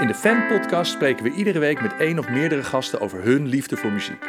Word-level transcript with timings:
In 0.00 0.06
de 0.06 0.14
Fan-podcast 0.14 0.92
spreken 0.92 1.24
we 1.24 1.30
iedere 1.30 1.58
week 1.58 1.82
met 1.82 1.96
één 1.96 2.18
of 2.18 2.28
meerdere 2.28 2.62
gasten 2.62 3.00
over 3.00 3.22
hun 3.22 3.46
liefde 3.46 3.76
voor 3.76 3.92
muziek. 3.92 4.26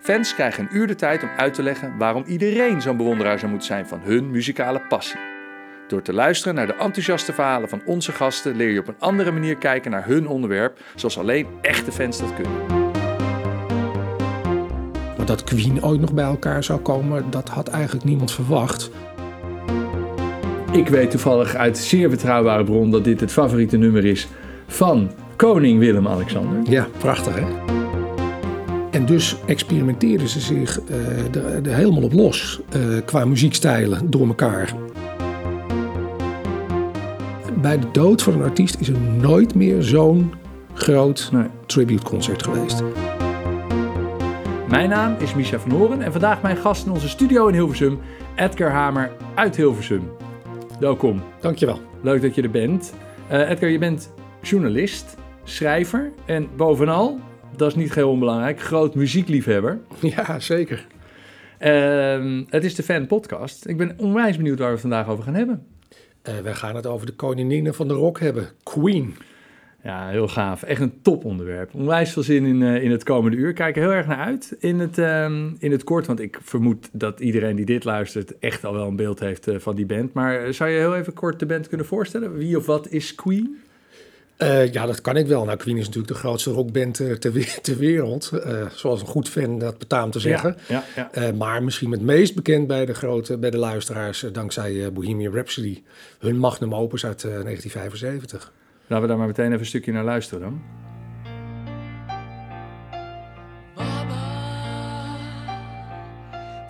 Fans 0.00 0.34
krijgen 0.34 0.62
een 0.62 0.76
uur 0.76 0.86
de 0.86 0.94
tijd 0.94 1.22
om 1.22 1.28
uit 1.36 1.54
te 1.54 1.62
leggen 1.62 1.96
waarom 1.98 2.24
iedereen 2.26 2.82
zo'n 2.82 2.96
bewonderaar 2.96 3.38
zou 3.38 3.50
moeten 3.50 3.68
zijn 3.68 3.86
van 3.86 4.00
hun 4.02 4.30
muzikale 4.30 4.80
passie. 4.88 5.20
Door 5.88 6.02
te 6.02 6.12
luisteren 6.12 6.54
naar 6.54 6.66
de 6.66 6.74
enthousiaste 6.74 7.32
verhalen 7.32 7.68
van 7.68 7.82
onze 7.84 8.12
gasten 8.12 8.56
leer 8.56 8.70
je 8.70 8.80
op 8.80 8.88
een 8.88 8.98
andere 8.98 9.30
manier 9.30 9.56
kijken 9.56 9.90
naar 9.90 10.06
hun 10.06 10.28
onderwerp, 10.28 10.78
zoals 10.94 11.18
alleen 11.18 11.46
echte 11.60 11.92
fans 11.92 12.18
dat 12.18 12.34
kunnen. 12.34 12.66
Maar 15.16 15.26
dat 15.26 15.44
Queen 15.44 15.84
ooit 15.84 16.00
nog 16.00 16.14
bij 16.14 16.24
elkaar 16.24 16.64
zou 16.64 16.80
komen, 16.80 17.30
dat 17.30 17.48
had 17.48 17.68
eigenlijk 17.68 18.04
niemand 18.04 18.32
verwacht. 18.32 18.90
Ik 20.72 20.88
weet 20.88 21.10
toevallig 21.10 21.54
uit 21.54 21.78
zeer 21.78 22.08
betrouwbare 22.08 22.64
bron 22.64 22.90
dat 22.90 23.04
dit 23.04 23.20
het 23.20 23.32
favoriete 23.32 23.76
nummer 23.76 24.04
is 24.04 24.28
van 24.66 25.10
koning 25.36 25.78
Willem-Alexander. 25.78 26.72
Ja, 26.72 26.86
prachtig 26.98 27.34
hè? 27.34 27.44
En 28.90 29.06
dus 29.06 29.36
experimenteerden 29.46 30.28
ze 30.28 30.40
zich 30.40 30.80
uh, 30.90 30.96
er, 31.34 31.66
er 31.66 31.74
helemaal 31.74 32.02
op 32.02 32.12
los 32.12 32.60
uh, 32.76 32.82
qua 33.04 33.24
muziekstijlen 33.24 34.10
door 34.10 34.26
elkaar. 34.26 34.74
Bij 37.60 37.78
de 37.78 37.86
dood 37.92 38.22
van 38.22 38.32
een 38.32 38.42
artiest 38.42 38.80
is 38.80 38.88
er 38.88 39.00
nooit 39.00 39.54
meer 39.54 39.82
zo'n 39.82 40.32
groot 40.74 41.28
Nee. 41.32 41.46
tributeconcert 41.66 42.42
geweest. 42.42 42.82
Mijn 44.68 44.88
naam 44.88 45.14
is 45.18 45.34
Misha 45.34 45.58
van 45.58 45.70
Horen 45.70 46.02
en 46.02 46.12
vandaag 46.12 46.42
mijn 46.42 46.56
gast 46.56 46.86
in 46.86 46.92
onze 46.92 47.08
studio 47.08 47.46
in 47.46 47.54
Hilversum, 47.54 47.98
Edgar 48.36 48.70
Hamer 48.70 49.10
uit 49.34 49.56
Hilversum. 49.56 50.02
Welkom, 50.80 51.22
Dankjewel. 51.40 51.80
leuk 52.02 52.22
dat 52.22 52.34
je 52.34 52.42
er 52.42 52.50
bent. 52.50 52.92
Eh, 53.28 53.50
Edgar, 53.50 53.68
je 53.68 53.78
bent 53.78 54.12
journalist, 54.48 55.16
schrijver 55.44 56.12
en 56.26 56.48
bovenal, 56.56 57.20
dat 57.56 57.68
is 57.68 57.74
niet 57.74 57.94
heel 57.94 58.10
onbelangrijk, 58.10 58.60
groot 58.60 58.94
muziekliefhebber. 58.94 59.78
Ja, 60.16 60.40
zeker. 60.40 60.86
Ehm, 61.58 62.44
het 62.48 62.64
is 62.64 62.74
de 62.74 62.82
Fan 62.82 63.06
Podcast. 63.06 63.68
Ik 63.68 63.76
ben 63.76 63.94
onwijs 63.96 64.36
benieuwd 64.36 64.58
waar 64.58 64.66
we 64.66 64.72
het 64.72 64.80
vandaag 64.80 65.08
over 65.08 65.24
gaan 65.24 65.34
hebben. 65.34 65.66
Uh, 66.28 66.38
wij 66.38 66.54
gaan 66.54 66.76
het 66.76 66.86
over 66.86 67.06
de 67.06 67.12
koningin 67.12 67.72
van 67.72 67.88
de 67.88 67.94
rock 67.94 68.20
hebben, 68.20 68.48
Queen. 68.62 69.14
Ja, 69.82 70.08
heel 70.08 70.28
gaaf. 70.28 70.62
Echt 70.62 70.80
een 70.80 71.02
toponderwerp. 71.02 71.74
Onwijs 71.74 72.12
veel 72.12 72.22
zin 72.22 72.44
in, 72.44 72.60
uh, 72.60 72.82
in 72.82 72.90
het 72.90 73.02
komende 73.02 73.36
uur. 73.36 73.52
Kijk 73.52 73.76
er 73.76 73.82
heel 73.82 73.92
erg 73.92 74.06
naar 74.06 74.24
uit 74.24 74.56
in 74.58 74.78
het, 74.78 74.98
um, 74.98 75.56
in 75.58 75.70
het 75.70 75.84
kort. 75.84 76.06
Want 76.06 76.20
ik 76.20 76.38
vermoed 76.42 76.88
dat 76.92 77.20
iedereen 77.20 77.56
die 77.56 77.64
dit 77.64 77.84
luistert 77.84 78.38
echt 78.38 78.64
al 78.64 78.72
wel 78.72 78.86
een 78.86 78.96
beeld 78.96 79.20
heeft 79.20 79.48
uh, 79.48 79.58
van 79.58 79.76
die 79.76 79.86
band. 79.86 80.12
Maar 80.12 80.54
zou 80.54 80.70
je 80.70 80.78
heel 80.78 80.96
even 80.96 81.12
kort 81.12 81.38
de 81.38 81.46
band 81.46 81.68
kunnen 81.68 81.86
voorstellen? 81.86 82.36
Wie 82.36 82.56
of 82.56 82.66
wat 82.66 82.88
is 82.88 83.14
Queen? 83.14 83.56
Uh, 84.38 84.72
ja, 84.72 84.86
dat 84.86 85.00
kan 85.00 85.16
ik 85.16 85.26
wel. 85.26 85.44
Nou, 85.44 85.56
Queen 85.56 85.76
is 85.76 85.86
natuurlijk 85.86 86.12
de 86.12 86.18
grootste 86.18 86.50
rockband 86.50 86.94
ter, 86.94 87.32
we 87.32 87.58
ter 87.62 87.76
wereld. 87.76 88.32
zoals 88.74 89.00
een 89.00 89.06
goed 89.06 89.28
fan 89.28 89.58
dat 89.58 89.78
betaamt 89.78 90.12
te 90.12 90.20
zeggen. 90.20 90.56
Ja, 90.68 90.84
ja, 90.96 91.10
ja. 91.14 91.32
maar 91.32 91.62
misschien 91.62 91.90
het 91.90 92.00
meest 92.00 92.34
bekend 92.34 92.66
bij 92.66 92.86
de, 92.86 92.94
grote, 92.94 93.38
bij 93.38 93.50
de 93.50 93.58
luisteraars 93.58 94.24
dankzij 94.32 94.92
Bohemian 94.92 95.32
Rhapsody. 95.32 95.82
Hun 96.18 96.38
magnum 96.38 96.74
opus 96.74 97.04
uit 97.04 97.20
1975. 97.20 98.52
Laten 98.86 99.00
we 99.00 99.08
daar 99.08 99.18
maar 99.18 99.26
meteen 99.26 99.46
even 99.46 99.58
een 99.58 99.66
stukje 99.66 99.92
naar 99.92 100.04
luisteren 100.04 100.40
dan. 100.40 100.62
Mama 103.74 104.36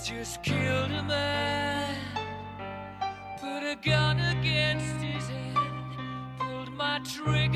just 0.03 0.43
killed 0.43 0.91
a 0.91 1.03
man, 1.03 1.95
put 3.41 3.63
a 3.63 3.77
gun 3.81 4.19
against 4.19 5.01
his 5.03 5.29
head, 5.29 5.57
pulled 6.39 6.73
my 6.77 7.01
trigger, 7.01 7.56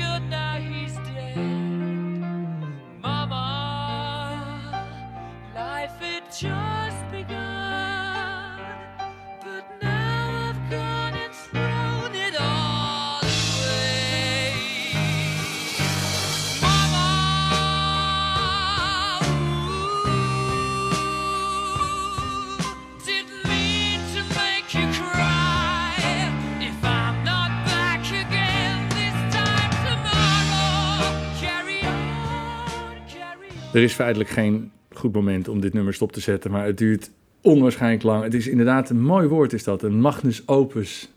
Er 33.73 33.83
is 33.83 33.93
feitelijk 33.93 34.29
geen 34.29 34.71
goed 35.01 35.13
moment 35.13 35.47
om 35.47 35.61
dit 35.61 35.73
nummer 35.73 35.93
stop 35.93 36.11
te 36.11 36.19
zetten, 36.19 36.51
maar 36.51 36.65
het 36.65 36.77
duurt 36.77 37.11
onwaarschijnlijk 37.41 38.03
lang. 38.03 38.23
Het 38.23 38.33
is 38.33 38.47
inderdaad 38.47 38.89
een 38.89 39.01
mooi 39.01 39.27
woord 39.27 39.53
is 39.53 39.63
dat, 39.63 39.83
een 39.83 39.99
magnus 39.99 40.47
opus. 40.47 41.09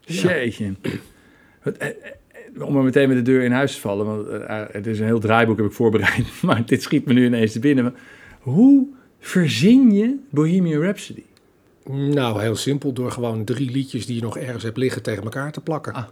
Jeetje. 0.00 0.74
Het, 1.60 1.76
eh, 1.76 1.88
eh, 1.88 1.94
Om 2.66 2.72
maar 2.72 2.82
meteen 2.82 3.08
met 3.08 3.16
de 3.16 3.22
deur 3.22 3.42
in 3.42 3.52
huis 3.52 3.74
te 3.74 3.80
vallen, 3.80 4.06
want 4.06 4.26
eh, 4.26 4.62
het 4.70 4.86
is 4.86 4.98
een 4.98 5.06
heel 5.06 5.20
draaiboek 5.20 5.56
heb 5.56 5.66
ik 5.66 5.72
voorbereid, 5.72 6.26
maar 6.42 6.66
dit 6.66 6.82
schiet 6.82 7.06
me 7.06 7.12
nu 7.12 7.24
ineens 7.24 7.52
te 7.52 7.58
binnen. 7.58 7.94
Hoe 8.40 8.86
verzin 9.20 9.92
je 9.92 10.16
Bohemian 10.30 10.82
Rhapsody? 10.82 11.22
Nou, 11.90 12.40
heel 12.40 12.56
simpel. 12.56 12.92
Door 12.92 13.10
gewoon 13.10 13.44
drie 13.44 13.70
liedjes 13.70 14.06
die 14.06 14.16
je 14.16 14.22
nog 14.22 14.38
ergens 14.38 14.62
hebt 14.62 14.76
liggen 14.76 15.02
tegen 15.02 15.22
elkaar 15.22 15.52
te 15.52 15.60
plakken. 15.60 15.92
Ah, 15.92 16.04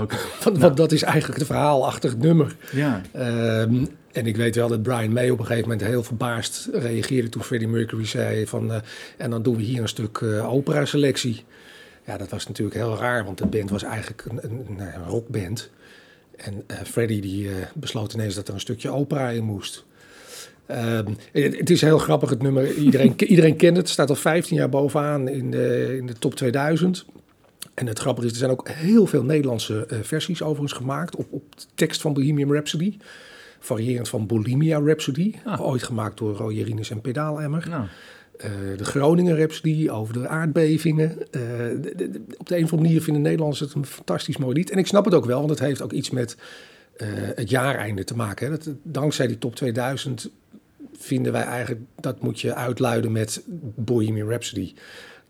Oké. 0.00 0.16
Want, 0.44 0.58
want 0.58 0.76
dat 0.76 0.92
is 0.92 1.02
eigenlijk 1.02 1.38
het 1.38 1.48
verhaal 1.48 1.86
achter 1.86 2.10
het 2.10 2.18
nummer. 2.18 2.56
Ja, 2.72 3.00
Ehm, 3.12 3.84
en 4.12 4.26
ik 4.26 4.36
weet 4.36 4.54
wel 4.54 4.68
dat 4.68 4.82
Brian 4.82 5.12
May 5.12 5.30
op 5.30 5.38
een 5.38 5.46
gegeven 5.46 5.68
moment 5.68 5.88
heel 5.88 6.02
verbaasd 6.02 6.68
reageerde 6.72 7.28
toen 7.28 7.42
Freddie 7.42 7.68
Mercury 7.68 8.06
zei 8.06 8.46
van... 8.46 8.72
eh, 8.72 8.80
en 9.16 9.30
dan 9.30 9.42
doen 9.42 9.56
we 9.56 9.62
hier 9.62 9.80
een 9.80 9.88
stuk 9.88 10.18
eh, 10.18 10.52
opera-selectie. 10.52 11.44
Ja, 12.06 12.16
dat 12.16 12.28
was 12.28 12.46
natuurlijk 12.46 12.76
heel 12.76 12.96
raar, 12.96 13.24
want 13.24 13.38
de 13.38 13.46
band 13.46 13.70
was 13.70 13.82
eigenlijk 13.82 14.24
een, 14.28 14.38
een, 14.42 14.66
een, 14.68 14.80
een 14.80 15.06
rockband. 15.06 15.70
En 16.36 16.62
eh, 16.66 16.76
Freddie 16.84 17.20
die 17.20 17.48
eh, 17.48 17.54
besloot 17.74 18.12
ineens 18.12 18.34
dat 18.34 18.48
er 18.48 18.54
een 18.54 18.60
stukje 18.60 18.90
opera 18.90 19.28
in 19.28 19.44
moest. 19.44 19.84
Ehm, 20.66 21.12
het, 21.32 21.70
is 21.70 21.80
heel 21.80 21.98
grappig, 21.98 22.30
het 22.30 22.42
nummer. 22.42 22.74
Iedereen, 22.74 23.14
iedereen 23.32 23.56
kent 23.56 23.76
het. 23.76 23.84
Het 23.84 23.92
staat 23.92 24.08
al 24.08 24.14
15 24.14 24.56
jaar 24.56 24.68
bovenaan 24.68 25.28
in 25.28 25.50
de, 25.50 25.96
in 25.96 26.06
de 26.06 26.12
top 26.12 26.34
2000. 26.34 27.04
En 27.74 27.86
het 27.86 27.98
grappige 27.98 28.26
is, 28.26 28.32
er 28.32 28.38
zijn 28.38 28.50
ook 28.50 28.68
heel 28.68 29.06
veel 29.06 29.24
Nederlandse 29.24 29.86
eh, 29.86 29.98
versies 30.02 30.42
overigens 30.42 30.72
gemaakt 30.72 31.16
op, 31.16 31.26
op 31.30 31.56
de 31.56 31.64
tekst 31.74 32.00
van 32.00 32.12
Bohemian 32.12 32.52
Rhapsody. 32.52 32.96
Variërend 33.62 34.08
van 34.08 34.26
Bulimia 34.26 34.78
Rhapsody, 34.78 35.34
Ah. 35.44 35.60
ooit 35.60 35.82
gemaakt 35.82 36.18
door 36.18 36.36
Roy 36.36 36.60
Rinus 36.62 36.90
en 36.90 37.00
Pedaalemmer. 37.00 37.66
nou, 37.70 37.86
Eh, 38.36 38.50
de 38.76 38.84
Groningen 38.84 39.36
Rhapsody 39.36 39.88
over 39.88 40.14
de 40.14 40.28
aardbevingen. 40.28 41.10
Eh, 41.30 41.40
de- 41.80 41.92
de- 41.96 42.10
de- 42.10 42.22
op 42.38 42.48
de 42.48 42.56
een 42.56 42.64
of 42.64 42.70
andere 42.70 42.88
manier 42.88 43.02
vinden 43.02 43.22
Nederlanders 43.22 43.60
het 43.60 43.74
een 43.74 43.86
fantastisch 43.86 44.36
mooi 44.36 44.54
lied. 44.54 44.70
En 44.70 44.78
ik 44.78 44.86
snap 44.86 45.04
het 45.04 45.14
ook 45.14 45.24
wel, 45.24 45.38
want 45.38 45.50
het 45.50 45.58
heeft 45.58 45.82
ook 45.82 45.92
iets 45.92 46.10
met 46.10 46.36
eh, 46.96 47.08
het 47.34 47.50
jaareinde 47.50 48.04
te 48.04 48.16
maken. 48.16 48.46
Hè. 48.46 48.52
Dat, 48.58 48.68
dankzij 48.82 49.26
die 49.26 49.38
top 49.38 49.54
2000 49.54 50.30
vinden 50.98 51.32
wij 51.32 51.42
eigenlijk, 51.42 51.80
dat 52.00 52.20
moet 52.22 52.40
je 52.40 52.54
uitluiden 52.54 53.12
met 53.12 53.42
Bohemian 53.74 54.28
Rhapsody. 54.28 54.74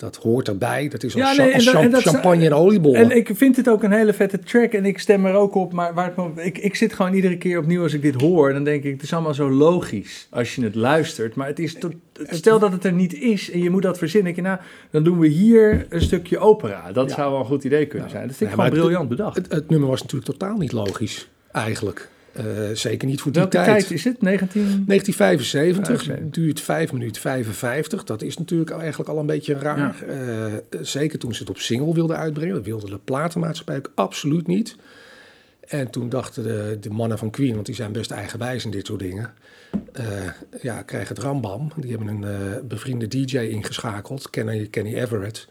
Dat 0.03 0.17
hoort 0.17 0.49
erbij. 0.49 0.89
Dat 0.89 1.03
is 1.03 1.15
als, 1.15 1.23
Ja, 1.23 1.35
cha- 1.35 1.43
nee, 1.45 1.55
als 1.55 1.67
en 1.67 1.73
dat- 1.73 1.75
cham- 1.75 1.85
en 1.85 1.91
dat- 1.91 2.03
champagne 2.03 2.45
en 2.45 2.53
oliebollen. 2.55 3.01
En 3.01 3.17
ik 3.17 3.31
vind 3.35 3.57
het 3.57 3.69
ook 3.69 3.83
een 3.83 3.93
hele 3.93 4.13
vette 4.13 4.39
track 4.39 4.73
en 4.73 4.85
ik 4.85 4.99
stem 4.99 5.27
er 5.27 5.35
ook 5.35 5.55
op. 5.55 5.73
Maar 5.73 5.95
waar 5.95 6.13
het 6.17 6.45
ik, 6.47 6.59
ik 6.59 6.75
zit 6.75 6.93
gewoon 6.93 7.15
iedere 7.15 7.37
keer 7.39 7.59
opnieuw 7.59 7.83
als 7.83 7.93
ik 7.93 8.03
dit 8.03 8.21
hoor. 8.21 8.53
Dan 8.53 8.65
denk 8.65 8.85
ik, 8.85 8.93
het 8.93 9.03
is 9.03 9.13
allemaal 9.13 9.35
zo 9.35 9.51
logisch 9.51 10.27
als 10.31 10.55
je 10.55 10.63
het 10.65 10.75
luistert. 10.75 11.35
Maar 11.35 11.47
het 11.47 11.59
is 11.59 11.75
tot, 11.75 11.93
stel 12.31 12.59
dat 12.59 12.73
het 12.73 12.85
er 12.85 12.93
niet 12.93 13.15
is 13.15 13.51
en 13.51 13.63
je 13.63 13.71
moet 13.71 13.83
dat 13.83 13.99
verzinnen. 13.99 14.35
je, 14.35 14.43
nou, 14.43 14.59
dan 14.91 15.05
doen 15.05 15.19
we 15.19 15.27
hier 15.27 15.87
een 15.89 16.03
stukje 16.03 16.39
opera. 16.39 16.93
Dat 16.93 17.09
Ja. 17.09 17.15
zou 17.15 17.31
wel 17.31 17.41
een 17.41 17.47
goed 17.47 17.65
idee 17.65 17.87
kunnen 17.87 18.11
zijn. 18.11 18.27
Dat 18.27 18.37
vind 18.37 18.51
ik 18.51 18.57
Nee, 18.57 18.67
gewoon 18.67 18.81
briljant 18.83 19.09
bedacht. 19.09 19.37
het, 19.37 19.53
het 19.53 19.71
nummer 19.71 19.89
was 19.89 20.03
natuurlijk 20.03 20.31
totaal 20.31 20.57
niet 20.57 20.73
logisch, 20.73 21.29
eigenlijk. 21.53 22.09
Eh, 22.33 22.45
zeker 22.73 23.09
niet 23.09 23.21
voor 23.21 23.33
die 23.33 23.41
Welke 23.41 23.57
tijd. 23.57 23.69
tijd 23.69 23.91
is 23.91 24.05
het? 24.05 24.23
19... 24.23 24.63
1975, 24.87 25.97
75. 25.97 26.31
duurt 26.31 26.61
5 26.61 26.93
minuten 26.93 27.23
55. 27.23 28.05
Dat 28.05 28.23
is 28.23 28.39
natuurlijk 28.39 28.71
eigenlijk 28.71 29.11
al 29.11 29.19
een 29.19 29.27
beetje 29.27 29.55
raar. 29.55 30.03
Eh, 30.03 30.53
zeker 30.81 31.19
toen 31.19 31.35
ze 31.35 31.41
het 31.41 31.51
op 31.51 31.59
single 31.59 31.95
wilden 31.95 32.17
uitbrengen. 32.17 32.55
Dat 32.55 32.65
wilde 32.65 32.91
de 32.91 32.99
platenmaatschappij 33.05 33.77
ook 33.77 33.93
absoluut 33.95 34.47
niet. 34.47 34.77
En 35.69 35.91
toen 35.91 36.09
dachten 36.09 36.43
de, 36.43 36.77
de 36.81 36.91
mannen 36.91 37.19
van 37.19 37.31
Queen, 37.31 37.55
want 37.55 37.67
die 37.67 37.75
zijn 37.75 37.93
best 37.93 38.11
eigenwijs 38.11 38.65
in 38.65 38.71
dit 38.71 38.87
soort 38.87 39.01
dingen. 39.01 39.31
eh, 39.93 40.05
ja, 40.63 40.83
krijgen 40.83 41.15
het 41.15 41.25
rambam. 41.25 41.73
Die 41.77 41.91
hebben 41.97 42.09
een 42.09 42.69
bevriende 42.69 43.09
DJ 43.09 43.39
ingeschakeld, 43.39 44.31
Kenny, 44.31 44.67
Kenny 44.67 44.95
Everett. 44.95 45.49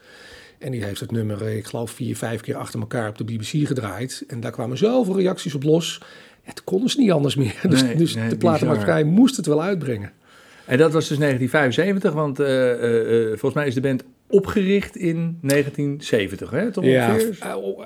En 0.58 0.70
die 0.70 0.84
heeft 0.84 1.00
het 1.00 1.10
nummer, 1.10 1.42
ik 1.42 1.66
geloof, 1.66 1.90
vier, 1.90 2.16
vijf 2.16 2.40
keer 2.40 2.56
achter 2.56 2.80
elkaar 2.80 3.08
op 3.08 3.18
de 3.18 3.24
BBC 3.24 3.66
gedraaid. 3.66 4.24
En 4.26 4.40
daar 4.40 4.50
kwamen 4.50 4.78
zoveel 4.78 5.16
reacties 5.16 5.54
op 5.54 5.62
los. 5.62 6.00
Het 6.42 6.64
konden 6.64 6.90
ze 6.90 7.00
niet 7.00 7.10
anders 7.10 7.34
meer. 7.34 7.58
Dus, 7.68 7.82
Nee, 7.82 7.96
dus 7.96 8.14
nee, 8.14 8.28
de 8.28 8.36
platenmaatschappij 8.36 9.04
moest 9.04 9.36
het 9.36 9.46
wel 9.46 9.62
uitbrengen. 9.62 10.12
En 10.66 10.78
dat 10.78 10.92
was 10.92 11.08
dus 11.08 11.18
1975, 11.18 12.12
want 12.12 12.40
eh, 12.40 12.72
eh, 12.72 13.22
eh, 13.22 13.28
volgens 13.28 13.54
mij 13.54 13.66
is 13.66 13.74
de 13.74 13.80
band 13.80 14.04
opgericht 14.26 14.96
in 14.96 15.38
1970, 15.42 16.50
hè? 16.50 16.70
Toch 16.70 16.84
Ja, 16.84 17.16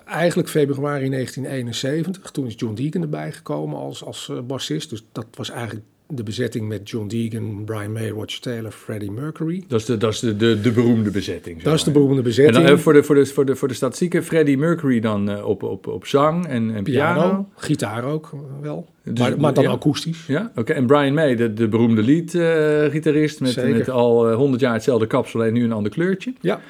eigenlijk 0.07 0.49
februari 0.49 1.09
1971. 1.09 2.31
Toen 2.31 2.47
is 2.47 2.55
John 2.57 2.75
Deacon 2.75 3.03
erbij 3.03 3.33
gekomen 3.33 3.79
als, 3.79 4.05
als 4.05 4.33
bassist. 4.47 4.91
Dus 4.91 5.05
dat 5.13 5.27
was 5.35 5.51
eigenlijk 5.51 5.87
de 6.09 6.23
bezetting 6.23 6.69
met 6.69 6.91
John 6.91 7.07
Deacon, 7.07 7.63
Brian 7.65 7.93
May, 7.93 8.09
Roger 8.09 8.41
Taylor, 8.41 8.71
Freddie 8.71 9.11
Mercury. 9.11 9.65
Dat 9.69 9.81
is 9.81 9.87
de, 9.87 9.97
dat 9.97 10.13
is 10.13 10.21
de, 10.21 10.37
de, 10.37 10.61
de 10.61 10.71
beroemde 10.73 11.11
bezetting. 11.11 11.63
Dat 11.63 11.75
is 11.75 11.85
de 11.85 11.91
beroemde 11.91 12.17
En 12.17 12.23
bezetting. 12.23 12.57
dan 12.57 12.65
even 12.67 12.79
voor 12.79 12.93
de, 12.93 13.03
voor 13.03 13.15
de, 13.15 13.27
voor 13.27 13.45
de, 13.47 13.57
voor 13.57 13.69
de 13.69 13.75
statistieken, 13.75 14.25
Freddie 14.25 14.59
Mercury 14.59 15.01
dan 15.01 15.31
eh, 15.31 15.47
op, 15.49 15.63
op, 15.63 15.87
op 15.87 16.07
zang 16.07 16.47
en, 16.47 16.75
en 16.75 16.83
piano. 16.83 17.21
piano, 17.21 17.49
gitaar 17.57 18.05
ook 18.05 18.31
eh, 18.33 18.39
wel. 18.63 18.87
Dus- 19.03 19.19
maar, 19.19 19.41
maar 19.41 19.55
dan 19.55 19.65
ja. 19.65 19.71
akoestisch. 19.71 20.25
Ja, 20.27 20.53
oké. 20.57 20.73
En 20.73 20.87
Brian 20.87 21.15
May, 21.15 21.37
de, 21.37 21.53
de 21.53 21.69
beroemde 21.69 22.03
lead-gitarist 22.03 23.41
met, 23.41 23.51
Zeker. 23.51 23.77
met 23.77 23.91
al 23.91 24.29
eh, 24.31 24.37
100 24.37 24.61
jaar 24.63 24.73
hetzelfde 24.73 25.07
kapsel 25.07 25.45
en 25.45 25.53
nu 25.53 25.65
een 25.65 25.73
ander 25.73 25.93
kleurtje. 25.93 26.33
Ja, 26.41 26.61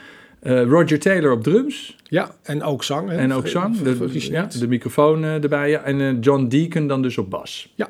Eh, 0.40 0.62
Roger 0.62 0.98
Taylor 0.98 1.32
op 1.32 1.42
drums 1.42 1.96
ja, 2.04 2.34
en 2.42 2.62
ook 2.62 2.84
zang. 2.84 3.08
hè. 3.08 3.16
en 3.16 3.32
ook 3.32 3.48
zang. 3.48 3.78
De, 3.78 3.96
ja, 4.30 4.48
de 4.58 4.68
microfoon 4.68 5.24
eh, 5.24 5.42
erbij. 5.42 5.70
Ja. 5.70 5.82
En 5.82 6.00
eh, 6.00 6.16
John 6.20 6.46
Deacon 6.46 6.86
dan 6.86 7.02
dus 7.02 7.18
op 7.18 7.30
bas. 7.30 7.72
Ja. 7.74 7.88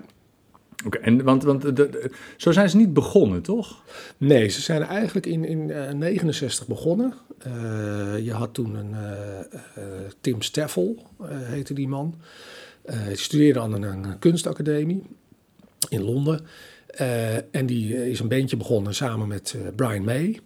Oké, 0.86 0.98
en 0.98 1.22
want, 1.22 1.42
want 1.42 1.76
de, 1.76 2.10
zo 2.36 2.52
zijn 2.52 2.70
ze 2.70 2.76
niet 2.76 2.92
begonnen, 2.92 3.42
toch? 3.42 3.82
Nee, 4.16 4.48
ze 4.48 4.60
zijn 4.60 4.82
eigenlijk 4.82 5.26
in 5.26 5.40
1969 5.40 5.98
69 5.98 6.66
begonnen. 6.66 7.14
Eh, 7.38 8.24
je 8.24 8.32
had 8.32 8.54
toen 8.54 8.74
een 8.74 8.94
eh, 8.94 9.38
eh, 9.40 10.10
Tim 10.20 10.42
Steffel, 10.42 11.02
eh, 11.20 11.26
heette 11.30 11.74
die 11.74 11.88
man. 11.88 12.14
Eh 12.84 12.96
hij 12.98 13.16
studeerde 13.16 13.60
aan 13.60 13.82
een, 13.82 14.18
kunstacademie 14.18 15.02
in 15.88 16.02
Londen. 16.02 16.46
Eh, 16.96 17.36
en 17.36 17.66
die 17.66 17.96
eh, 17.96 18.06
is 18.06 18.20
een 18.20 18.28
bandje 18.28 18.56
begonnen 18.56 18.94
samen 18.94 19.28
met 19.28 19.54
eh, 19.56 19.60
Brian 19.76 20.04
May 20.04 20.40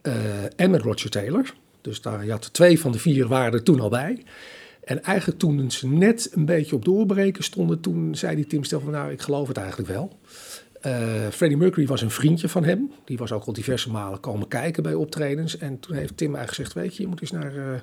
eh, 0.00 0.14
en 0.56 0.70
met 0.70 0.82
Roger 0.82 1.10
Taylor. 1.10 1.54
Dus 1.80 2.00
daar, 2.00 2.28
had 2.28 2.52
twee 2.52 2.80
van 2.80 2.92
de 2.92 2.98
vier 2.98 3.26
waren 3.26 3.52
er 3.52 3.62
toen 3.62 3.80
al 3.80 3.88
bij. 3.88 4.22
En 4.92 5.02
eigenlijk 5.02 5.38
toen 5.38 5.70
ze 5.70 5.88
net 5.88 6.30
een 6.32 6.44
beetje 6.44 6.76
op 6.76 6.84
doorbreken 6.84 7.44
stonden, 7.44 7.80
toen 7.80 8.14
zei 8.14 8.36
die 8.36 8.46
Tim 8.46 8.64
Steffel, 8.64 8.90
nou 8.90 9.12
ik 9.12 9.20
geloof 9.20 9.48
het 9.48 9.56
eigenlijk 9.56 9.88
wel. 9.88 10.18
Eh, 10.80 11.28
Freddie 11.30 11.58
Mercury 11.58 11.86
was 11.86 12.02
een 12.02 12.10
vriendje 12.10 12.48
van 12.48 12.64
hem. 12.64 12.92
Die 13.04 13.18
was 13.18 13.32
ook 13.32 13.44
al 13.44 13.52
diverse 13.52 13.90
malen 13.90 14.20
komen 14.20 14.48
kijken 14.48 14.82
bij 14.82 14.94
optredens. 14.94 15.58
En 15.58 15.80
toen 15.80 15.96
heeft 15.96 16.16
Tim 16.16 16.34
eigenlijk 16.34 16.56
gezegd, 16.56 16.86
weet 16.86 16.96
je, 16.96 17.02
je 17.02 17.08
moet 17.08 17.20
eens 17.20 17.30
naar, 17.30 17.56
eh 17.56 17.80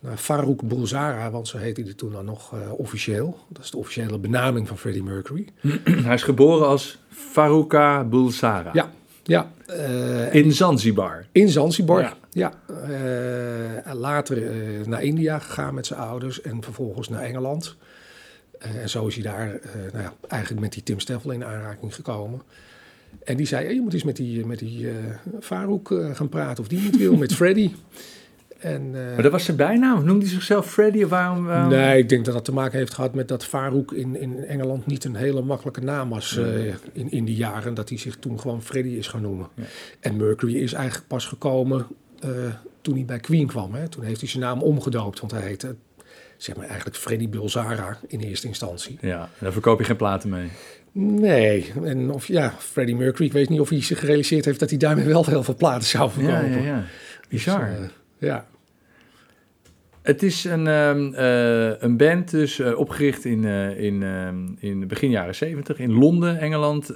naar 0.00 0.16
Farouk 0.16 0.62
Bulzara, 0.62 1.30
want 1.30 1.48
zo 1.48 1.58
heette 1.58 1.82
hij 1.82 1.94
toen 1.94 2.12
dan 2.12 2.24
nog 2.24 2.52
eh, 2.52 2.72
officieel. 2.72 3.38
Dat 3.48 3.64
is 3.64 3.70
de 3.70 3.76
officiële 3.76 4.18
benaming 4.18 4.68
van 4.68 4.78
Freddie 4.78 5.02
Mercury. 5.02 5.48
Hij 6.08 6.14
is 6.14 6.22
geboren 6.22 6.66
als 6.66 6.98
Farouka 7.08 8.04
Bulsara. 8.04 8.70
Ja, 8.72 8.90
ja. 9.22 9.52
In 10.32 10.52
Zanzibar. 10.52 11.26
in 11.32 11.48
Zanzibar. 11.48 12.00
Ja. 12.00 12.16
Ja. 12.38 12.52
Eh, 13.84 13.94
later 13.94 14.50
eh, 14.50 14.86
naar 14.86 15.02
India 15.02 15.38
gegaan 15.38 15.74
met 15.74 15.86
zijn 15.86 16.00
ouders 16.00 16.40
en 16.40 16.62
vervolgens 16.62 17.08
naar 17.08 17.22
Engeland. 17.22 17.76
Eh, 18.58 18.76
en 18.76 18.88
zo 18.88 19.06
is 19.06 19.14
hij 19.14 19.22
daar 19.22 19.60
nou 19.92 20.02
ja, 20.02 20.12
eigenlijk 20.28 20.62
met 20.62 20.72
die 20.72 20.82
Tim 20.82 21.00
Steffel 21.00 21.30
in 21.30 21.44
aanraking 21.44 21.94
gekomen. 21.94 22.42
En 23.24 23.36
die 23.36 23.46
zei, 23.46 23.64
"Hey, 23.64 23.74
je 23.74 23.80
moet 23.80 23.92
eens 23.92 24.04
met 24.04 24.16
die, 24.16 24.46
met 24.46 24.58
die 24.58 24.88
Farouk 25.40 25.88
gaan 26.12 26.28
praten 26.28 26.62
of 26.62 26.68
die 26.68 26.80
niet 26.80 26.96
wil, 26.96 27.16
met 27.16 27.34
Freddy. 27.40 27.72
En, 28.58 28.90
Maar 28.90 29.22
dat 29.22 29.32
was 29.32 29.44
zijn 29.44 29.56
bijnaam. 29.56 30.04
Noemde 30.04 30.24
hij 30.24 30.34
zichzelf 30.34 30.70
Freddy? 30.70 31.02
Of 31.02 31.10
waarom, 31.10 31.44
waarom? 31.44 31.68
Nee, 31.70 31.98
ik 31.98 32.08
denk 32.08 32.24
dat 32.24 32.34
dat 32.34 32.44
te 32.44 32.52
maken 32.52 32.78
heeft 32.78 32.94
gehad 32.94 33.14
met 33.14 33.28
dat 33.28 33.44
Farouk 33.44 33.92
in, 33.92 34.20
in 34.20 34.44
Engeland 34.44 34.86
niet 34.86 35.04
een 35.04 35.14
hele 35.14 35.42
makkelijke 35.42 35.80
naam 35.80 36.08
was 36.08 36.36
in, 36.92 37.10
in 37.10 37.24
die 37.24 37.36
jaren. 37.36 37.74
Dat 37.74 37.88
hij 37.88 37.98
zich 37.98 38.16
toen 38.16 38.40
gewoon 38.40 38.62
Freddy 38.62 38.90
is 38.90 39.06
gaan 39.06 39.22
noemen. 39.22 39.48
Ja. 39.54 39.62
En 40.00 40.16
Mercury 40.16 40.56
is 40.56 40.72
eigenlijk 40.72 41.08
pas 41.08 41.26
gekomen 41.26 41.86
eh, 42.20 42.30
toen 42.80 42.94
hij 42.94 43.04
bij 43.04 43.18
Queen 43.18 43.46
kwam. 43.46 43.74
Hè. 43.74 43.88
Toen 43.88 44.04
heeft 44.04 44.20
hij 44.20 44.28
zijn 44.28 44.42
naam 44.42 44.62
omgedoopt, 44.62 45.20
want 45.20 45.32
hij 45.32 45.42
heette 45.42 45.76
zeg 46.36 46.56
maar 46.56 46.66
eigenlijk 46.66 46.96
Freddy 46.96 47.28
Bulzara 47.28 47.98
in 48.06 48.20
eerste 48.20 48.46
instantie. 48.46 48.98
Ja, 49.00 49.28
daar 49.38 49.52
verkoop 49.52 49.78
je 49.78 49.84
geen 49.84 49.96
platen 49.96 50.30
mee. 50.30 50.48
Nee, 50.92 51.72
en 51.84 52.10
of 52.10 52.26
ja, 52.26 52.54
Freddie 52.58 52.96
Mercury, 52.96 53.26
ik 53.26 53.32
weet 53.32 53.48
niet 53.48 53.60
of 53.60 53.68
hij 53.68 53.82
zich 53.82 53.98
gerealiseerd 53.98 54.44
heeft 54.44 54.60
dat 54.60 54.70
hij 54.70 54.78
daarmee 54.78 55.04
wel 55.04 55.24
heel 55.24 55.42
veel 55.42 55.56
platen 55.56 55.88
zou 55.88 56.10
verkopen. 56.10 56.50
ja, 56.50 56.58
ja. 56.58 56.84
Bizar. 57.28 57.68
Dus, 57.68 57.78
eh, 57.78 58.28
ja. 58.28 58.46
Het 60.02 60.22
is 60.22 60.44
een, 60.44 60.66
ehm, 60.66 61.14
eh, 61.14 61.82
een 61.82 61.96
band 61.96 62.30
dus 62.30 62.60
opgericht 62.60 63.24
in, 63.24 63.44
in, 63.76 64.02
ehm, 64.02 64.36
in 64.58 64.86
begin 64.86 65.10
jaren 65.10 65.34
70 65.34 65.78
in 65.78 65.92
Londen, 65.92 66.38
Engeland. 66.38 66.90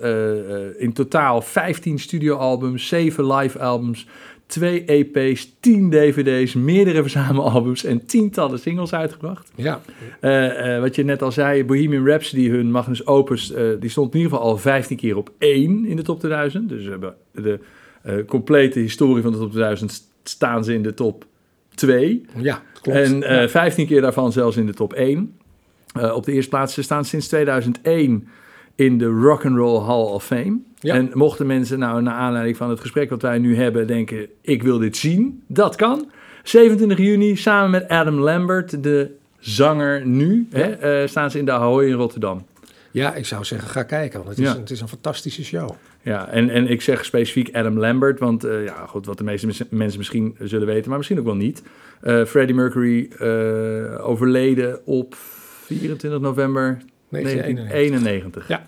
In 0.78 0.92
totaal 0.92 1.42
15 1.42 1.98
studioalbums, 1.98 2.88
7 2.88 3.32
live 3.32 3.58
albums, 3.58 4.06
2 4.52 4.84
EP's, 4.84 5.52
10 5.60 5.90
DVD's, 5.90 6.54
meerdere 6.54 7.00
verzamelalbums 7.00 7.84
en 7.84 8.06
tientallen 8.06 8.58
singles 8.58 8.92
uitgebracht. 8.94 9.50
ja, 9.54 9.80
Eh, 10.20 10.74
eh, 10.76 10.80
wat 10.80 10.94
je 10.94 11.04
net 11.04 11.22
al 11.22 11.32
zei, 11.32 11.64
Bohemian 11.64 12.06
Rhapsody, 12.06 12.48
hun 12.48 12.70
magnus 12.70 13.06
opus, 13.06 13.52
eh, 13.52 13.64
die 13.80 13.90
stond 13.90 14.12
in 14.14 14.20
ieder 14.20 14.32
geval 14.32 14.48
al 14.50 14.58
15 14.58 14.96
keer 14.96 15.16
op 15.16 15.30
1 15.38 15.84
in 15.84 15.96
de 15.96 16.02
top 16.02 16.18
2000. 16.18 16.68
Dus 16.68 16.84
we 16.84 16.90
hebben 16.90 17.14
de 17.32 17.58
complete 18.26 18.78
historie 18.78 19.22
van 19.22 19.32
de 19.32 19.38
top 19.38 19.50
2000 19.50 19.92
st- 19.92 20.10
staan 20.22 20.64
ze 20.64 20.74
in 20.74 20.82
de 20.82 20.94
top 20.94 21.24
2. 21.74 22.24
ja, 22.36 22.62
klopt. 22.82 22.98
En 22.98 23.22
eh 23.22 23.40
Ja. 23.40 23.48
15 23.48 23.86
keer 23.86 24.00
daarvan 24.00 24.32
zelfs 24.32 24.56
in 24.56 24.66
de 24.66 24.74
top 24.74 24.92
1. 24.92 25.36
Eh, 25.94 26.14
op 26.14 26.24
de 26.24 26.32
eerste 26.32 26.50
plaats. 26.50 26.74
Ze 26.74 26.82
staan 26.82 27.04
sinds 27.04 27.28
2001 27.28 28.28
in 28.84 28.98
de 28.98 29.06
Rock 29.06 29.44
and 29.46 29.56
Roll 29.56 29.84
Hall 29.84 30.02
of 30.04 30.24
Fame. 30.24 30.58
Ja. 30.80 30.94
En 30.94 31.10
mochten 31.12 31.46
mensen 31.46 31.78
nou 31.78 32.02
naar 32.02 32.14
aanleiding 32.14 32.56
van 32.56 32.70
het 32.70 32.80
gesprek 32.80 33.10
wat 33.10 33.22
wij 33.22 33.38
nu 33.38 33.56
hebben 33.56 33.86
denken... 33.86 34.26
ik 34.40 34.62
wil 34.62 34.78
dit 34.78 34.96
zien, 34.96 35.42
dat 35.46 35.76
kan. 35.76 36.10
27 36.42 36.98
juni 36.98 37.36
samen 37.36 37.70
met 37.70 37.88
Adam 37.88 38.14
Lambert, 38.14 38.82
de 38.82 39.10
zanger 39.38 40.06
nu... 40.06 40.46
Hè, 40.50 40.62
eh, 40.62 41.08
staan 41.08 41.30
ze 41.30 41.38
in 41.38 41.44
de 41.44 41.52
Ahoy 41.52 41.84
in 41.86 41.92
Rotterdam. 41.92 42.46
Ja, 42.90 43.14
ik 43.14 43.26
zou 43.26 43.44
zeggen, 43.44 43.68
ga 43.68 43.82
kijken, 43.82 44.18
want 44.18 44.30
het 44.30 44.38
is, 44.38 44.52
Ja. 44.52 44.58
het 44.58 44.70
is 44.70 44.80
een 44.80 44.88
fantastische 44.88 45.44
show. 45.44 45.70
Ja, 46.02 46.28
en, 46.28 46.50
en 46.50 46.66
ik 46.66 46.82
zeg 46.82 47.04
specifiek 47.04 47.54
Adam 47.56 47.78
Lambert, 47.78 48.18
want 48.18 48.44
eh, 48.44 48.64
ja, 48.64 48.86
goed, 48.86 49.06
wat 49.06 49.18
de 49.18 49.24
meeste 49.24 49.46
mensen 49.70 49.98
misschien 49.98 50.36
zullen 50.38 50.66
weten, 50.66 50.88
maar 50.88 50.98
misschien 50.98 51.18
ook 51.18 51.24
wel 51.24 51.34
niet. 51.34 51.62
Eh, 52.00 52.24
Freddie 52.24 52.54
Mercury 52.54 53.08
overleden 54.00 54.86
op 54.86 55.14
24 55.14 56.20
november 56.20 56.78
1991 57.12 58.48
Ja. 58.48 58.62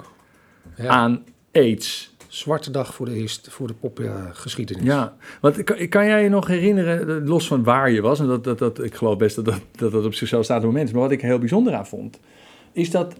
ja. 0.76 0.88
aan 0.88 1.24
AIDS. 1.52 2.12
Zwarte 2.28 2.70
dag 2.70 2.94
voor 2.94 3.06
de, 3.06 3.12
hist- 3.12 3.48
voor 3.50 3.66
de 3.66 3.74
popgeschiedenis. 3.74 4.84
Ja, 4.84 5.16
want 5.40 5.64
kan, 5.64 5.88
kan 5.88 6.06
jij 6.06 6.22
je 6.22 6.28
nog 6.28 6.46
herinneren, 6.46 7.22
eh, 7.22 7.28
los 7.28 7.46
van 7.46 7.62
waar 7.62 7.90
je 7.90 8.00
was, 8.00 8.20
en 8.20 8.26
dat, 8.26 8.44
dat, 8.44 8.58
dat, 8.58 8.82
ik 8.82 8.94
geloof 8.94 9.16
best 9.16 9.36
dat 9.36 9.44
dat, 9.44 9.60
dat 9.76 9.92
dat 9.92 10.04
op 10.04 10.14
zichzelf 10.14 10.44
staat 10.44 10.62
moment 10.62 10.86
is, 10.88 10.92
maar 10.92 11.02
wat 11.02 11.10
ik 11.10 11.20
er 11.22 11.28
heel 11.28 11.38
bijzonder 11.38 11.74
aan 11.74 11.86
vond, 11.86 12.20
is 12.72 12.90
dat 12.90 13.14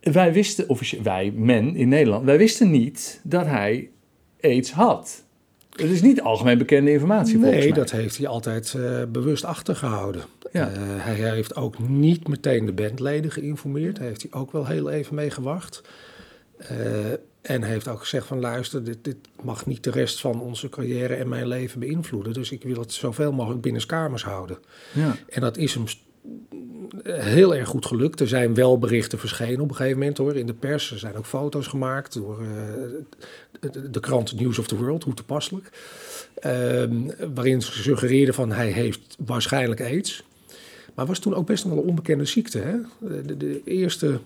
wij 0.00 0.32
wisten, 0.32 0.68
officie- 0.68 1.02
wij, 1.02 1.32
men 1.36 1.76
in 1.76 1.88
Nederland, 1.88 2.24
wij 2.24 2.38
wisten 2.38 2.70
niet 2.70 3.20
dat 3.22 3.46
hij 3.46 3.90
AIDS 4.40 4.72
had. 4.72 5.24
Het 5.72 5.90
is 5.90 6.02
niet 6.02 6.20
algemeen 6.20 6.58
bekende 6.58 6.92
informatie 6.92 7.38
volgens 7.38 7.64
Nee, 7.64 7.72
dat 7.72 7.90
heeft 7.90 8.16
hij 8.16 8.26
altijd 8.26 8.74
eh, 8.74 9.02
bewust 9.08 9.44
achtergehouden. 9.44 10.22
Ja. 10.52 10.68
Eh, 10.70 10.78
hij 10.78 11.14
heeft 11.14 11.56
ook 11.56 11.78
niet 11.78 12.28
meteen 12.28 12.66
de 12.66 12.72
bandleden 12.72 13.30
geïnformeerd. 13.30 13.96
Daar 13.96 14.06
heeft 14.06 14.22
hij 14.22 14.40
ook 14.40 14.52
wel 14.52 14.66
heel 14.66 14.90
even 14.90 15.14
mee 15.14 15.30
gewacht. 15.30 15.82
Eh, 16.56 16.76
en 17.42 17.62
heeft 17.62 17.88
ook 17.88 18.00
gezegd 18.00 18.26
van 18.26 18.40
luister, 18.40 18.84
dit, 18.84 18.98
dit 19.02 19.16
mag 19.42 19.66
niet 19.66 19.84
de 19.84 19.90
rest 19.90 20.20
van 20.20 20.40
onze 20.40 20.68
carrière 20.68 21.14
en 21.14 21.28
mijn 21.28 21.46
leven 21.46 21.80
beïnvloeden. 21.80 22.32
Dus 22.32 22.50
ik 22.50 22.62
wil 22.62 22.80
het 22.80 22.92
zoveel 22.92 23.32
mogelijk 23.32 23.62
binnenskamers 23.62 24.24
houden. 24.24 24.58
Ja. 24.92 25.16
En 25.28 25.40
dat 25.40 25.56
is 25.56 25.74
hem 25.74 25.84
heel 27.02 27.54
erg 27.54 27.68
goed 27.68 27.86
gelukt. 27.86 28.20
Er 28.20 28.28
zijn 28.28 28.54
wel 28.54 28.78
berichten 28.78 29.18
verschenen 29.18 29.60
op 29.60 29.68
een 29.68 29.76
gegeven 29.76 29.98
moment 29.98 30.18
hoor, 30.18 30.36
in 30.36 30.46
de 30.46 30.54
pers. 30.54 30.90
Er 30.90 30.98
zijn 30.98 31.16
ook 31.16 31.26
foto's 31.26 31.66
gemaakt 31.66 32.12
door 32.14 32.40
eh, 32.40 32.46
de, 33.72 33.90
de 33.90 34.00
krant 34.00 34.40
News 34.40 34.58
of 34.58 34.66
the 34.66 34.76
World, 34.76 35.04
hoe 35.04 35.14
toepasselijk. 35.14 35.70
Ehm, 36.34 36.94
waarin 37.34 37.62
ze 37.62 37.72
suggereerden 37.72 38.34
van 38.34 38.52
hij 38.52 38.70
heeft 38.70 39.16
waarschijnlijk 39.26 39.80
aids. 39.80 40.22
Maar 40.94 41.06
was 41.06 41.18
toen 41.18 41.34
ook 41.34 41.46
best 41.46 41.64
wel 41.64 41.72
een 41.72 41.84
onbekende 41.84 42.24
ziekte. 42.24 42.58
Hè? 42.58 42.76
De, 43.22 43.36
de, 43.36 43.60
eerste, 43.64 44.20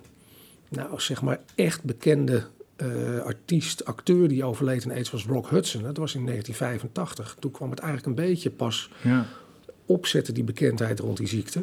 nou 0.69 1.01
zeg 1.01 1.23
maar 1.23 1.41
echt 1.55 1.83
bekende 1.83 2.43
eh, 2.77 3.19
artiest, 3.19 3.85
acteur 3.85 4.29
die 4.29 4.45
overleed 4.45 4.85
aan 4.85 4.91
aids 4.91 5.11
was 5.11 5.27
Rock 5.27 5.51
Hudson. 5.51 5.83
Dat 5.83 5.97
was 5.97 6.15
in 6.15 6.25
1985. 6.27 7.37
Toen 7.41 7.51
kwam 7.51 7.71
het 7.71 7.79
eigenlijk 7.79 8.09
een 8.19 8.27
beetje 8.27 8.51
pas 8.51 8.91
Ja. 9.03 9.27
opzetten, 9.87 10.35
die 10.35 10.45
bekendheid 10.45 10.99
rond 10.99 11.17
die 11.17 11.29
ziekte. 11.29 11.63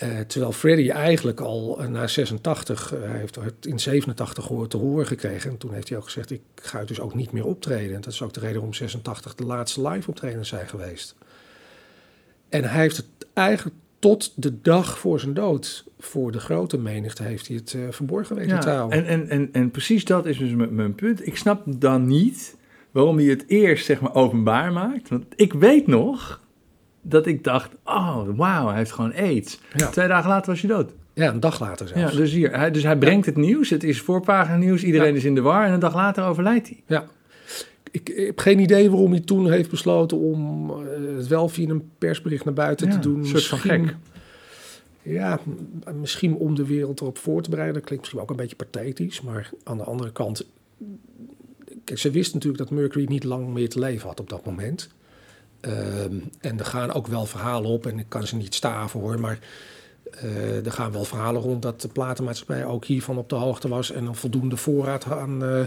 Eh, 0.00 0.18
terwijl 0.20 0.52
Freddie 0.52 0.92
eigenlijk 0.92 1.40
al 1.40 1.80
eh, 1.80 1.88
na 1.88 2.06
86, 2.06 2.94
eh, 2.94 3.00
hij 3.00 3.18
heeft 3.18 3.34
het 3.34 3.66
in 3.66 3.80
87 3.80 4.44
gehoord 4.44 4.70
te 4.70 4.76
horen 4.76 5.06
gekregen. 5.06 5.50
En 5.50 5.56
toen 5.56 5.72
heeft 5.72 5.88
hij 5.88 5.98
ook 5.98 6.04
gezegd, 6.04 6.30
ik 6.30 6.40
ga 6.54 6.84
dus 6.84 7.00
ook 7.00 7.14
niet 7.14 7.32
meer 7.32 7.44
optreden. 7.44 7.94
En 7.94 8.00
dat 8.00 8.12
is 8.12 8.22
ook 8.22 8.32
de 8.32 8.40
reden 8.40 8.54
waarom 8.54 8.74
86 8.74 9.34
de 9.34 9.44
laatste 9.44 9.88
live 9.88 10.08
optredens 10.10 10.48
zijn 10.48 10.68
geweest. 10.68 11.14
En 12.48 12.64
hij 12.64 12.80
heeft 12.80 12.96
het 12.96 13.06
eigenlijk 13.32 13.76
tot 13.98 14.32
de 14.36 14.60
dag 14.60 14.98
voor 14.98 15.20
zijn 15.20 15.34
dood, 15.34 15.84
voor 15.98 16.32
de 16.32 16.40
grote 16.40 16.78
menigte, 16.78 17.22
heeft 17.22 17.46
hij 17.46 17.56
het 17.56 17.76
verborgen 17.90 18.36
weten 18.36 18.60
te 18.60 18.68
Ja, 18.68 18.76
houden. 18.76 18.98
en, 18.98 19.06
en, 19.06 19.28
en, 19.28 19.48
en 19.52 19.70
precies 19.70 20.04
dat 20.04 20.26
is 20.26 20.38
dus 20.38 20.50
mijn, 20.54 20.74
mijn 20.74 20.94
punt. 20.94 21.26
Ik 21.26 21.36
snap 21.36 21.62
dan 21.66 22.06
niet 22.06 22.56
waarom 22.90 23.16
hij 23.16 23.26
het 23.26 23.44
eerst 23.46 23.84
zeg 23.84 24.00
maar 24.00 24.14
openbaar 24.14 24.72
maakt. 24.72 25.08
Want 25.08 25.24
ik 25.36 25.52
weet 25.52 25.86
nog 25.86 26.40
dat 27.02 27.26
ik 27.26 27.44
dacht, 27.44 27.70
oh 27.84 28.22
wauw, 28.36 28.66
hij 28.68 28.76
heeft 28.76 28.92
gewoon 28.92 29.14
aids. 29.14 29.60
Ja. 29.76 29.88
Twee 29.88 30.08
dagen 30.08 30.28
later 30.30 30.50
was 30.50 30.60
hij 30.60 30.70
dood. 30.70 30.92
Ja, 31.14 31.28
een 31.32 31.40
dag 31.40 31.60
later 31.60 31.88
Ja, 31.88 31.98
zelfs. 31.98 32.16
dus, 32.16 32.32
hier, 32.32 32.56
hij, 32.58 32.70
dus 32.70 32.82
hij 32.82 32.96
brengt 32.96 33.26
het 33.26 33.36
nieuws, 33.36 33.70
het 33.70 33.84
is 33.84 34.00
voorpagina 34.00 34.56
nieuws, 34.56 34.82
iedereen 34.82 35.10
Ja. 35.10 35.16
is 35.16 35.24
in 35.24 35.34
de 35.34 35.40
war 35.40 35.66
en 35.66 35.72
een 35.72 35.80
dag 35.80 35.94
later 35.94 36.24
overlijdt 36.24 36.68
hij. 36.68 36.82
Ja. 36.86 37.06
Ik, 37.90 38.08
ik 38.08 38.26
heb 38.26 38.38
geen 38.38 38.58
idee 38.58 38.90
waarom 38.90 39.10
hij 39.10 39.20
toen 39.20 39.50
heeft 39.50 39.70
besloten 39.70 40.18
om 40.18 40.70
eh, 40.70 40.76
het 41.16 41.26
wel 41.26 41.48
via 41.48 41.68
een 41.68 41.90
persbericht 41.98 42.44
naar 42.44 42.54
buiten 42.54 42.86
Ja, 42.86 42.92
te 42.92 42.98
doen. 42.98 43.18
een 43.18 43.26
soort 43.26 43.46
van 43.46 43.58
gek. 43.58 43.96
Ja, 45.02 45.40
misschien 46.00 46.34
om 46.34 46.54
de 46.54 46.66
wereld 46.66 47.00
erop 47.00 47.18
voor 47.18 47.42
te 47.42 47.50
bereiden. 47.50 47.76
Dat 47.76 47.84
klinkt 47.86 48.04
misschien 48.04 48.22
ook 48.24 48.30
een 48.30 48.36
beetje 48.36 48.56
pathetisch. 48.56 49.20
Maar 49.20 49.50
aan 49.64 49.76
de 49.76 49.84
andere 49.84 50.12
kant... 50.12 50.46
Kijk, 51.84 51.98
ze 51.98 52.10
wist 52.10 52.34
natuurlijk 52.34 52.62
dat 52.62 52.70
Mercury 52.78 53.06
niet 53.08 53.24
lang 53.24 53.48
meer 53.48 53.68
te 53.68 53.78
leven 53.78 54.08
had 54.08 54.20
op 54.20 54.28
dat 54.28 54.44
moment. 54.44 54.88
Ehm, 55.60 56.14
en 56.40 56.58
er 56.58 56.64
gaan 56.64 56.92
ook 56.92 57.06
wel 57.06 57.26
verhalen 57.26 57.70
op. 57.70 57.86
En 57.86 57.98
ik 57.98 58.06
kan 58.08 58.26
ze 58.26 58.36
niet 58.36 58.54
staven 58.54 59.00
hoor. 59.00 59.20
Maar 59.20 59.38
eh, 60.10 60.66
er 60.66 60.72
gaan 60.72 60.92
wel 60.92 61.04
verhalen 61.04 61.42
rond 61.42 61.62
dat 61.62 61.80
de 61.80 61.88
platenmaatschappij 61.88 62.64
ook 62.64 62.84
hiervan 62.84 63.18
op 63.18 63.28
de 63.28 63.34
hoogte 63.34 63.68
was. 63.68 63.90
En 63.90 64.06
een 64.06 64.14
voldoende 64.14 64.56
voorraad 64.56 65.04
aan, 65.10 65.44
eh, 65.44 65.60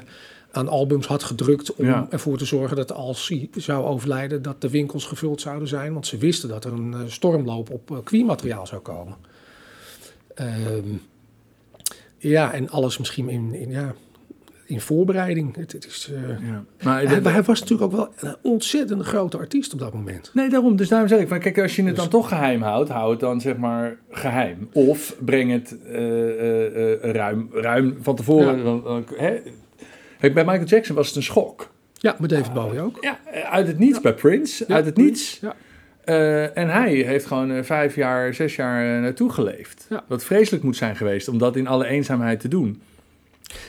aan 0.52 0.68
albums 0.68 1.08
had 1.08 1.24
gedrukt. 1.24 1.76
Om 1.76 1.86
Ja. 1.86 2.08
ervoor 2.10 2.38
te 2.38 2.46
zorgen 2.46 2.76
dat 2.76 2.92
als 2.92 3.28
hij 3.28 3.50
zou 3.56 3.86
overlijden, 3.86 4.42
dat 4.42 4.62
de 4.62 4.70
winkels 4.70 5.06
gevuld 5.06 5.42
zouden 5.42 5.68
zijn. 5.68 5.94
Want 5.94 6.08
ze 6.08 6.18
wisten 6.18 6.50
dat 6.50 6.66
er 6.66 6.74
een 6.74 6.94
eh, 6.94 7.00
stormloop 7.08 7.70
op 7.70 8.02
Queen-materiaal 8.04 8.68
zou 8.68 8.82
komen. 8.82 9.16
Ehm, 10.36 10.88
ja, 12.18 12.54
en 12.54 12.70
alles 12.70 12.98
misschien 12.98 13.30
in, 13.30 13.54
in, 13.54 13.70
ja, 13.70 13.94
in 14.74 14.82
voorbereiding. 14.82 15.56
Het, 15.56 15.72
het 15.72 15.86
is, 15.86 16.12
eh, 16.14 16.48
Ja. 16.50 16.64
Maar, 16.84 17.02
hij, 17.34 17.44
was 17.44 17.60
natuurlijk 17.60 17.92
ook 17.94 17.98
wel 17.98 18.14
een 18.30 18.36
ontzettend 18.42 19.04
grote 19.04 19.38
artiest 19.38 19.74
op 19.74 19.80
dat 19.80 19.94
moment. 19.94 20.32
Nee, 20.34 20.50
daarom. 20.50 20.76
Dus 20.76 20.88
daarom 20.90 21.08
zeg 21.08 21.20
ik 21.20 21.28
van, 21.28 21.40
kijk, 21.40 21.60
als 21.60 21.76
je 21.76 21.82
het 21.82 21.90
Dus- 21.90 22.00
dan 22.00 22.10
toch 22.10 22.28
geheim 22.28 22.62
houdt, 22.62 22.90
hou 22.90 23.12
het 23.12 23.20
dan 23.20 23.42
zeg 23.42 23.58
maar 23.58 23.98
geheim. 24.12 24.70
Of 24.74 25.16
breng 25.20 25.52
het 25.52 25.78
eh, 25.86 26.94
eh, 26.94 27.14
ruim, 27.14 27.50
ruim 27.52 27.98
van 28.02 28.16
tevoren. 28.16 28.64
Ja. 28.84 29.02
Hè? 29.16 29.42
Kijk, 30.20 30.34
bij 30.34 30.46
Michael 30.46 30.66
Jackson 30.66 30.96
was 30.96 31.08
het 31.08 31.16
een 31.16 31.24
schok. 31.24 31.72
Ja, 31.94 32.16
met 32.20 32.30
David 32.30 32.54
Bowie 32.54 32.80
ook. 32.82 32.98
Ja, 33.02 33.20
uit 33.50 33.68
het 33.68 33.80
niets 33.80 34.02
bij 34.02 34.14
Prince, 34.14 34.66
uit 34.68 34.86
het 34.86 34.98
niets. 34.98 35.40
Ja. 35.40 35.56
En 36.54 36.70
hij 36.70 36.94
heeft 36.94 37.26
gewoon 37.26 37.64
vijf 37.64 37.96
jaar, 37.96 38.34
zes 38.34 38.56
jaar 38.56 39.02
naartoe 39.02 39.32
geleefd. 39.32 39.86
Ja. 39.90 40.04
Wat 40.08 40.24
vreselijk 40.24 40.64
moet 40.64 40.76
zijn 40.76 40.96
geweest 40.96 41.28
om 41.28 41.38
dat 41.38 41.56
in 41.56 41.68
alle 41.68 41.86
eenzaamheid 41.86 42.40
te 42.40 42.48
doen. 42.48 42.82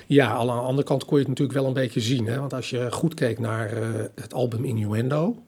Ja, 0.06 0.28
aan 0.30 0.46
de 0.46 0.52
andere 0.52 0.86
kant 0.86 1.04
kon 1.04 1.14
je 1.14 1.20
het 1.20 1.28
natuurlijk 1.28 1.58
wel 1.58 1.66
een 1.66 1.72
beetje 1.74 2.00
zien. 2.00 2.26
Hè? 2.26 2.38
Want 2.38 2.52
als 2.54 2.70
je 2.70 2.90
goed 2.92 3.14
keek 3.14 3.38
naar 3.38 3.72
eh, 3.72 3.88
het 4.14 4.34
album 4.34 4.64
Innuendo, 4.64 5.42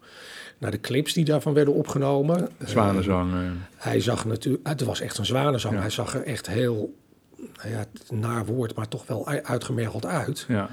naar 0.59 0.71
de 0.71 0.81
clips 0.81 1.13
die 1.13 1.25
daarvan 1.25 1.55
werden 1.55 1.75
opgenomen. 1.75 2.49
eh, 2.59 2.67
Zwanenzang. 2.69 3.33
eh. 3.33 3.39
hij 3.77 4.01
zag 4.01 4.25
natuurlijk, 4.25 4.69
het 4.69 4.81
was 4.83 5.01
echt 5.01 5.19
een 5.19 5.27
zwanenzang. 5.27 5.75
Ja. 5.75 5.81
Hij 5.81 5.91
zag 5.91 6.15
er 6.15 6.23
echt 6.23 6.47
heel, 6.47 6.95
nou 7.57 7.69
ja, 7.71 7.85
naar 8.11 8.47
woord, 8.47 8.75
maar 8.75 8.89
toch 8.89 9.07
wel 9.07 9.27
uitgemergeld 9.27 10.07
uit. 10.07 10.45
ja. 10.49 10.69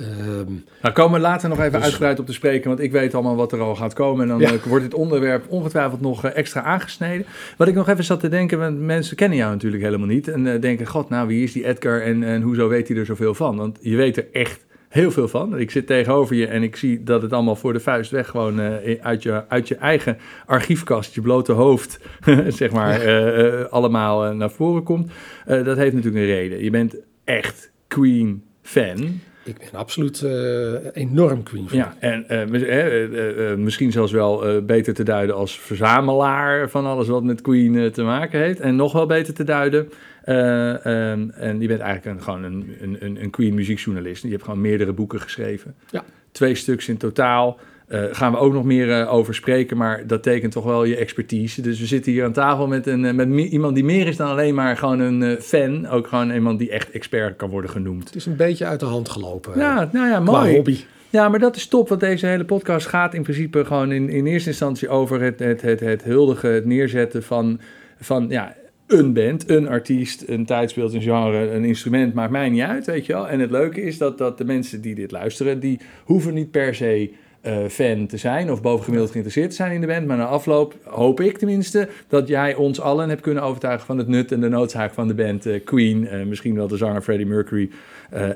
Ehm, 0.00 0.52
Nou, 0.82 0.94
komen 0.94 1.12
we 1.20 1.26
later 1.26 1.48
nog 1.48 1.58
even 1.58 1.72
Dus- 1.72 1.82
uitgebreid 1.82 2.18
op 2.18 2.26
te 2.26 2.32
spreken, 2.32 2.68
want 2.68 2.80
ik 2.80 2.92
weet 2.92 3.14
allemaal 3.14 3.36
wat 3.36 3.52
er 3.52 3.60
al 3.60 3.76
gaat 3.76 3.92
komen. 3.92 4.22
En 4.22 4.28
dan 4.28 4.38
Ja. 4.40 4.52
eh, 4.52 4.62
wordt 4.62 4.84
dit 4.84 4.94
onderwerp 4.94 5.44
ongetwijfeld 5.48 6.00
nog 6.00 6.24
eh, 6.24 6.36
extra 6.36 6.62
aangesneden. 6.62 7.26
Wat 7.56 7.68
ik 7.68 7.74
nog 7.74 7.88
even 7.88 8.04
zat 8.04 8.20
te 8.20 8.28
denken, 8.28 8.58
want 8.58 8.80
mensen 8.80 9.16
kennen 9.16 9.38
jou 9.38 9.50
natuurlijk 9.52 9.82
helemaal 9.82 10.06
niet. 10.06 10.28
En 10.28 10.46
eh, 10.46 10.60
denken, 10.60 10.86
god, 10.86 11.08
nou, 11.08 11.26
wie 11.28 11.42
is 11.42 11.52
die 11.52 11.66
Edgar 11.66 12.00
en, 12.00 12.22
en 12.22 12.42
hoezo 12.42 12.68
weet 12.68 12.88
hij 12.88 12.96
er 12.96 13.06
zoveel 13.06 13.34
van? 13.34 13.56
Want 13.56 13.78
je 13.80 13.96
weet 13.96 14.16
er 14.16 14.26
echt 14.32 14.66
heel 14.88 15.10
veel 15.10 15.28
van. 15.28 15.58
Ik 15.58 15.70
zit 15.70 15.86
tegenover 15.86 16.36
je 16.36 16.46
en 16.46 16.62
ik 16.62 16.76
zie 16.76 17.02
dat 17.02 17.22
het 17.22 17.32
allemaal 17.32 17.56
voor 17.56 17.72
de 17.72 17.80
vuist 17.80 18.10
weg 18.10 18.28
gewoon 18.28 18.60
uit, 19.00 19.22
je, 19.22 19.44
uit 19.48 19.68
je 19.68 19.74
eigen 19.74 20.18
archiefkast, 20.46 21.14
je 21.14 21.20
blote 21.20 21.52
hoofd, 21.52 22.00
zeg 22.48 22.70
maar, 22.70 23.68
allemaal 23.68 24.34
naar 24.34 24.50
voren 24.50 24.82
komt. 24.82 25.10
Dat 25.46 25.76
heeft 25.76 25.94
natuurlijk 25.94 26.24
een 26.24 26.30
reden. 26.30 26.64
Je 26.64 26.70
bent 26.70 26.96
echt 27.24 27.70
Queen-fan. 27.88 29.20
Ik 29.50 29.70
ben 29.70 29.80
absoluut 29.80 30.22
eh, 30.22 30.72
enorm 30.92 31.42
Queen 31.42 31.68
fan. 31.68 31.78
Ja, 31.78 31.94
en 31.98 32.28
eh, 32.28 33.50
eh, 33.52 33.58
misschien 33.58 33.92
zelfs 33.92 34.12
wel 34.12 34.64
beter 34.64 34.94
te 34.94 35.02
duiden 35.02 35.36
als 35.36 35.58
verzamelaar 35.58 36.70
van 36.70 36.86
alles 36.86 37.08
wat 37.08 37.22
met 37.24 37.40
Queen 37.40 37.92
te 37.92 38.02
maken 38.02 38.40
heeft. 38.40 38.60
En 38.60 38.76
nog 38.76 38.92
wel 38.92 39.06
beter 39.06 39.34
te 39.34 39.44
duiden. 39.44 39.90
eh, 40.24 40.86
ehm, 40.86 41.28
en 41.30 41.60
je 41.60 41.66
bent 41.66 41.80
eigenlijk 41.80 42.16
een, 42.16 42.22
gewoon 42.24 42.42
een, 42.44 42.76
een, 42.80 42.96
een, 43.00 43.22
een 43.22 43.30
Queen 43.30 43.54
muziekjournalist. 43.54 44.22
Je 44.22 44.28
hebt 44.30 44.42
gewoon 44.42 44.60
meerdere 44.60 44.92
boeken 44.92 45.20
geschreven. 45.20 45.74
Ja. 45.90 46.04
Twee 46.32 46.54
stuks 46.54 46.88
in 46.88 46.96
totaal. 46.96 47.58
Eh 47.90 48.02
gaan 48.10 48.32
we 48.32 48.38
ook 48.38 48.52
nog 48.52 48.64
meer 48.64 48.90
eh, 49.00 49.12
over 49.12 49.34
spreken, 49.34 49.76
maar 49.76 50.06
dat 50.06 50.22
tekent 50.22 50.52
toch 50.52 50.64
wel 50.64 50.84
je 50.84 50.96
expertise. 50.96 51.62
Dus 51.62 51.80
we 51.80 51.86
zitten 51.86 52.12
hier 52.12 52.24
aan 52.24 52.32
tafel 52.32 52.66
met, 52.66 52.86
een, 52.86 53.04
eh, 53.04 53.12
met 53.14 53.28
me- 53.28 53.48
iemand 53.48 53.74
die 53.74 53.84
meer 53.84 54.06
is 54.06 54.16
dan 54.16 54.28
alleen 54.30 54.54
maar 54.54 54.76
gewoon 54.76 55.00
een 55.00 55.40
fan. 55.40 55.88
Ook 55.88 56.06
gewoon 56.06 56.30
iemand 56.30 56.58
die 56.58 56.70
echt 56.70 56.90
expert 56.90 57.36
kan 57.36 57.50
worden 57.50 57.70
genoemd. 57.70 58.04
Het 58.06 58.14
is 58.16 58.26
een 58.26 58.36
beetje 58.36 58.64
uit 58.66 58.80
de 58.80 58.86
hand 58.86 59.08
gelopen. 59.08 59.58
Ja, 59.58 59.88
nou 59.92 60.08
ja, 60.08 60.20
mooi. 60.20 60.54
hobby. 60.54 60.76
Ja, 61.10 61.28
maar 61.28 61.38
dat 61.38 61.56
is 61.56 61.66
top, 61.66 61.88
want 61.88 62.00
deze 62.00 62.26
hele 62.26 62.44
podcast 62.44 62.86
gaat 62.86 63.14
in 63.14 63.22
principe 63.22 63.64
gewoon 63.64 63.92
in, 63.92 64.08
in 64.08 64.26
eerste 64.26 64.48
instantie 64.48 64.88
over 64.88 65.20
het, 65.20 65.38
het, 65.38 65.62
het, 65.62 65.80
het 65.80 66.02
huldigen, 66.02 66.52
het 66.52 66.64
neerzetten 66.64 67.22
van, 67.22 67.60
van 68.00 68.26
ja, 68.28 68.56
een 68.86 69.12
band, 69.12 69.48
een 69.50 69.68
artiest, 69.68 70.24
een 70.26 70.46
tijdsbeeld, 70.46 70.94
een 70.94 71.02
genre, 71.02 71.50
een 71.50 71.64
instrument, 71.64 72.14
maakt 72.14 72.30
mij 72.30 72.48
niet 72.48 72.62
uit, 72.62 72.86
weet 72.86 73.06
je 73.06 73.12
wel. 73.12 73.28
En 73.28 73.40
het 73.40 73.50
leuke 73.50 73.82
is 73.82 73.98
dat, 73.98 74.18
dat 74.18 74.38
de 74.38 74.44
mensen 74.44 74.80
die 74.80 74.94
dit 74.94 75.10
luisteren, 75.10 75.60
die 75.60 75.80
hoeven 76.04 76.34
niet 76.34 76.50
per 76.50 76.74
se 76.74 77.10
eh, 77.40 77.66
fan 77.68 78.06
te 78.06 78.16
zijn 78.16 78.50
of 78.50 78.62
bovengemiddeld 78.62 79.10
geïnteresseerd 79.10 79.50
te 79.50 79.56
zijn 79.56 79.72
in 79.72 79.80
de 79.80 79.86
band. 79.86 80.06
Maar 80.06 80.16
na 80.16 80.26
afloop 80.26 80.74
hoop 80.84 81.20
ik 81.20 81.38
tenminste 81.38 81.88
dat 82.08 82.28
jij 82.28 82.54
ons 82.54 82.80
allen 82.80 83.08
hebt 83.08 83.20
kunnen 83.20 83.42
overtuigen 83.42 83.86
van 83.86 83.98
het 83.98 84.08
nut 84.08 84.32
en 84.32 84.40
de 84.40 84.48
noodzaak 84.48 84.92
van 84.92 85.08
de 85.08 85.14
band 85.14 85.46
eh, 85.46 85.64
Queen. 85.64 86.08
eh, 86.08 86.26
misschien 86.26 86.54
wel 86.54 86.68
de 86.68 86.76
zanger 86.76 87.02
Freddie 87.02 87.26
Mercury 87.26 87.70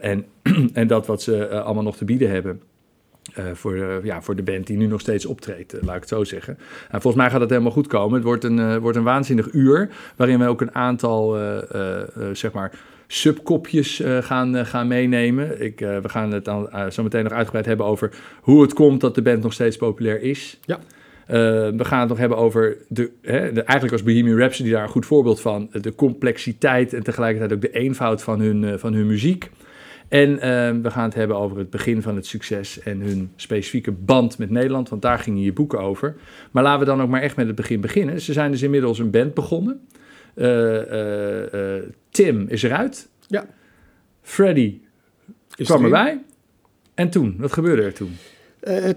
en, 0.01 0.25
en 0.73 0.87
dat 0.87 1.07
wat 1.07 1.23
ze 1.23 1.49
allemaal 1.49 1.83
nog 1.83 1.97
te 1.97 2.05
bieden 2.05 2.31
hebben. 2.31 2.61
voor, 3.53 4.01
ja, 4.05 4.23
voor 4.23 4.37
de 4.37 4.43
band 4.43 4.67
die 4.67 4.77
nu 4.77 4.87
nog 4.87 5.01
steeds 5.01 5.27
optreedt, 5.27 5.75
laat 5.81 5.95
ik 5.95 6.01
het 6.01 6.09
zo 6.09 6.25
zeggen. 6.25 6.59
En 6.91 7.01
volgens 7.01 7.23
mij 7.23 7.31
gaat 7.31 7.41
het 7.41 7.51
helemaal 7.51 7.73
goed 7.73 7.87
komen. 7.87 8.15
Het 8.15 8.25
wordt 8.25 8.45
een, 8.45 8.81
wordt 8.81 8.97
een 8.97 9.03
waanzinnig 9.03 9.53
uur, 9.53 9.91
waarin 10.17 10.39
we 10.39 10.47
ook 10.47 10.61
een 10.61 10.75
aantal, 10.75 11.37
zeg 12.33 12.53
maar, 12.53 12.73
subkopjes 13.15 14.01
eh, 14.01 14.19
gaan, 14.19 14.57
eh, 14.57 14.65
gaan 14.65 14.87
meenemen. 14.87 15.63
Ik, 15.63 15.81
eh, 15.81 15.99
we 15.99 16.09
gaan 16.09 16.33
het 16.33 16.45
dan 16.45 16.69
zo 16.91 17.03
meteen 17.03 17.23
nog 17.23 17.33
uitgebreid 17.33 17.67
hebben 17.67 17.87
over 17.87 18.11
hoe 18.41 18.63
het 18.63 18.73
komt 18.73 19.01
dat 19.01 19.15
de 19.15 19.23
band 19.23 19.43
nog 19.43 19.53
steeds 19.53 19.77
populair 19.77 20.23
is. 20.23 20.59
Ja. 20.65 20.79
We 21.27 21.85
gaan 21.85 22.01
het 22.01 22.09
nog 22.09 22.19
hebben 22.19 22.39
over, 22.39 22.77
de, 22.89 23.11
hè, 23.23 23.53
de, 23.53 23.63
eigenlijk 23.63 23.91
was 23.91 24.03
Bohemian 24.03 24.39
Rhapsody 24.39 24.71
daar 24.71 24.83
een 24.83 24.89
goed 24.89 25.07
voorbeeld 25.07 25.41
van. 25.41 25.71
De 25.81 25.95
complexiteit 25.95 26.93
en 26.93 27.03
tegelijkertijd 27.03 27.53
ook 27.53 27.61
de 27.61 27.79
eenvoud 27.79 28.23
van 28.23 28.41
hun, 28.41 28.79
van 28.79 28.93
hun 28.93 29.07
muziek. 29.07 29.51
En 30.09 30.37
we 30.83 30.91
gaan 30.91 31.05
het 31.05 31.15
hebben 31.15 31.37
over 31.37 31.59
het 31.59 31.71
begin 31.71 32.03
van 32.03 32.17
het 32.17 32.27
succes 32.27 32.81
en 32.81 33.01
hun 33.01 33.31
specifieke 33.37 33.93
band 33.93 34.39
met 34.39 34.51
Nederland, 34.51 34.89
want 34.89 35.03
daar 35.03 35.19
gingen 35.19 35.43
je 35.43 35.53
boeken 35.53 35.81
over. 35.81 36.15
Maar 36.51 36.63
laten 36.63 36.81
we 36.81 36.87
dan 36.87 37.03
ook 37.03 37.09
maar 37.09 37.23
echt 37.23 37.37
met 37.37 37.47
het 37.47 37.57
begin 37.57 37.81
beginnen. 37.81 38.21
Ze 38.21 38.33
zijn 38.33 38.51
dus 38.51 38.63
inmiddels 38.63 38.99
een 38.99 39.11
band 39.11 39.35
begonnen. 39.35 39.81
Eh, 40.35 40.81
eh, 40.93 41.77
eh, 41.77 41.83
Tim 42.11 42.47
is 42.49 42.63
eruit. 42.63 43.09
Ja. 43.27 43.47
Freddy 44.23 44.81
Is 45.57 45.67
kwam 45.67 45.85
erin. 45.85 45.95
erbij. 45.95 46.23
En 46.95 47.11
toen? 47.11 47.35
Wat 47.39 47.53
gebeurde 47.53 47.83
er 47.83 47.95
toen? 47.95 48.17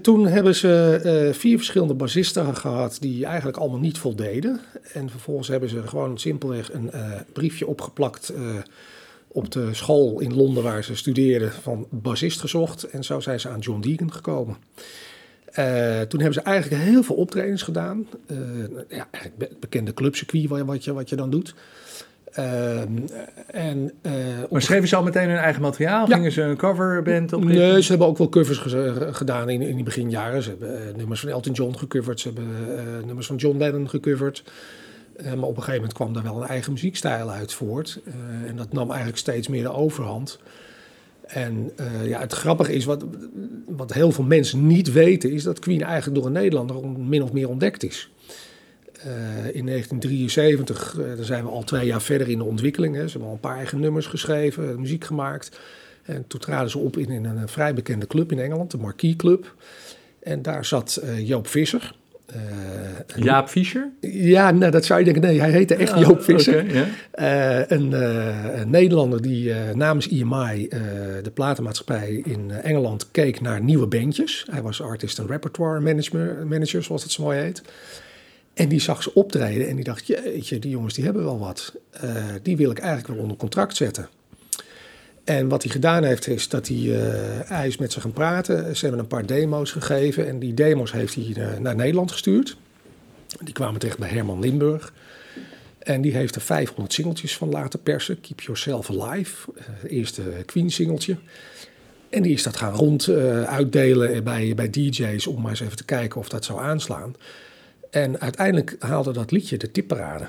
Toen 0.01 0.27
hebben 0.27 0.55
ze 0.55 1.29
vier 1.33 1.57
verschillende 1.57 1.93
bassisten 1.93 2.55
gehad 2.55 2.97
die 3.01 3.25
eigenlijk 3.25 3.57
allemaal 3.57 3.79
niet 3.79 3.97
voldeden. 3.97 4.59
En 4.93 5.09
vervolgens 5.09 5.47
hebben 5.47 5.69
ze 5.69 5.87
gewoon 5.87 6.17
simpelweg 6.17 6.73
een 6.73 6.91
briefje 7.33 7.67
opgeplakt 7.67 8.33
op 9.27 9.51
de 9.51 9.73
school 9.73 10.19
in 10.19 10.35
Londen 10.35 10.63
waar 10.63 10.83
ze 10.83 10.95
studeerden 10.95 11.51
van 11.51 11.87
bassist 11.89 12.39
gezocht. 12.39 12.83
En 12.83 13.03
zo 13.03 13.19
zijn 13.19 13.39
ze 13.39 13.49
aan 13.49 13.59
John 13.59 13.81
Deegan 13.81 14.13
gekomen. 14.13 14.57
Eh, 15.57 16.01
toen 16.01 16.19
hebben 16.21 16.33
ze 16.33 16.41
eigenlijk 16.41 16.83
heel 16.83 17.03
veel 17.03 17.15
optredens 17.15 17.61
gedaan. 17.61 18.07
Eh, 18.27 18.37
ja, 18.89 19.07
eigenlijk 19.11 19.37
be- 19.37 19.55
bekende 19.59 19.93
clubcircuit 19.93 20.47
wat, 20.47 20.61
wat, 20.61 20.83
je, 20.83 20.93
wat 20.93 21.09
je 21.09 21.15
dan 21.15 21.29
doet. 21.29 21.55
Ehm, 22.31 22.87
en, 23.47 23.91
eh, 24.01 24.11
Maar 24.49 24.61
schreven 24.61 24.87
ze 24.87 24.95
al 24.95 25.03
meteen 25.03 25.29
hun 25.29 25.37
eigen 25.37 25.61
materiaal? 25.61 26.09
Ja. 26.09 26.15
Gingen 26.15 26.31
ze 26.31 26.41
een 26.41 26.57
coverband 26.57 27.33
op? 27.33 27.43
Nee, 27.43 27.81
ze 27.81 27.89
hebben 27.89 28.07
ook 28.07 28.17
wel 28.17 28.29
covers 28.29 28.57
ge- 28.57 29.07
gedaan 29.11 29.49
in, 29.49 29.61
in 29.61 29.75
die 29.75 29.83
beginjaren. 29.83 30.43
Ze 30.43 30.49
hebben 30.49 30.97
nummers 30.97 31.19
van 31.19 31.29
Elton 31.29 31.53
John 31.53 31.75
gecoverd. 31.77 32.19
Ze 32.19 32.27
hebben 32.33 32.47
nummers 33.05 33.27
van 33.27 33.35
John 33.35 33.57
Lennon 33.57 33.89
gecoverd. 33.89 34.43
Maar 35.23 35.33
op 35.33 35.41
een 35.41 35.47
gegeven 35.55 35.73
moment 35.73 35.93
kwam 35.93 36.13
daar 36.13 36.23
wel 36.23 36.41
een 36.41 36.47
eigen 36.47 36.71
muziekstijl 36.73 37.29
uit 37.31 37.53
voort. 37.53 37.99
En 38.47 38.55
dat 38.55 38.73
nam 38.73 38.87
eigenlijk 38.89 39.19
steeds 39.19 39.47
meer 39.47 39.63
de 39.63 39.73
overhand. 39.73 40.39
En 41.27 41.71
eh, 41.75 42.07
ja, 42.07 42.19
het 42.19 42.33
grappige 42.33 42.73
is, 42.73 42.85
wat, 42.85 43.05
wat 43.67 43.93
heel 43.93 44.11
veel 44.11 44.23
mensen 44.23 44.67
niet 44.67 44.91
weten... 44.91 45.31
is 45.31 45.43
dat 45.43 45.59
Queen 45.59 45.81
eigenlijk 45.81 46.15
door 46.15 46.25
een 46.25 46.41
Nederlander 46.41 46.89
min 46.89 47.23
of 47.23 47.33
meer 47.33 47.49
ontdekt 47.49 47.83
is. 47.83 48.09
Eh, 49.03 49.55
in 49.55 49.65
1973, 49.65 50.99
eh, 50.99 51.15
daar 51.15 51.25
zijn 51.25 51.43
we 51.43 51.49
al 51.49 51.63
twee 51.63 51.85
jaar 51.85 52.01
verder 52.01 52.29
in 52.29 52.37
de 52.37 52.43
ontwikkeling. 52.43 52.95
Hè. 52.95 53.01
Ze 53.01 53.09
hebben 53.09 53.27
al 53.27 53.33
een 53.33 53.39
paar 53.39 53.57
eigen 53.57 53.79
nummers 53.79 54.05
geschreven, 54.05 54.79
muziek 54.79 55.03
gemaakt. 55.03 55.59
En 56.03 56.27
toen 56.27 56.39
traden 56.39 56.69
ze 56.69 56.77
op 56.77 56.97
in, 56.97 57.09
in 57.09 57.25
een 57.25 57.47
vrij 57.47 57.73
bekende 57.73 58.07
club 58.07 58.31
in 58.31 58.39
Engeland, 58.39 58.71
de 58.71 58.77
Marquis 58.77 59.15
Club. 59.15 59.55
En 60.19 60.41
daar 60.41 60.65
zat 60.65 60.95
eh, 60.95 61.27
Joop 61.27 61.47
Visser. 61.47 61.95
Eh, 62.27 63.23
Jaap 63.23 63.47
Fischer? 63.47 63.91
Ja, 64.01 64.51
nou, 64.51 64.71
dat 64.71 64.85
zou 64.85 64.99
je 64.99 65.05
denken. 65.05 65.23
Nee, 65.23 65.39
hij 65.39 65.51
heette 65.51 65.75
echt 65.75 65.91
Ah, 65.91 66.01
Joop 66.01 66.23
Visser. 66.23 66.65
Eh, 67.11 67.59
een, 67.67 67.93
eh, 67.93 68.59
een 68.59 68.69
Nederlander 68.69 69.21
die 69.21 69.53
namens 69.73 70.07
EMI, 70.09 70.67
eh, 70.67 70.79
de 71.23 71.31
platenmaatschappij 71.33 72.21
in 72.23 72.51
Engeland, 72.51 73.11
keek 73.11 73.41
naar 73.41 73.61
nieuwe 73.61 73.87
bandjes. 73.87 74.45
Hij 74.51 74.61
was 74.61 74.81
artist 74.81 75.19
en 75.19 75.27
repertoire 75.27 75.79
manager, 75.79 76.47
manager, 76.47 76.83
zoals 76.83 77.03
het 77.03 77.11
zo 77.11 77.23
mooi 77.23 77.39
heet. 77.39 77.61
En 78.53 78.69
die 78.69 78.79
zag 78.79 79.03
ze 79.03 79.13
optreden 79.13 79.67
en 79.67 79.75
die 79.75 79.83
dacht, 79.83 80.07
jeetje, 80.07 80.59
die 80.59 80.71
jongens 80.71 80.93
die 80.93 81.03
hebben 81.03 81.23
wel 81.23 81.39
wat. 81.39 81.75
Die 82.41 82.57
wil 82.57 82.71
ik 82.71 82.79
eigenlijk 82.79 83.07
wel 83.13 83.21
onder 83.21 83.37
contract 83.37 83.75
zetten. 83.75 84.09
En 85.27 85.47
wat 85.47 85.63
hij 85.63 85.71
gedaan 85.71 86.03
heeft, 86.03 86.27
is 86.27 86.49
dat 86.49 86.67
hij, 86.67 86.77
hij 87.45 87.67
is 87.67 87.77
met 87.77 87.91
ze 87.91 88.01
gaan 88.01 88.13
praten. 88.13 88.75
Ze 88.75 88.81
hebben 88.81 89.01
een 89.01 89.07
paar 89.07 89.25
demo's 89.25 89.71
gegeven 89.71 90.27
en 90.27 90.39
die 90.39 90.53
demo's 90.53 90.91
heeft 90.91 91.15
hij 91.15 91.33
eh, 91.35 91.59
naar 91.59 91.75
Nederland 91.75 92.11
gestuurd. 92.11 92.57
Die 93.43 93.53
kwamen 93.53 93.79
terecht 93.79 93.97
bij 93.97 94.09
Herman 94.09 94.39
Limburg. 94.39 94.93
En 95.79 96.01
die 96.01 96.15
heeft 96.15 96.35
er 96.35 96.41
500 96.41 96.93
singeltjes 96.93 97.37
van 97.37 97.49
laten 97.49 97.81
persen. 97.81 98.21
Keep 98.21 98.41
Yourself 98.41 98.89
Alive, 98.89 99.51
eh, 99.55 99.91
eerste 99.97 100.21
Queen-singeltje. 100.45 101.17
En 102.09 102.21
die 102.21 102.33
is 102.33 102.43
dat 102.43 102.57
gaan 102.57 102.73
rond 102.73 103.09
uitdelen 103.45 104.23
bij, 104.23 104.53
bij 104.55 104.69
DJ's 104.69 105.27
om 105.27 105.41
maar 105.41 105.51
eens 105.51 105.61
even 105.61 105.77
te 105.77 105.85
kijken 105.85 106.19
of 106.19 106.29
dat 106.29 106.45
zou 106.45 106.59
aanslaan. 106.59 107.15
En 107.89 108.19
uiteindelijk 108.19 108.75
haalde 108.79 109.11
dat 109.11 109.31
liedje 109.31 109.57
de 109.57 109.71
tipparade. 109.71 110.27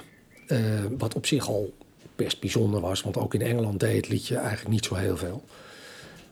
Wat 0.98 1.14
op 1.14 1.26
zich 1.26 1.48
al 1.48 1.72
best 2.18 2.40
bijzonder 2.40 2.80
was, 2.80 3.02
want 3.02 3.16
ook 3.16 3.34
in 3.34 3.42
Engeland 3.42 3.80
deed 3.80 3.96
het 3.96 4.08
liedje 4.08 4.36
eigenlijk 4.36 4.68
niet 4.68 4.84
zo 4.84 4.94
heel 4.94 5.16
veel. 5.16 5.44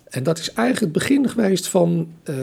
En 0.09 0.23
dat 0.23 0.39
is 0.39 0.53
eigenlijk 0.53 0.81
het 0.81 0.93
begin 0.93 1.29
geweest 1.29 1.69
van 1.69 2.09
eh, 2.23 2.35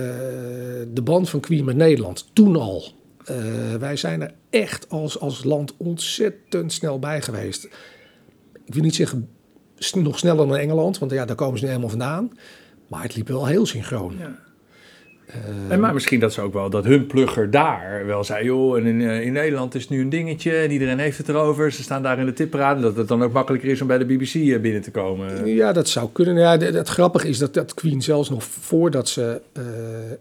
de 0.94 1.02
band 1.04 1.30
van 1.30 1.40
Queen 1.40 1.66
met 1.66 1.76
Nederland. 1.76 2.30
Toen 2.34 2.56
al. 2.56 2.84
Eh, 3.26 3.36
wij 3.80 3.96
zijn 3.96 4.22
er 4.22 4.34
echt 4.50 4.90
als, 4.90 5.20
als 5.20 5.44
land 5.44 5.74
ontzettend 5.78 6.74
snel 6.74 7.00
bij 7.00 7.22
geweest. 7.22 7.64
Ik 8.66 8.74
wil 8.74 8.84
niet 8.84 8.96
zeggen 8.96 9.30
nog 9.94 10.20
sneller 10.20 10.48
dan 10.48 10.58
Engeland, 10.58 11.00
want 11.00 11.12
ja, 11.12 11.26
daar 11.26 11.36
komen 11.36 11.58
ze 11.58 11.64
nu 11.64 11.70
helemaal 11.70 11.92
vandaan. 11.92 12.32
Maar 12.88 13.04
het 13.04 13.16
liep 13.16 13.28
wel 13.28 13.46
heel 13.46 13.66
synchroon. 13.66 14.16
Ja. 14.18 14.40
En 15.70 15.80
maar 15.80 15.94
misschien 15.94 16.20
dat 16.20 16.34
ze 16.34 16.42
ook 16.42 16.54
wel, 16.54 16.70
dat 16.70 16.84
hun 16.84 17.08
plugger 17.08 17.52
daar 17.52 18.06
wel 18.06 18.24
zei, 18.24 18.46
joh, 18.46 18.78
en 18.78 18.86
in, 18.86 19.02
eh, 19.02 19.22
in 19.22 19.34
Nederland 19.34 19.76
is 19.76 19.82
het 19.82 19.90
nu 19.90 20.02
een 20.02 20.10
dingetje 20.10 20.56
en 20.56 20.72
iedereen 20.72 21.00
heeft 21.00 21.18
het 21.18 21.30
erover. 21.30 21.72
Ze 21.72 21.84
staan 21.84 22.04
daar 22.04 22.20
in 22.20 22.26
de 22.26 22.34
tipparade, 22.34 22.82
dat 22.82 22.96
het 22.96 23.08
dan 23.08 23.24
ook 23.24 23.32
makkelijker 23.32 23.70
is 23.70 23.82
om 23.82 23.88
bij 23.88 23.98
de 23.98 24.06
BBC 24.06 24.34
eh, 24.36 24.60
binnen 24.60 24.82
te 24.82 24.92
komen. 24.92 25.46
Ja, 25.48 25.72
dat 25.72 25.90
zou 25.90 26.10
kunnen. 26.12 26.36
Ja, 26.36 26.58
de- 26.58 26.66
het 26.66 26.88
grappige 26.88 27.28
is 27.28 27.38
dat, 27.38 27.54
dat 27.54 27.74
Queen 27.74 28.02
zelfs 28.02 28.30
nog 28.30 28.44
voordat 28.44 29.10
ze 29.10 29.42
eh, 29.54 29.64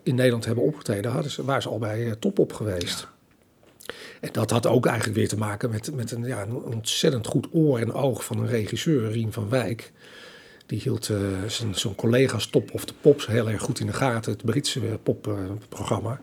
in 0.02 0.14
Nederland 0.14 0.44
hebben 0.44 0.64
opgetreden, 0.64 1.10
hadden 1.10 1.30
ze, 1.30 1.44
waren 1.44 1.62
ze 1.62 1.68
al 1.68 1.78
bij 1.78 2.00
uh, 2.04 2.10
Top 2.18 2.38
op 2.38 2.52
geweest. 2.52 3.08
En 4.20 4.28
dat 4.32 4.50
had 4.50 4.66
ook 4.66 4.86
eigenlijk 4.86 5.16
weer 5.18 5.28
te 5.28 5.36
maken 5.38 5.70
met, 5.70 5.90
met 5.94 6.10
een, 6.10 6.24
ja, 6.24 6.42
een 6.42 6.54
ontzettend 6.56 7.26
goed 7.26 7.46
oor 7.52 7.78
en 7.78 7.92
oog 7.92 8.24
van 8.24 8.38
een 8.38 8.48
regisseur, 8.48 9.10
Rien 9.10 9.32
van 9.32 9.48
Wijk. 9.48 9.92
Die 10.72 10.80
hield 10.80 11.08
eh, 11.08 11.16
zijn, 11.46 11.74
zijn 11.74 11.94
collega's 11.94 12.46
Top 12.46 12.70
of 12.72 12.84
the 12.84 12.94
Pops 13.00 13.26
heel 13.26 13.50
erg 13.50 13.62
goed 13.62 13.80
in 13.80 13.86
de 13.86 13.92
gaten, 13.92 14.32
het 14.32 14.44
Britse 14.44 14.80
eh, 14.80 14.92
popprogramma. 15.02 16.20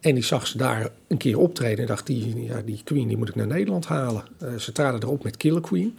En 0.00 0.14
die 0.14 0.24
zag 0.24 0.46
ze 0.46 0.58
daar 0.58 0.88
een 1.08 1.16
keer 1.16 1.38
optreden 1.38 1.78
en 1.78 1.86
dacht, 1.86 2.06
die, 2.06 2.44
ja, 2.44 2.62
die 2.64 2.80
Queen 2.84 3.08
die 3.08 3.16
moet 3.16 3.28
ik 3.28 3.34
naar 3.34 3.46
Nederland 3.46 3.86
halen. 3.86 4.24
Eh, 4.38 4.54
ze 4.54 4.72
traden 4.72 5.02
erop 5.02 5.24
met 5.24 5.36
Killer 5.36 5.60
Queen. 5.60 5.98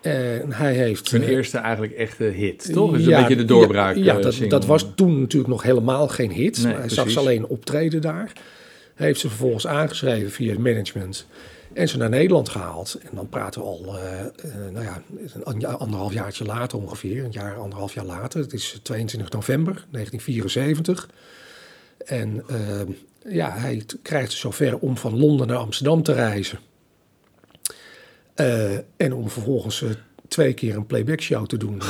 En 0.00 0.52
hij 0.52 0.74
heeft... 0.74 1.12
Eh, 1.12 1.28
eerste 1.28 1.58
eigenlijk 1.58 1.92
echte 1.92 2.24
hit, 2.24 2.72
toch? 2.72 2.92
Dus 2.92 3.04
ja, 3.04 3.16
een 3.16 3.22
beetje 3.22 3.36
de 3.36 3.44
doorbraak. 3.44 3.96
Ja, 3.96 4.02
ja, 4.02 4.16
eh, 4.16 4.22
dat, 4.22 4.50
dat 4.50 4.66
was 4.66 4.86
toen 4.94 5.20
natuurlijk 5.20 5.52
nog 5.52 5.62
helemaal 5.62 6.08
geen 6.08 6.30
hit. 6.30 6.62
Nee, 6.62 6.72
maar 6.72 6.80
hij 6.80 6.88
zag 6.88 7.10
ze 7.10 7.18
alleen 7.18 7.46
optreden 7.46 8.00
daar. 8.00 8.32
Hij 8.94 9.06
heeft 9.06 9.20
ze 9.20 9.28
vervolgens 9.28 9.66
aangeschreven 9.66 10.30
via 10.30 10.50
het 10.50 10.60
management. 10.60 11.26
En 11.74 11.88
ze 11.88 11.96
naar 11.96 12.08
Nederland 12.08 12.48
gehaald. 12.48 12.98
En 13.02 13.10
dan 13.12 13.28
praten 13.28 13.60
we 13.60 13.66
al, 13.66 13.98
eh, 13.98 14.20
eh, 14.20 14.28
nou 14.72 14.84
ja, 14.84 15.02
anderhalf 15.68 16.12
jaartje 16.12 16.44
later 16.44 16.78
ongeveer. 16.78 17.24
Een 17.24 17.32
jaar, 17.32 17.56
anderhalf 17.56 17.94
jaar 17.94 18.04
later. 18.04 18.40
Het 18.40 18.52
is 18.52 18.80
22 18.82 19.30
november 19.30 19.84
1974. 19.90 21.08
En 22.04 22.44
eh, 22.48 22.80
ja, 23.34 23.50
hij 23.50 23.84
krijgt 24.02 24.28
het 24.28 24.38
zover 24.38 24.78
om 24.78 24.96
van 24.96 25.18
Londen 25.18 25.46
naar 25.46 25.56
Amsterdam 25.56 26.02
te 26.02 26.12
reizen. 26.12 26.58
Eh, 28.34 28.74
en 28.96 29.14
om 29.14 29.30
vervolgens 29.30 29.82
eh, 29.82 29.90
twee 30.34 30.52
keer 30.52 30.76
een 30.76 30.86
playback 30.86 31.20
show 31.20 31.46
te 31.46 31.56
doen. 31.56 31.80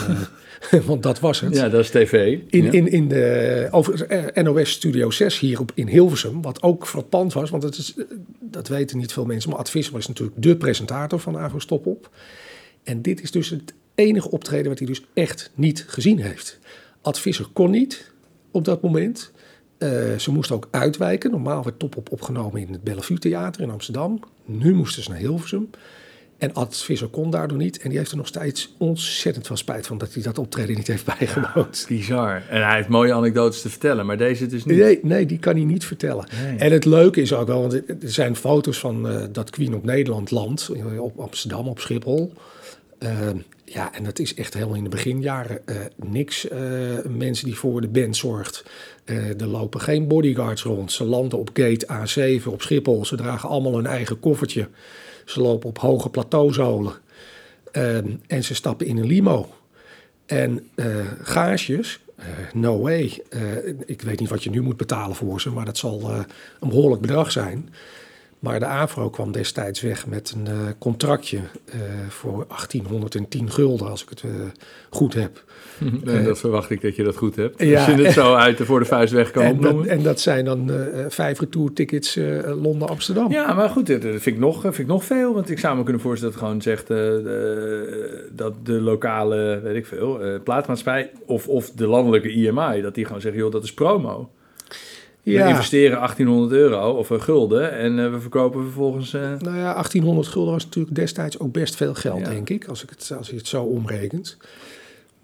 eh, 0.70 0.80
want 0.90 1.02
dat 1.02 1.20
was 1.20 1.40
het. 1.40 1.54
Ja, 1.54 1.68
dat 1.68 1.80
is 1.80 1.90
tv. 1.90 2.38
In, 2.48 2.64
Ja. 2.64 2.70
in, 2.72 2.88
in 2.88 3.08
de 3.08 3.68
over, 3.70 4.06
eh, 4.06 4.44
NOS 4.44 4.70
Studio 4.70 5.10
6 5.10 5.38
hier 5.38 5.60
op, 5.60 5.72
in 5.74 5.88
Hilversum, 5.88 6.42
wat 6.42 6.62
ook 6.62 6.86
frappant 6.86 7.32
was, 7.32 7.50
want 7.50 7.62
het 7.62 7.76
is, 7.76 7.94
eh, 7.96 8.04
dat 8.40 8.68
weten 8.68 8.98
niet 8.98 9.12
veel 9.12 9.24
mensen, 9.24 9.50
maar 9.50 9.58
Ad 9.58 9.70
Visser 9.70 9.92
was 9.92 10.08
natuurlijk 10.08 10.42
de 10.42 10.56
presentator 10.56 11.18
van 11.20 11.36
Avro 11.38 11.58
Stop 11.58 11.86
Op. 11.86 12.10
En 12.82 13.02
dit 13.02 13.22
is 13.22 13.30
dus 13.30 13.50
het 13.50 13.74
enige 13.94 14.30
optreden 14.30 14.68
wat 14.68 14.78
hij 14.78 14.86
dus 14.86 15.04
echt 15.14 15.50
niet 15.54 15.84
gezien 15.88 16.18
heeft. 16.20 16.58
Ad 17.00 17.20
Visser 17.20 17.46
kon 17.52 17.70
niet 17.70 18.12
op 18.50 18.64
dat 18.64 18.82
moment. 18.82 19.32
Ze 20.18 20.30
moesten 20.30 20.56
ook 20.56 20.68
uitwijken. 20.70 21.30
Normaal 21.30 21.64
werd 21.64 21.78
Top 21.78 21.96
Op 21.96 22.12
opgenomen 22.12 22.60
in 22.60 22.72
het 22.72 22.82
Bellevue 22.82 23.18
Theater 23.18 23.62
in 23.62 23.70
Amsterdam. 23.70 24.20
Nu 24.44 24.74
moesten 24.74 25.02
ze 25.02 25.10
naar 25.10 25.18
Hilversum. 25.18 25.70
En 26.38 26.54
Ad 26.54 26.76
Visser 26.76 27.08
kon 27.08 27.30
daardoor 27.30 27.58
niet. 27.58 27.78
En 27.78 27.88
die 27.88 27.98
heeft 27.98 28.10
er 28.10 28.16
nog 28.16 28.26
steeds 28.26 28.74
ontzettend 28.78 29.46
veel 29.46 29.56
spijt 29.56 29.86
van 29.86 29.98
dat 29.98 30.14
hij 30.14 30.22
dat 30.22 30.38
optreden 30.38 30.76
niet 30.76 30.86
heeft 30.86 31.04
bijgewoond. 31.18 31.84
Bizar. 31.88 32.42
En 32.48 32.64
hij 32.66 32.76
heeft 32.76 32.88
mooie 32.88 33.12
anekdotes 33.12 33.60
te 33.62 33.68
vertellen, 33.70 34.06
maar 34.06 34.16
deze 34.16 34.46
dus 34.46 34.64
niet. 34.64 34.78
Nee, 34.78 34.98
nee, 35.02 35.26
die 35.26 35.38
kan 35.38 35.54
hij 35.54 35.64
niet 35.64 35.84
vertellen. 35.84 36.26
Nee. 36.42 36.58
En 36.58 36.72
het 36.72 36.84
leuke 36.84 37.20
is 37.20 37.32
ook 37.32 37.46
wel, 37.46 37.60
want 37.60 37.72
er 37.74 37.96
zijn 38.00 38.36
foto's 38.36 38.78
van 38.78 39.08
eh, 39.08 39.22
dat 39.32 39.50
Queen 39.50 39.74
op 39.74 39.84
Nederland 39.84 40.30
landt, 40.30 40.68
eh, 40.68 41.02
op 41.02 41.18
Amsterdam, 41.18 41.68
op 41.68 41.80
Schiphol. 41.80 42.32
Eh, 42.98 43.28
ja, 43.64 43.94
en 43.94 44.04
dat 44.04 44.18
is 44.18 44.34
echt 44.34 44.54
helemaal 44.54 44.76
in 44.76 44.82
de 44.84 44.88
beginjaren 44.90 45.66
eh, 45.66 45.76
niks. 45.96 46.48
eh, 46.48 46.60
mensen 47.08 47.44
die 47.44 47.54
voor 47.56 47.80
de 47.80 47.88
band 47.88 48.16
zorgt. 48.16 48.64
Er 49.38 49.46
lopen 49.46 49.80
geen 49.80 50.08
bodyguards 50.08 50.62
rond. 50.62 50.92
Ze 50.92 51.04
landen 51.04 51.38
op 51.38 51.50
gate 51.52 51.86
A7 51.86 52.46
op 52.46 52.62
Schiphol. 52.62 53.04
Ze 53.04 53.16
dragen 53.16 53.48
allemaal 53.48 53.74
hun 53.74 53.86
eigen 53.86 54.20
koffertje. 54.20 54.68
Ze 55.24 55.40
lopen 55.40 55.68
op 55.68 55.78
hoge 55.78 56.08
plateauzolen. 56.08 56.92
Eh, 57.72 57.96
en 58.26 58.44
ze 58.44 58.54
stappen 58.54 58.86
in 58.86 58.96
een 58.96 59.06
limo. 59.06 59.48
En 60.26 60.68
eh 60.74 60.86
gaasjes, 61.22 62.00
eh, 62.16 62.26
no 62.52 62.80
way. 62.80 63.22
Eh, 63.28 63.40
ik 63.86 64.02
weet 64.02 64.20
niet 64.20 64.28
wat 64.28 64.42
je 64.44 64.50
nu 64.50 64.60
moet 64.60 64.76
betalen 64.76 65.16
voor 65.16 65.40
ze, 65.40 65.50
maar 65.50 65.64
dat 65.64 65.76
zal 65.76 66.10
een 66.60 66.68
behoorlijk 66.68 67.00
bedrag 67.00 67.32
zijn. 67.32 67.68
Maar 68.44 68.58
de 68.58 68.66
AVRO 68.66 69.10
kwam 69.10 69.32
destijds 69.32 69.80
weg 69.80 70.06
met 70.06 70.34
een 70.36 70.46
eh, 70.46 70.52
contractje 70.78 71.38
eh, 71.64 71.78
voor 72.08 72.46
1810 72.48 73.50
gulden, 73.50 73.90
als 73.90 74.02
ik 74.02 74.08
het 74.08 74.22
eh, 74.22 74.30
goed 74.90 75.14
heb. 75.14 75.42
En 76.04 76.24
dat 76.24 76.38
verwacht 76.38 76.70
ik 76.70 76.82
dat 76.82 76.96
je 76.96 77.02
dat 77.02 77.16
goed 77.16 77.36
hebt. 77.36 77.62
Ja. 77.62 77.84
Als 77.84 77.96
je 77.96 78.02
het 78.02 78.12
zo 78.22 78.34
uit 78.34 78.58
de 78.58 78.64
voor 78.64 78.78
de 78.78 78.84
vuist 78.84 79.12
weg 79.12 79.30
kan 79.30 79.42
En 79.42 79.60
dat, 79.60 79.84
en 79.84 80.02
dat 80.02 80.20
zijn 80.20 80.44
dan 80.44 80.70
vijf 81.08 81.40
retourtickets 81.40 82.18
Londen-Amsterdam. 82.44 83.30
Ja, 83.30 83.54
maar 83.54 83.68
goed, 83.68 83.86
dat 83.86 84.00
vind 84.00 84.26
ik, 84.26 84.38
nog, 84.38 84.60
vind 84.60 84.78
ik 84.78 84.86
nog 84.86 85.04
veel. 85.04 85.34
Want 85.34 85.50
ik 85.50 85.58
zou 85.58 85.76
me 85.76 85.82
kunnen 85.82 86.02
voorstellen 86.02 86.34
dat 86.34 86.42
het 86.42 86.50
gewoon 86.50 86.62
zegt 86.62 86.88
dat 88.36 88.66
de 88.66 88.80
lokale, 88.80 89.60
weet 89.62 89.76
ik 89.76 89.86
veel, 89.86 90.40
plaatsmaatschappij 90.44 91.10
of, 91.26 91.48
of 91.48 91.70
de 91.70 91.86
landelijke 91.86 92.30
IMI, 92.30 92.80
dat 92.82 92.94
die 92.94 93.04
gewoon 93.04 93.20
zeggen, 93.20 93.40
joh, 93.40 93.52
dat 93.52 93.64
is 93.64 93.74
promo. 93.74 94.30
We 95.24 95.30
Ja. 95.32 95.48
investeren 95.48 95.96
1800 95.98 96.52
euro 96.52 96.90
of 96.90 97.10
een 97.10 97.22
gulden 97.22 97.72
en 97.72 97.98
eh, 98.04 98.10
we 98.10 98.20
verkopen 98.20 98.62
vervolgens... 98.62 99.14
eh, 99.14 99.20
Nou 99.38 99.56
ja, 99.56 99.72
1800 99.72 100.28
gulden 100.28 100.52
was 100.52 100.64
natuurlijk 100.64 100.94
destijds 100.94 101.38
ook 101.38 101.52
best 101.52 101.74
veel 101.76 101.94
geld, 101.94 102.18
Ja. 102.20 102.28
denk 102.30 102.50
ik, 102.50 102.64
als, 102.68 102.82
ik 102.82 102.90
het, 102.90 103.12
als 103.18 103.28
je 103.30 103.36
het 103.36 103.46
zo 103.46 103.62
omrekent. 103.62 104.36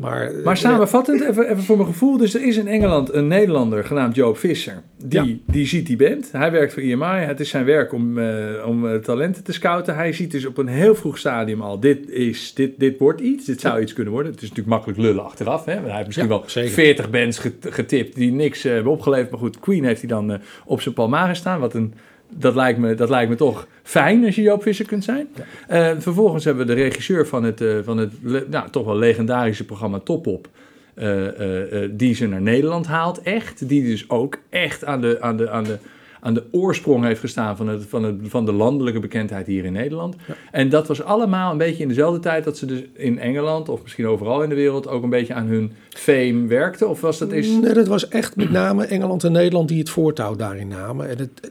Maar, 0.00 0.32
Maar 0.44 0.54
eh, 0.54 0.60
samenvattend, 0.60 1.20
even, 1.20 1.48
even 1.50 1.62
voor 1.62 1.76
mijn 1.76 1.88
gevoel. 1.88 2.16
Dus 2.16 2.34
er 2.34 2.46
is 2.46 2.56
in 2.56 2.66
Engeland 2.68 3.12
een 3.12 3.26
Nederlander 3.26 3.84
genaamd 3.84 4.14
Joop 4.14 4.38
Visser. 4.38 4.82
Die, 5.04 5.22
Ja. 5.24 5.34
die 5.46 5.66
ziet 5.66 5.86
die 5.86 5.96
band. 5.96 6.28
Hij 6.32 6.50
werkt 6.50 6.72
voor 6.72 6.82
IMI. 6.82 7.04
Het 7.06 7.40
is 7.40 7.48
zijn 7.48 7.64
werk 7.64 7.92
om, 7.92 8.18
eh, 8.18 8.66
om 8.66 8.88
eh, 8.88 8.94
talenten 8.94 9.44
te 9.44 9.52
scouten. 9.52 9.94
Hij 9.94 10.12
ziet 10.12 10.30
dus 10.30 10.46
op 10.46 10.58
een 10.58 10.66
heel 10.66 10.94
vroeg 10.94 11.18
stadium 11.18 11.60
al... 11.60 11.80
dit, 11.80 12.08
is, 12.10 12.54
dit, 12.54 12.72
dit 12.78 12.98
wordt 12.98 13.20
iets. 13.20 13.44
Dit 13.44 13.60
zou 13.60 13.80
iets 13.80 13.92
kunnen 13.92 14.12
worden. 14.12 14.32
Het 14.32 14.42
is 14.42 14.48
natuurlijk 14.48 14.76
makkelijk 14.76 14.98
lullen 15.00 15.24
achteraf. 15.24 15.64
Hè? 15.64 15.74
Want 15.74 15.86
hij 15.86 15.94
heeft 15.94 16.06
misschien 16.06 16.28
Ja, 16.28 16.34
wel 16.34 16.42
zeker. 16.46 16.70
40 16.70 17.10
bands 17.10 17.38
get- 17.38 17.66
getipt... 17.70 18.14
die 18.14 18.32
niks 18.32 18.62
hebben 18.62 18.92
opgeleverd. 18.92 19.30
Maar 19.30 19.40
goed, 19.40 19.58
Queen 19.58 19.84
heeft 19.84 20.00
hij 20.00 20.08
dan 20.10 20.38
op 20.64 20.80
zijn 20.80 20.94
palmares 20.94 21.38
staan. 21.38 21.60
Wat 21.60 21.74
een... 21.74 21.94
Dat 22.30 22.54
lijkt, 22.54 22.78
me, 22.78 22.94
dat 22.94 23.08
lijkt 23.08 23.30
me 23.30 23.36
toch 23.36 23.66
fijn 23.82 24.24
als 24.24 24.34
je 24.34 24.42
Joop 24.42 24.62
Visser 24.62 24.86
kunt 24.86 25.04
zijn. 25.04 25.28
Eh, 25.68 25.90
vervolgens 25.98 26.44
hebben 26.44 26.66
we 26.66 26.74
de 26.74 26.80
regisseur 26.82 27.26
van 27.26 27.44
het, 27.44 27.60
eh, 27.60 27.68
van 27.84 27.98
het 27.98 28.12
nou, 28.50 28.70
toch 28.70 28.84
wel 28.84 28.96
legendarische 28.96 29.64
programma 29.64 29.98
Top 29.98 30.26
Op. 30.26 30.48
eh, 30.94 31.82
eh, 31.84 31.90
die 31.92 32.14
ze 32.14 32.26
naar 32.26 32.40
Nederland 32.42 32.86
haalt, 32.86 33.22
echt. 33.22 33.68
Die 33.68 33.82
dus 33.84 34.10
ook 34.10 34.38
echt 34.48 34.84
aan 34.84 35.00
de, 35.00 35.16
aan 35.20 35.36
de, 35.36 35.50
aan 35.50 35.64
de, 35.64 35.76
aan 36.20 36.34
de 36.34 36.42
oorsprong 36.50 37.04
heeft 37.04 37.20
gestaan 37.20 37.56
van, 37.56 37.68
het, 37.68 37.84
van, 37.88 38.02
het, 38.02 38.16
van 38.22 38.44
de 38.44 38.52
landelijke 38.52 39.00
bekendheid 39.00 39.46
hier 39.46 39.64
in 39.64 39.72
Nederland. 39.72 40.16
En 40.50 40.68
dat 40.68 40.88
was 40.88 41.02
allemaal 41.02 41.52
een 41.52 41.58
beetje 41.58 41.82
in 41.82 41.88
dezelfde 41.88 42.20
tijd 42.20 42.44
dat 42.44 42.58
ze 42.58 42.66
dus 42.66 42.82
in 42.94 43.18
Engeland, 43.18 43.68
of 43.68 43.82
misschien 43.82 44.06
overal 44.06 44.42
in 44.42 44.48
de 44.48 44.54
wereld, 44.54 44.88
ook 44.88 45.02
een 45.02 45.10
beetje 45.10 45.34
aan 45.34 45.46
hun 45.46 45.72
fame 45.88 46.46
werkten? 46.46 46.88
Of 46.88 47.00
was 47.00 47.18
dat 47.18 47.32
is... 47.32 47.48
Nee, 47.48 47.72
dat 47.74 47.86
was 47.88 48.08
echt 48.08 48.36
met 48.36 48.50
name 48.50 48.84
Engeland 48.86 49.24
en 49.24 49.32
Nederland 49.32 49.68
die 49.68 49.78
het 49.78 49.90
voortouw 49.90 50.36
daarin 50.36 50.68
namen. 50.68 51.08
En 51.08 51.18
het- 51.18 51.50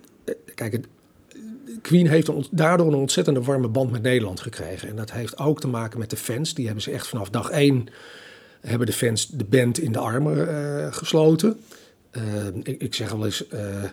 kijk, 0.60 0.88
Queen 1.82 2.08
heeft 2.08 2.58
daardoor 2.58 2.88
een 2.88 2.94
ontzettende 2.94 3.42
warme 3.42 3.68
band 3.68 3.92
met 3.92 4.02
Nederland 4.02 4.40
gekregen. 4.40 4.90
En 4.90 4.96
dat 4.96 5.12
heeft 5.12 5.38
ook 5.38 5.60
te 5.60 5.68
maken 5.68 6.00
met 6.00 6.10
de 6.10 6.18
fans. 6.18 6.54
Die 6.54 6.66
hebben 6.66 6.84
ze 6.84 6.92
echt 6.92 7.08
vanaf 7.08 7.30
dag 7.30 7.50
één, 7.50 7.88
hebben 8.62 8.88
de 8.88 8.94
fans 8.94 9.28
de 9.28 9.44
band 9.44 9.80
in 9.80 9.92
de 9.92 10.00
armen 10.00 10.50
eh, 10.50 10.94
gesloten. 10.94 11.60
Eh, 12.12 12.24
ik, 12.64 12.82
ik 12.82 12.94
zeg 12.96 13.12
wel 13.12 13.26
eens, 13.26 13.48
eh, 13.48 13.84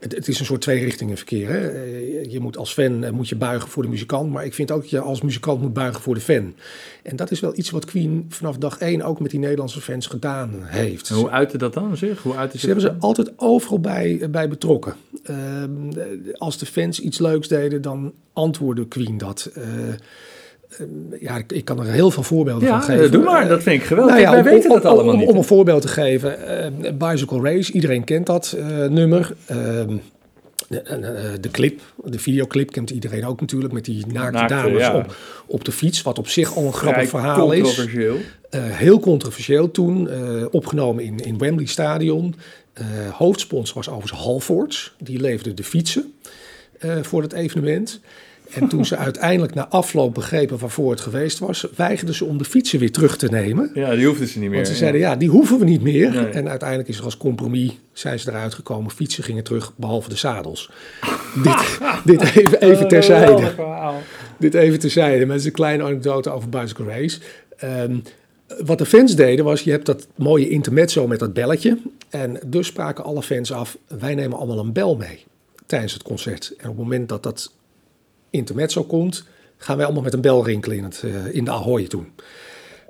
het, 0.00 0.14
het 0.14 0.28
is 0.28 0.38
een 0.38 0.44
soort 0.44 0.60
tweerichtingen 0.60 1.16
verkeer. 1.16 1.48
Hè? 1.48 1.68
Eh, 1.68 2.30
Je 2.30 2.40
moet 2.40 2.56
als 2.56 2.72
fan 2.72 3.04
eh, 3.04 3.10
moet 3.10 3.28
je 3.28 3.36
buigen 3.36 3.68
voor 3.68 3.82
de 3.82 3.88
muzikant, 3.88 4.32
maar 4.32 4.44
ik 4.44 4.54
vind 4.54 4.70
ook 4.70 4.80
dat 4.80 4.90
je 4.90 5.00
als 5.00 5.20
muzikant 5.20 5.60
moet 5.60 5.72
buigen 5.72 6.02
voor 6.02 6.14
de 6.14 6.20
fan. 6.20 6.54
En 7.02 7.16
dat 7.16 7.30
is 7.30 7.40
wel 7.40 7.52
iets 7.58 7.70
wat 7.70 7.84
Queen 7.84 8.26
vanaf 8.28 8.56
dag 8.56 8.78
één 8.78 9.02
ook 9.02 9.20
met 9.20 9.30
die 9.30 9.40
Nederlandse 9.40 9.80
fans 9.80 10.06
gedaan 10.06 10.50
heeft. 10.62 11.10
En 11.10 11.16
hoe 11.16 11.30
uitte 11.30 11.58
dat 11.58 11.74
dan 11.74 11.96
zich? 11.96 12.22
Hoe 12.22 12.36
uitte 12.36 12.58
Ze 12.58 12.66
hebben 12.66 12.84
ze 12.84 12.94
altijd 12.98 13.32
overal 13.36 13.80
bij, 13.80 14.28
bij 14.30 14.48
betrokken. 14.48 14.94
Ehm, 15.22 15.92
als 16.32 16.58
de 16.58 16.66
fans 16.66 17.00
iets 17.00 17.18
leuks 17.18 17.48
deden, 17.48 17.82
dan 17.82 18.12
antwoordde 18.32 18.88
Queen 18.88 19.18
dat. 19.18 19.50
Eh, 19.54 19.62
ehm, 19.64 19.94
ja, 21.20 21.36
ik, 21.36 21.52
ik 21.52 21.64
kan 21.64 21.78
er 21.80 21.86
heel 21.92 22.10
veel 22.10 22.22
voorbeelden 22.22 22.68
Ja, 22.68 22.82
van 22.82 22.94
geven. 22.96 23.12
doe 23.12 23.22
maar. 23.24 23.42
Eh, 23.42 23.48
Dat 23.48 23.62
vind 23.62 23.80
ik 23.80 23.86
geweldig. 23.86 24.14
nou 24.14 24.26
ja, 24.26 24.30
Wij 24.30 24.40
om- 24.40 24.44
weten 24.56 24.70
om- 24.70 24.76
dat 24.76 24.84
allemaal 24.84 25.12
om, 25.14 25.20
niet. 25.20 25.28
Om 25.28 25.36
een 25.36 25.44
voorbeeld 25.44 25.82
te 25.82 25.88
geven, 25.88 26.46
eh, 26.84 26.92
Bicycle 26.92 27.40
Race, 27.42 27.72
iedereen 27.72 28.04
kent 28.04 28.26
dat 28.26 28.56
eh, 28.58 28.84
nummer. 28.86 29.32
Ehm, 29.46 29.96
de, 30.68 30.80
eh, 30.82 31.30
de 31.40 31.50
clip, 31.50 31.80
de 32.04 32.18
videoclip 32.18 32.70
kent 32.72 32.90
iedereen 32.90 33.26
ook 33.26 33.40
natuurlijk, 33.40 33.72
met 33.72 33.84
die 33.84 34.06
naakte, 34.06 34.32
Naakte, 34.38 34.54
dames 34.54 34.80
ja. 34.82 34.96
op, 34.96 35.16
op 35.46 35.64
de 35.64 35.72
fiets, 35.72 36.02
wat 36.02 36.18
op 36.18 36.28
zich 36.28 36.56
al 36.56 36.64
een 36.64 36.72
Vrij 36.72 36.80
grappig 36.92 37.08
verhaal 37.08 37.52
is. 37.52 37.60
controversieel. 37.62 38.16
Eh, 38.50 38.60
heel 38.64 39.00
controversieel 39.00 39.70
toen, 39.70 40.08
eh, 40.10 40.20
opgenomen 40.50 41.04
in, 41.04 41.18
in 41.18 41.38
Wembley 41.38 41.66
Stadion. 41.66 42.34
Eh, 42.72 42.84
hoofdsponsor 43.12 43.74
was 43.76 43.88
overigens 43.88 44.20
Halfords, 44.22 44.94
die 44.98 45.20
leverde 45.20 45.54
de 45.54 45.64
fietsen 45.64 46.12
eh, 46.78 46.96
voor 47.02 47.22
het 47.22 47.32
evenement. 47.32 48.00
En 48.52 48.68
toen 48.68 48.84
ze 48.84 48.96
uiteindelijk 48.96 49.54
na 49.54 49.68
afloop 49.68 50.14
begrepen 50.14 50.58
waarvoor 50.58 50.90
het 50.90 51.00
geweest 51.00 51.38
was, 51.38 51.66
weigerden 51.76 52.14
ze 52.14 52.24
om 52.24 52.38
de 52.38 52.44
fietsen 52.44 52.78
weer 52.78 52.92
terug 52.92 53.16
te 53.16 53.28
nemen. 53.28 53.70
Ja, 53.74 53.94
die 53.94 54.06
hoefden 54.06 54.28
ze 54.28 54.38
niet 54.38 54.48
meer. 54.48 54.56
Want 54.56 54.68
ze 54.68 54.74
zeiden, 54.74 55.00
ja, 55.00 55.16
die 55.16 55.28
hoeven 55.28 55.58
we 55.58 55.64
niet 55.64 55.82
meer. 55.82 56.10
Nee. 56.10 56.26
En 56.26 56.48
uiteindelijk 56.48 56.88
is 56.88 56.98
er 56.98 57.04
als 57.04 57.16
compromis, 57.16 57.78
zijn 57.92 58.18
ze 58.18 58.30
eruit 58.30 58.54
gekomen, 58.54 58.90
fietsen 58.90 59.24
gingen 59.24 59.44
terug, 59.44 59.72
behalve 59.76 60.08
de 60.08 60.16
zadels. 60.16 60.70
dit, 61.44 61.78
dit 62.04 62.36
even, 62.36 62.60
even 62.60 62.88
terzijde. 62.88 63.52
Dit 64.38 64.54
even 64.54 64.78
terzijde, 64.78 65.26
met 65.26 65.44
een 65.44 65.52
kleine 65.52 65.82
anekdote 65.82 66.30
over 66.30 66.48
Bicycle 66.48 66.84
Race. 66.84 67.18
Ehm, 67.56 67.98
wat 68.64 68.78
de 68.78 68.86
fans 68.86 69.16
deden 69.16 69.44
was, 69.44 69.62
je 69.62 69.70
hebt 69.70 69.86
dat 69.86 70.06
mooie 70.14 70.48
intermezzo 70.48 71.06
met 71.06 71.18
dat 71.18 71.32
belletje. 71.32 71.78
En 72.10 72.38
dus 72.46 72.66
spraken 72.66 73.04
alle 73.04 73.22
fans 73.22 73.52
af, 73.52 73.78
wij 73.98 74.14
nemen 74.14 74.38
allemaal 74.38 74.58
een 74.58 74.72
bel 74.72 74.96
mee 74.96 75.24
tijdens 75.66 75.92
het 75.92 76.02
concert. 76.02 76.52
En 76.56 76.68
op 76.68 76.76
het 76.76 76.84
moment 76.84 77.08
dat 77.08 77.22
dat 77.22 77.52
intermezzo 78.30 78.84
komt, 78.84 79.24
gaan 79.60 79.76
wij 79.76 79.84
allemaal 79.84 80.04
met 80.04 80.12
een 80.12 80.20
bel 80.20 80.44
rinkelen 80.44 80.76
in, 80.76 80.84
het, 80.84 81.02
eh, 81.02 81.34
in 81.34 81.44
de 81.44 81.50
Ahoy 81.50 81.86
toen. 81.86 82.12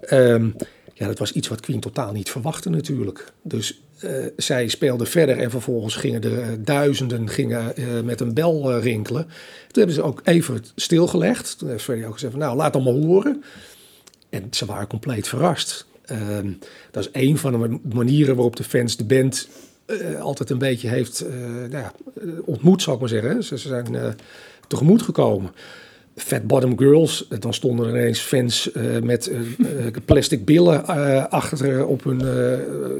Ehm, 0.00 0.50
ja, 0.94 1.06
dat 1.06 1.18
was 1.18 1.32
iets 1.32 1.48
wat 1.48 1.60
Queen 1.60 1.80
totaal 1.80 2.12
niet 2.12 2.30
verwachtte 2.30 2.70
natuurlijk. 2.70 3.32
Dus 3.42 3.82
eh, 3.98 4.12
zij 4.36 4.68
speelden 4.68 5.06
verder 5.06 5.38
en 5.38 5.50
vervolgens 5.50 5.96
gingen 5.96 6.22
er 6.22 6.40
eh, 6.40 6.48
duizenden 6.58 7.28
gingen, 7.28 7.74
met 8.04 8.20
een 8.20 8.34
bel 8.34 8.78
rinkelen. 8.78 9.22
Toen 9.22 9.32
hebben 9.72 9.94
ze 9.94 10.02
ook 10.02 10.20
even 10.24 10.64
stilgelegd. 10.74 11.58
Toen 11.58 11.68
heeft 11.68 11.84
Freddie 11.84 12.06
ook 12.06 12.12
gezegd 12.12 12.32
van, 12.32 12.42
nou, 12.42 12.56
laat 12.56 12.74
allemaal 12.74 13.02
horen. 13.02 13.44
En 14.28 14.46
ze 14.50 14.66
waren 14.66 14.86
compleet 14.86 15.28
verrast. 15.28 15.86
Ehm, 16.04 16.52
dat 16.90 17.02
is 17.02 17.22
een 17.22 17.38
van 17.38 17.60
de 17.60 17.78
manieren 17.94 18.34
waarop 18.34 18.56
de 18.56 18.64
fans 18.64 18.96
de 18.96 19.04
band 19.04 19.48
altijd 20.20 20.50
een 20.50 20.58
beetje 20.58 20.88
heeft 20.88 21.24
nou 21.68 21.70
ja, 21.70 21.92
ontmoet, 22.44 22.82
zal 22.82 22.94
ik 22.94 23.00
maar 23.00 23.08
zeggen. 23.08 23.44
Ze, 23.44 23.58
ze 23.58 23.68
zijn 23.68 24.16
tegemoet 24.70 25.02
gekomen. 25.02 25.50
Fat 26.14 26.46
Bottom 26.46 26.78
Girls, 26.78 27.28
dan 27.38 27.54
stonden 27.54 27.86
er 27.86 27.96
ineens 27.96 28.20
fans 28.20 28.72
eh, 28.72 28.98
met 29.02 29.26
eh, 29.26 29.86
eh, 29.86 29.94
plastic 30.04 30.44
billen 30.44 30.86
achter 31.30 31.86
op 31.86 32.04
hun 32.04 32.20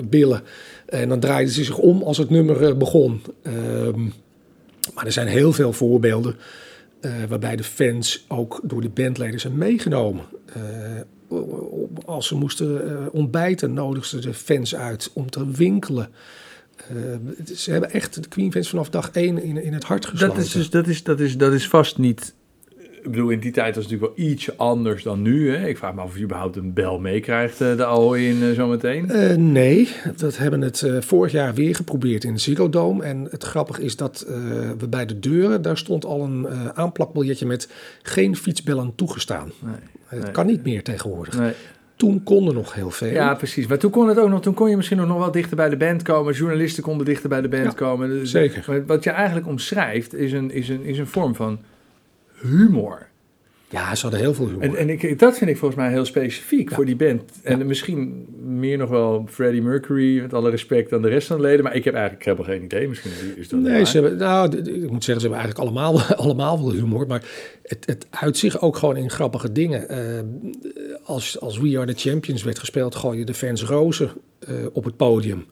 billen. 0.09 0.42
En 0.87 1.09
dan 1.09 1.20
draaiden 1.20 1.54
ze 1.54 1.64
zich 1.64 1.78
om 1.78 2.02
als 2.02 2.18
het 2.18 2.30
nummer 2.30 2.76
begon. 2.76 3.22
Ehm, 3.42 4.02
maar 4.94 5.06
er 5.06 5.12
zijn 5.12 5.26
heel 5.26 5.52
veel 5.52 5.72
voorbeelden 5.72 6.37
waarbij 7.28 7.56
de 7.56 7.64
fans 7.64 8.24
ook 8.28 8.61
door 8.62 8.80
de 8.80 8.88
bandleden 8.88 9.40
zijn 9.40 9.59
meegenomen. 9.59 10.24
Als 12.04 12.26
ze 12.26 12.35
moesten 12.35 13.09
ontbijten, 13.12 13.72
nodigden 13.72 14.20
ze 14.22 14.28
de 14.28 14.35
fans 14.35 14.74
uit 14.74 15.11
om 15.14 15.30
te 15.30 15.50
winkelen. 15.50 16.09
Eh, 16.90 16.96
is- 17.44 17.62
ze 17.64 17.70
hebben 17.70 17.90
echt 17.92 18.22
de 18.22 18.29
Queen 18.29 18.53
fans 18.53 18.68
vanaf 18.68 18.90
dag 18.90 19.11
één 19.11 19.42
in, 19.42 19.62
in 19.64 19.72
het 19.72 19.85
hart 19.85 20.07
gesloten. 20.07 20.37
Dat 20.37 20.44
is, 20.44 20.53
dus, 20.53 20.70
dat, 20.70 20.87
is, 20.88 21.03
dat, 21.03 21.20
is, 21.20 21.37
dat 21.37 21.53
is 21.53 21.68
vast 21.68 21.98
niet. 21.98 22.35
Ik 23.03 23.11
bedoel, 23.11 23.29
in 23.31 23.40
die 23.40 23.53
tijd 23.53 23.74
was 23.74 23.85
het 23.85 23.92
natuurlijk 23.92 24.18
wel 24.18 24.26
ietsje 24.29 24.55
anders 24.57 25.03
dan 25.03 25.22
nu. 25.22 25.50
Hè? 25.57 25.66
Ik 25.68 25.79
vraag 25.79 25.94
me 25.94 26.00
af 26.00 26.09
of 26.09 26.16
je 26.16 26.24
überhaupt 26.24 26.57
een 26.57 26.72
bel 26.72 26.98
meekrijgt, 26.98 27.61
eh, 27.61 27.76
de 27.76 27.85
Ahoy 27.85 28.18
in 28.18 28.42
eh, 28.42 28.50
zometeen. 28.50 29.11
Eh, 29.11 29.37
nee, 29.37 29.88
dat 30.16 30.37
hebben 30.37 30.61
het 30.61 30.85
vorig 31.00 31.33
jaar 31.33 31.55
weer 31.55 31.74
geprobeerd 31.74 32.24
in 32.24 32.33
de 32.33 32.40
Ziggo 32.40 32.68
Dome. 32.68 33.05
En 33.05 33.26
het 33.31 33.44
grappige 33.44 33.83
is 33.83 33.96
dat 33.96 34.24
we 34.79 34.88
bij 34.88 35.07
de 35.07 35.18
deuren, 35.18 35.62
daar 35.62 35.79
stond 35.79 36.05
al 36.05 36.22
een 36.22 36.48
aanplakbiljetje 36.74 37.46
met 37.46 37.68
geen 38.03 38.37
fietsbellen 38.37 38.94
toegestaan. 38.94 39.53
Nee, 39.61 39.74
Het 40.05 40.22
nee. 40.22 40.31
kan 40.33 40.46
niet 40.46 40.64
meer 40.64 40.83
tegenwoordig. 40.83 41.38
Nee. 41.38 41.53
Toen 42.00 42.22
konden 42.22 42.54
nog 42.54 42.74
heel 42.74 42.90
veel. 42.90 43.12
Ja, 43.12 43.34
precies. 43.34 43.66
Maar 43.66 43.78
toen 43.78 43.90
kon 43.90 44.08
het 44.08 44.18
ook 44.18 44.28
nog. 44.28 44.40
Toen 44.42 44.54
kon 44.54 44.70
je 44.70 44.76
misschien 44.76 44.96
nog 44.96 45.18
wel 45.18 45.30
dichter 45.30 45.56
bij 45.56 45.68
de 45.68 45.76
band 45.76 46.02
komen. 46.02 46.34
Journalisten 46.34 46.82
konden 46.82 47.06
dichter 47.06 47.28
bij 47.28 47.40
de 47.40 47.48
band 47.48 47.64
Ja, 47.64 47.70
komen. 47.70 48.08
Dus- 48.08 48.30
zeker. 48.30 48.64
maar 48.66 48.86
Wat 48.86 49.04
je 49.04 49.10
eigenlijk 49.10 49.46
omschrijft 49.46 50.14
is 50.14 50.32
een, 50.32 50.50
is 50.50 50.68
een, 50.68 50.84
is 50.84 50.98
een 50.98 51.06
vorm 51.06 51.34
van 51.34 51.58
humor. 52.42 53.06
Ja, 53.72 53.94
ze 53.94 54.02
hadden 54.02 54.20
heel 54.20 54.35
veel 54.35 54.46
humor. 54.48 54.62
En, 54.62 54.76
en 54.76 54.88
ik, 54.90 55.18
dat 55.18 55.38
vind 55.38 55.50
ik 55.50 55.56
volgens 55.56 55.80
mij 55.80 55.90
heel 55.90 56.04
specifiek 56.04 56.68
Ja. 56.68 56.74
voor 56.74 56.85
die 56.85 56.96
band. 56.96 57.22
En 57.42 57.66
misschien 57.66 58.26
meer 58.42 58.78
nog 58.78 58.88
wel 58.88 59.26
Freddie 59.28 59.62
Mercury, 59.62 60.20
met 60.20 60.35
alle 60.35 60.50
respect 60.50 60.92
aan 60.92 61.02
de 61.02 61.09
rest 61.09 61.26
van 61.26 61.37
de 61.37 61.42
leden. 61.42 61.64
Maar 61.64 61.74
ik 61.74 61.85
heb 61.85 61.94
eigenlijk 61.94 62.24
helemaal 62.24 62.46
geen 62.46 62.62
idee. 62.62 62.88
Misschien 62.88 63.11
is 63.37 63.48
dat 63.48 63.61
Nee, 63.61 63.85
ze 63.87 63.92
hebben, 64.00 64.18
nou, 64.18 64.56
ik 64.56 64.90
moet 64.90 65.04
zeggen, 65.04 65.20
ze 65.20 65.28
hebben 65.30 65.38
eigenlijk 65.38 65.59
allemaal, 65.59 66.00
allemaal 66.24 66.59
wel 66.64 66.72
humor. 66.72 67.06
Maar 67.06 67.22
het, 67.62 67.87
het 67.87 68.06
uit 68.11 68.37
zich 68.37 68.61
ook 68.61 68.76
gewoon 68.76 68.96
in 68.96 69.11
grappige 69.11 69.52
dingen. 69.52 69.88
Eh, 69.88 70.20
als, 71.02 71.40
als 71.40 71.59
We 71.59 71.78
Are 71.78 71.94
The 71.94 72.09
Champions 72.09 72.42
werd 72.42 72.59
gespeeld, 72.59 72.94
gooiden 72.94 73.26
de 73.26 73.35
fans 73.35 73.64
rozen 73.64 74.11
eh, 74.38 74.54
op 74.72 74.85
het 74.85 74.96
podium. 74.96 75.44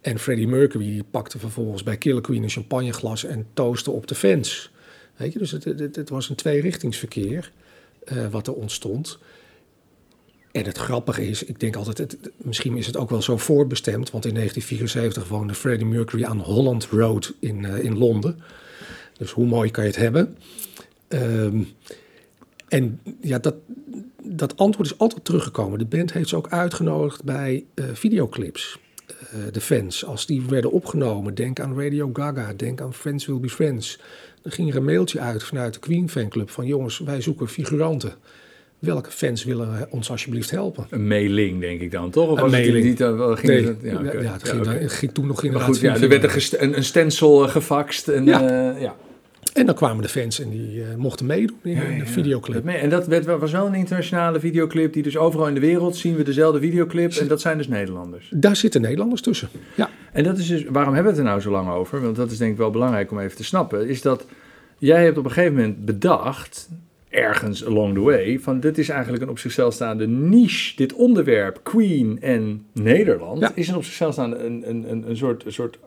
En 0.00 0.18
Freddie 0.18 0.48
Mercury 0.48 1.02
pakte 1.10 1.38
vervolgens 1.38 1.82
bij 1.82 1.96
Killer 1.96 2.22
Queen 2.22 2.42
een 2.42 2.48
champagneglas 2.48 3.24
en 3.24 3.46
toastte 3.54 3.90
op 3.90 4.06
de 4.06 4.14
fans. 4.14 4.72
Dus 5.28 5.50
het, 5.50 5.64
het, 5.64 6.08
was 6.08 6.28
een 6.28 6.36
tweerichtingsverkeer 6.36 7.52
eh, 8.04 8.26
wat 8.30 8.46
er 8.46 8.54
ontstond. 8.54 9.18
En 10.52 10.64
het 10.64 10.78
grappige 10.78 11.28
is, 11.28 11.44
ik 11.44 11.60
denk 11.60 11.76
altijd, 11.76 11.98
het, 11.98 12.18
misschien 12.36 12.76
is 12.76 12.86
het 12.86 12.96
ook 12.96 13.10
wel 13.10 13.22
zo 13.22 13.36
voorbestemd, 13.36 14.10
want 14.10 14.26
in 14.26 14.34
1974 14.34 15.28
woonde 15.28 15.54
Freddie 15.54 15.86
Mercury 15.86 16.24
aan 16.24 16.38
Holland 16.38 16.84
Road 16.84 17.34
in, 17.38 17.64
eh, 17.64 17.84
in 17.84 17.98
Londen. 17.98 18.42
Dus 19.18 19.30
hoe 19.30 19.46
mooi 19.46 19.70
kan 19.70 19.84
je 19.84 19.90
het 19.90 19.98
hebben? 19.98 20.36
Ehm, 21.08 21.62
en 22.68 23.00
ja, 23.20 23.38
dat, 23.38 23.54
dat 24.22 24.56
antwoord 24.56 24.90
is 24.90 24.98
altijd 24.98 25.24
teruggekomen. 25.24 25.78
De 25.78 25.84
band 25.84 26.12
heeft 26.12 26.28
ze 26.28 26.36
ook 26.36 26.48
uitgenodigd 26.48 27.24
bij 27.24 27.64
eh, 27.74 27.84
videoclips. 27.92 28.78
De 29.52 29.60
fans, 29.60 30.04
als 30.04 30.26
die 30.26 30.42
werden 30.48 30.72
opgenomen, 30.72 31.34
denk 31.34 31.60
aan 31.60 31.80
Radio 31.80 32.10
Gaga, 32.12 32.52
denk 32.52 32.80
aan 32.80 32.94
Friends 32.94 33.26
Will 33.26 33.40
Be 33.40 33.48
Friends. 33.48 33.98
Dan 34.42 34.52
ging 34.52 34.70
er 34.70 34.76
een 34.76 34.84
mailtje 34.84 35.20
uit 35.20 35.42
vanuit 35.42 35.74
de 35.74 35.80
Queen 35.80 36.08
fanclub 36.08 36.50
van 36.50 36.66
jongens, 36.66 36.98
wij 36.98 37.20
zoeken 37.20 37.48
figuranten. 37.48 38.12
Welke 38.78 39.10
fans 39.10 39.44
willen 39.44 39.86
ons 39.90 40.10
alsjeblieft 40.10 40.50
helpen? 40.50 40.86
Een 40.90 41.06
mailing, 41.08 41.60
denk 41.60 41.80
ik 41.80 41.90
dan, 41.90 42.10
toch? 42.10 42.28
Of 42.28 42.36
Een 42.36 42.42
was 42.42 42.52
het 42.52 42.60
mailing. 42.60 42.84
niet, 42.84 43.00
eh, 43.00 43.26
ging 43.36 43.42
Nee, 43.52 43.64
het- 43.66 43.76
ja, 43.82 43.98
oké. 43.98 44.26
het, 44.26 44.48
ging, 44.48 44.66
het 44.66 44.92
ging 44.92 45.12
toen 45.12 45.26
nog 45.26 45.36
Maar 45.36 45.44
inderdaad 45.44 45.68
goed, 45.70 45.80
ja, 45.80 45.94
er 45.94 46.08
werd 46.08 46.52
een, 46.60 46.76
een, 46.76 46.84
stencil 46.84 47.44
eh, 47.44 47.50
gefaxt. 47.50 48.08
En, 48.08 48.24
Ja. 48.24 48.72
eh, 48.74 48.80
ja. 48.82 48.96
En 49.52 49.66
dan 49.66 49.74
kwamen 49.74 50.02
de 50.02 50.08
fans 50.08 50.40
en 50.40 50.50
die 50.50 50.82
eh, 50.82 50.94
mochten 50.96 51.26
meedoen 51.26 51.56
in 51.62 51.70
Ja, 51.74 51.80
de 51.86 51.94
ja. 51.96 52.06
videoclip. 52.06 52.64
Dat 52.64 52.74
En 52.74 52.90
dat 52.90 53.06
werd, 53.06 53.24
was 53.24 53.52
wel 53.52 53.66
een 53.66 53.74
internationale 53.74 54.40
videoclip, 54.40 54.92
die 54.92 55.02
dus 55.02 55.16
overal 55.16 55.48
in 55.48 55.54
de 55.54 55.60
wereld 55.60 55.96
zien 55.96 56.16
we 56.16 56.22
dezelfde 56.22 56.60
videoclip. 56.60 57.12
En 57.12 57.28
dat 57.28 57.40
zijn 57.40 57.56
dus 57.58 57.68
Nederlanders. 57.68 58.30
Daar 58.34 58.56
zitten 58.56 58.80
Nederlanders 58.80 59.20
tussen. 59.22 59.48
Ja, 59.74 59.90
En 60.12 60.24
dat 60.24 60.38
is 60.38 60.46
dus, 60.46 60.64
waarom 60.64 60.94
hebben 60.94 61.12
we 61.12 61.18
het 61.18 61.26
er 61.26 61.32
nou 61.32 61.40
zo 61.42 61.50
lang 61.50 61.68
over? 61.70 62.02
Want 62.02 62.16
dat 62.16 62.30
is 62.30 62.38
denk 62.38 62.52
ik 62.52 62.58
wel 62.58 62.70
belangrijk 62.70 63.10
om 63.10 63.18
even 63.18 63.36
te 63.36 63.44
snappen. 63.44 63.88
Is 63.88 64.02
dat 64.02 64.26
jij 64.78 65.04
hebt 65.04 65.18
op 65.18 65.24
een 65.24 65.30
gegeven 65.30 65.54
moment 65.56 65.84
bedacht, 65.84 66.68
ergens 67.08 67.66
along 67.66 67.94
the 67.94 68.00
way, 68.00 68.38
van 68.38 68.60
dit 68.60 68.78
is 68.78 68.88
eigenlijk 68.88 69.22
een 69.22 69.28
op 69.28 69.38
zichzelf 69.38 69.74
staande 69.74 70.06
niche. 70.06 70.76
Dit 70.76 70.92
onderwerp, 70.92 71.60
Queen 71.62 72.18
en 72.20 72.64
Nederland, 72.72 73.40
Ja. 73.40 73.52
is 73.54 73.68
een 73.68 73.76
op 73.76 73.84
zichzelf 73.84 74.12
staande 74.12 74.36
een, 74.36 74.62
een, 74.68 74.90
een, 74.90 75.08
een, 75.08 75.16
soort, 75.16 75.44
een 75.44 75.52
soort 75.52 75.78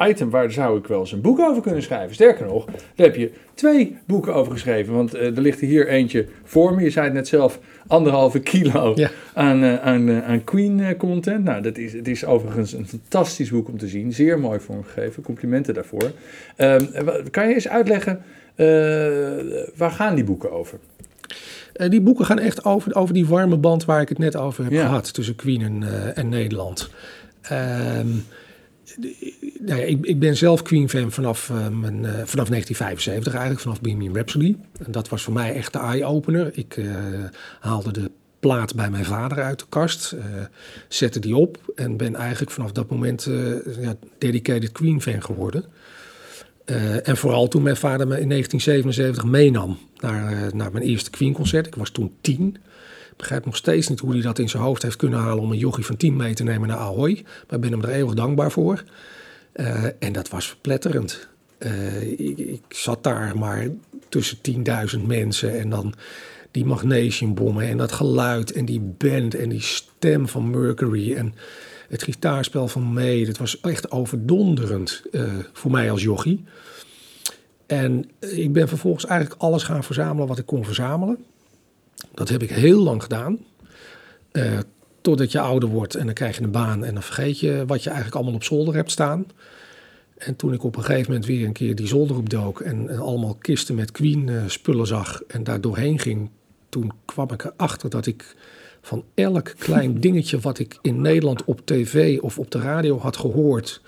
item 0.00 0.30
waar 0.30 0.52
zou 0.52 0.78
ik 0.78 0.86
wel 0.86 1.00
eens 1.00 1.12
een 1.12 1.20
boek 1.20 1.38
over 1.38 1.62
kunnen 1.62 1.82
schrijven. 1.82 2.14
Sterker 2.14 2.46
nog, 2.46 2.64
daar 2.64 3.06
heb 3.06 3.16
je 3.16 3.30
twee 3.54 3.96
boeken 4.06 4.34
over 4.34 4.52
geschreven. 4.52 4.94
Want 4.94 5.14
eh, 5.14 5.26
er 5.36 5.40
ligt 5.42 5.60
er 5.60 5.66
hier 5.66 5.88
eentje 5.88 6.26
voor 6.44 6.74
me. 6.74 6.82
Je 6.82 6.90
zei 6.90 7.04
het 7.04 7.14
net 7.14 7.28
zelf, 7.28 7.58
anderhalve 7.86 8.40
kilo 8.40 8.92
Ja. 8.94 9.10
aan, 9.34 9.62
eh, 9.62 9.74
aan, 9.78 10.08
eh, 10.08 10.28
aan 10.28 10.44
Queen 10.44 10.96
content. 10.96 11.44
Nou, 11.44 11.62
dat 11.62 11.78
is, 11.78 11.92
het 11.92 12.08
is 12.08 12.24
overigens 12.24 12.72
een 12.72 12.86
fantastisch 12.88 13.50
boek 13.50 13.68
om 13.68 13.78
te 13.78 13.88
zien. 13.88 14.12
Zeer 14.12 14.38
mooi 14.38 14.60
vormgegeven. 14.60 15.22
Complimenten 15.22 15.74
daarvoor. 15.74 16.10
Ehm, 16.56 16.84
kan 17.30 17.48
je 17.48 17.54
eens 17.54 17.68
uitleggen, 17.68 18.22
waar 19.76 19.90
gaan 19.90 20.14
die 20.14 20.24
boeken 20.24 20.50
over? 20.52 20.78
Die 21.88 22.00
boeken 22.00 22.24
gaan 22.24 22.38
echt 22.38 22.64
over, 22.64 22.94
over 22.94 23.14
die 23.14 23.26
warme 23.26 23.56
band 23.56 23.84
waar 23.84 24.00
ik 24.00 24.08
het 24.08 24.18
net 24.18 24.36
over 24.36 24.64
heb 24.64 24.72
Ja. 24.72 24.82
gehad 24.86 25.14
tussen 25.14 25.36
Queen 25.36 25.62
en, 25.62 25.82
en 26.14 26.28
Nederland. 26.28 26.90
Ehm, 27.42 28.06
nou 29.58 29.80
ja, 29.80 29.86
ik, 29.86 30.06
ik 30.06 30.18
ben 30.18 30.36
zelf 30.36 30.62
Queen-fan 30.62 31.12
vanaf, 31.12 31.50
eh, 31.50 31.68
mijn, 31.68 32.04
eh, 32.04 32.12
vanaf 32.24 32.48
1975 32.48 33.32
eigenlijk, 33.32 33.62
vanaf 33.62 33.80
Bohemian 33.80 34.14
Rhapsody. 34.14 34.56
En 34.84 34.92
dat 34.92 35.08
was 35.08 35.22
voor 35.22 35.32
mij 35.32 35.54
echt 35.54 35.72
de 35.72 35.78
eye-opener. 35.78 36.50
Ik 36.52 36.76
eh, 36.76 36.86
haalde 37.60 37.92
de 37.92 38.10
plaat 38.40 38.74
bij 38.74 38.90
mijn 38.90 39.04
vader 39.04 39.42
uit 39.42 39.58
de 39.58 39.64
kast, 39.68 40.16
zette 40.88 41.18
die 41.18 41.36
op 41.36 41.72
en 41.74 41.96
ben 41.96 42.14
eigenlijk 42.14 42.50
vanaf 42.50 42.72
dat 42.72 42.90
moment 42.90 43.28
ja, 43.80 43.94
dedicated 44.18 44.72
Queen-fan 44.72 45.22
geworden. 45.22 45.64
En 47.02 47.16
vooral 47.16 47.48
toen 47.48 47.62
mijn 47.62 47.76
vader 47.76 48.06
me 48.06 48.20
in 48.20 48.28
1977 48.28 49.24
meenam 49.24 49.78
naar, 49.96 50.50
naar 50.56 50.72
mijn 50.72 50.84
eerste 50.84 51.10
Queen-concert. 51.10 51.66
Ik 51.66 51.74
was 51.74 51.90
toen 51.90 52.12
tien. 52.20 52.56
Begrijp 53.18 53.44
nog 53.44 53.56
steeds 53.56 53.88
niet 53.88 54.00
hoe 54.00 54.12
hij 54.12 54.20
dat 54.20 54.38
in 54.38 54.48
zijn 54.48 54.62
hoofd 54.62 54.82
heeft 54.82 54.96
kunnen 54.96 55.18
halen 55.18 55.42
om 55.42 55.50
een 55.50 55.58
jochie 55.58 55.84
van 55.84 55.96
tien 55.96 56.16
mee 56.16 56.34
te 56.34 56.42
nemen 56.42 56.68
naar 56.68 56.76
Ahoy. 56.76 57.22
Maar 57.24 57.56
ik 57.56 57.60
ben 57.60 57.72
hem 57.72 57.82
er 57.82 57.88
eeuwig 57.88 58.14
dankbaar 58.14 58.50
voor. 58.50 58.84
Eh, 59.52 59.84
en 59.98 60.12
dat 60.12 60.28
was 60.28 60.48
verpletterend. 60.48 61.28
Eh, 61.58 62.02
ik, 62.02 62.38
ik 62.38 62.62
zat 62.68 63.02
daar 63.02 63.38
maar 63.38 63.68
tussen 64.08 64.38
10.000 64.98 65.06
mensen 65.06 65.58
en 65.58 65.70
dan 65.70 65.94
die 66.50 66.64
magnesiumbommen 66.64 67.68
en 67.68 67.76
dat 67.76 67.92
geluid 67.92 68.52
en 68.52 68.64
die 68.64 68.80
band 68.80 69.34
en 69.34 69.48
die 69.48 69.62
stem 69.62 70.28
van 70.28 70.50
Mercury 70.50 71.14
en 71.14 71.34
het 71.88 72.02
gitaarspel 72.02 72.68
van 72.68 72.82
May. 72.82 73.24
Dat 73.24 73.38
was 73.38 73.60
echt 73.60 73.90
overdonderend 73.90 75.02
eh, 75.12 75.22
voor 75.52 75.70
mij 75.70 75.90
als 75.90 76.02
jochie. 76.02 76.44
En 77.66 78.10
ik 78.20 78.52
ben 78.52 78.68
vervolgens 78.68 79.06
eigenlijk 79.06 79.40
alles 79.40 79.62
gaan 79.62 79.84
verzamelen 79.84 80.28
wat 80.28 80.38
ik 80.38 80.46
kon 80.46 80.64
verzamelen. 80.64 81.24
Dat 82.14 82.28
heb 82.28 82.42
ik 82.42 82.50
heel 82.50 82.82
lang 82.82 83.02
gedaan. 83.02 83.38
Eh, 84.32 84.58
totdat 85.00 85.32
je 85.32 85.40
ouder 85.40 85.68
wordt 85.68 85.94
en 85.94 86.04
dan 86.04 86.14
krijg 86.14 86.38
je 86.38 86.42
een 86.42 86.50
baan 86.50 86.84
en 86.84 86.94
dan 86.94 87.02
vergeet 87.02 87.40
je 87.40 87.64
wat 87.66 87.82
je 87.82 87.88
eigenlijk 87.88 88.16
allemaal 88.16 88.34
op 88.34 88.44
zolder 88.44 88.74
hebt 88.74 88.90
staan. 88.90 89.26
En 90.18 90.36
toen 90.36 90.52
ik 90.52 90.64
op 90.64 90.76
een 90.76 90.84
gegeven 90.84 91.10
moment 91.10 91.26
weer 91.26 91.46
een 91.46 91.52
keer 91.52 91.74
die 91.74 91.86
zolder 91.86 92.16
opdook 92.16 92.60
en, 92.60 92.88
en 92.88 92.98
allemaal 92.98 93.34
kisten 93.34 93.74
met 93.74 93.90
Queen 93.90 94.28
eh, 94.28 94.42
spullen 94.46 94.86
zag 94.86 95.22
en 95.22 95.44
daar 95.44 95.60
doorheen 95.60 95.98
ging, 95.98 96.30
toen 96.68 96.92
kwam 97.04 97.32
ik 97.32 97.44
erachter 97.44 97.90
dat 97.90 98.06
ik 98.06 98.36
van 98.80 99.04
elk 99.14 99.54
klein 99.58 100.00
dingetje 100.00 100.38
wat 100.38 100.58
ik 100.58 100.78
in 100.82 101.00
Nederland 101.00 101.44
op 101.44 101.60
tv 101.64 102.20
of 102.20 102.38
op 102.38 102.50
de 102.50 102.60
radio 102.60 102.98
had 102.98 103.16
gehoord, 103.16 103.80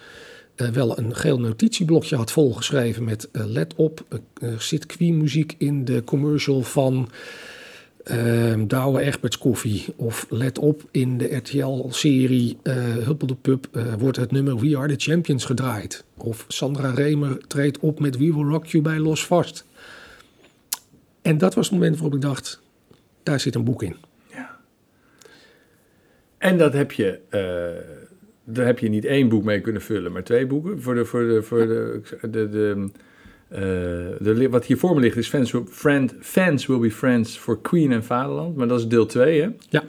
eh, 0.55 0.69
wel 0.69 0.99
een 0.99 1.17
geel 1.17 1.41
notitieblokje 1.41 2.17
had 2.17 2.33
volgeschreven 2.33 3.05
met 3.05 3.29
let 3.33 3.75
op, 3.75 4.21
er 4.41 4.63
zit 4.63 4.87
Queen 4.87 5.17
muziek 5.17 5.55
in 5.59 5.85
de 5.85 6.05
commercial 6.05 6.63
van 6.63 7.09
ehm 8.05 8.67
Douwe 8.67 9.01
Egberts 9.01 9.39
koffie. 9.39 9.85
Of 9.97 10.27
let 10.29 10.59
op, 10.59 10.83
in 10.91 11.19
de 11.19 11.37
RTL-serie 11.37 12.59
eh 12.63 12.75
Huppel 12.85 13.27
de 13.27 13.35
Pup 13.35 13.69
eh, 13.73 13.95
wordt 13.99 14.17
het 14.17 14.31
nummer 14.31 14.59
We 14.59 14.77
Are 14.77 14.97
The 14.97 15.11
Champions 15.11 15.45
gedraaid. 15.45 16.05
Of 16.17 16.45
Sandra 16.49 16.91
Remer 16.91 17.39
treedt 17.47 17.79
op 17.79 18.01
met 18.01 18.17
We 18.17 18.35
Will 18.35 18.49
Rock 18.49 18.67
You 18.67 18.83
bij 18.83 18.99
Los 18.99 19.27
Vast. 19.27 19.67
En 21.23 21.39
dat 21.39 21.55
was 21.55 21.65
het 21.65 21.75
moment 21.75 21.95
waarop 21.95 22.15
ik 22.15 22.21
dacht, 22.21 22.61
daar 23.23 23.41
zit 23.41 23.55
een 23.55 23.65
boek 23.65 23.83
in. 23.83 23.97
En 26.41 26.59
dat 26.59 26.73
heb 26.73 26.93
je, 26.93 27.19
eh, 27.29 27.41
daar 28.45 28.67
heb 28.67 28.79
je 28.79 28.89
niet 28.89 29.05
één 29.05 29.29
boek 29.29 29.45
mee 29.45 29.61
kunnen 29.61 29.83
vullen, 29.83 30.13
maar 30.13 30.23
twee 30.23 30.47
boeken. 30.47 30.83
Voor 30.83 30.95
de, 30.95 31.05
voor 31.05 31.21
de, 31.21 31.43
voor 31.43 31.67
de, 31.67 32.01
de, 32.21 32.49
de, 32.49 32.91
de, 33.51 34.33
li- 34.35 34.49
wat 34.49 34.65
hier 34.65 34.77
voor 34.79 34.95
me 34.95 35.01
ligt 35.01 35.17
is 35.17 35.29
Fans 35.29 35.53
Will, 35.53 35.63
Friend, 35.71 36.15
Fans 36.21 36.67
Will 36.67 36.79
Be 36.79 36.91
Friends 36.91 37.37
for 37.37 37.61
Queen 37.61 37.93
en 37.93 38.05
Vaderland. 38.05 38.57
Maar 38.57 38.69
dat 38.69 38.79
is 38.79 38.87
deel 38.89 39.07
2, 39.07 39.41
hè? 39.41 39.49
Ja. 39.69 39.83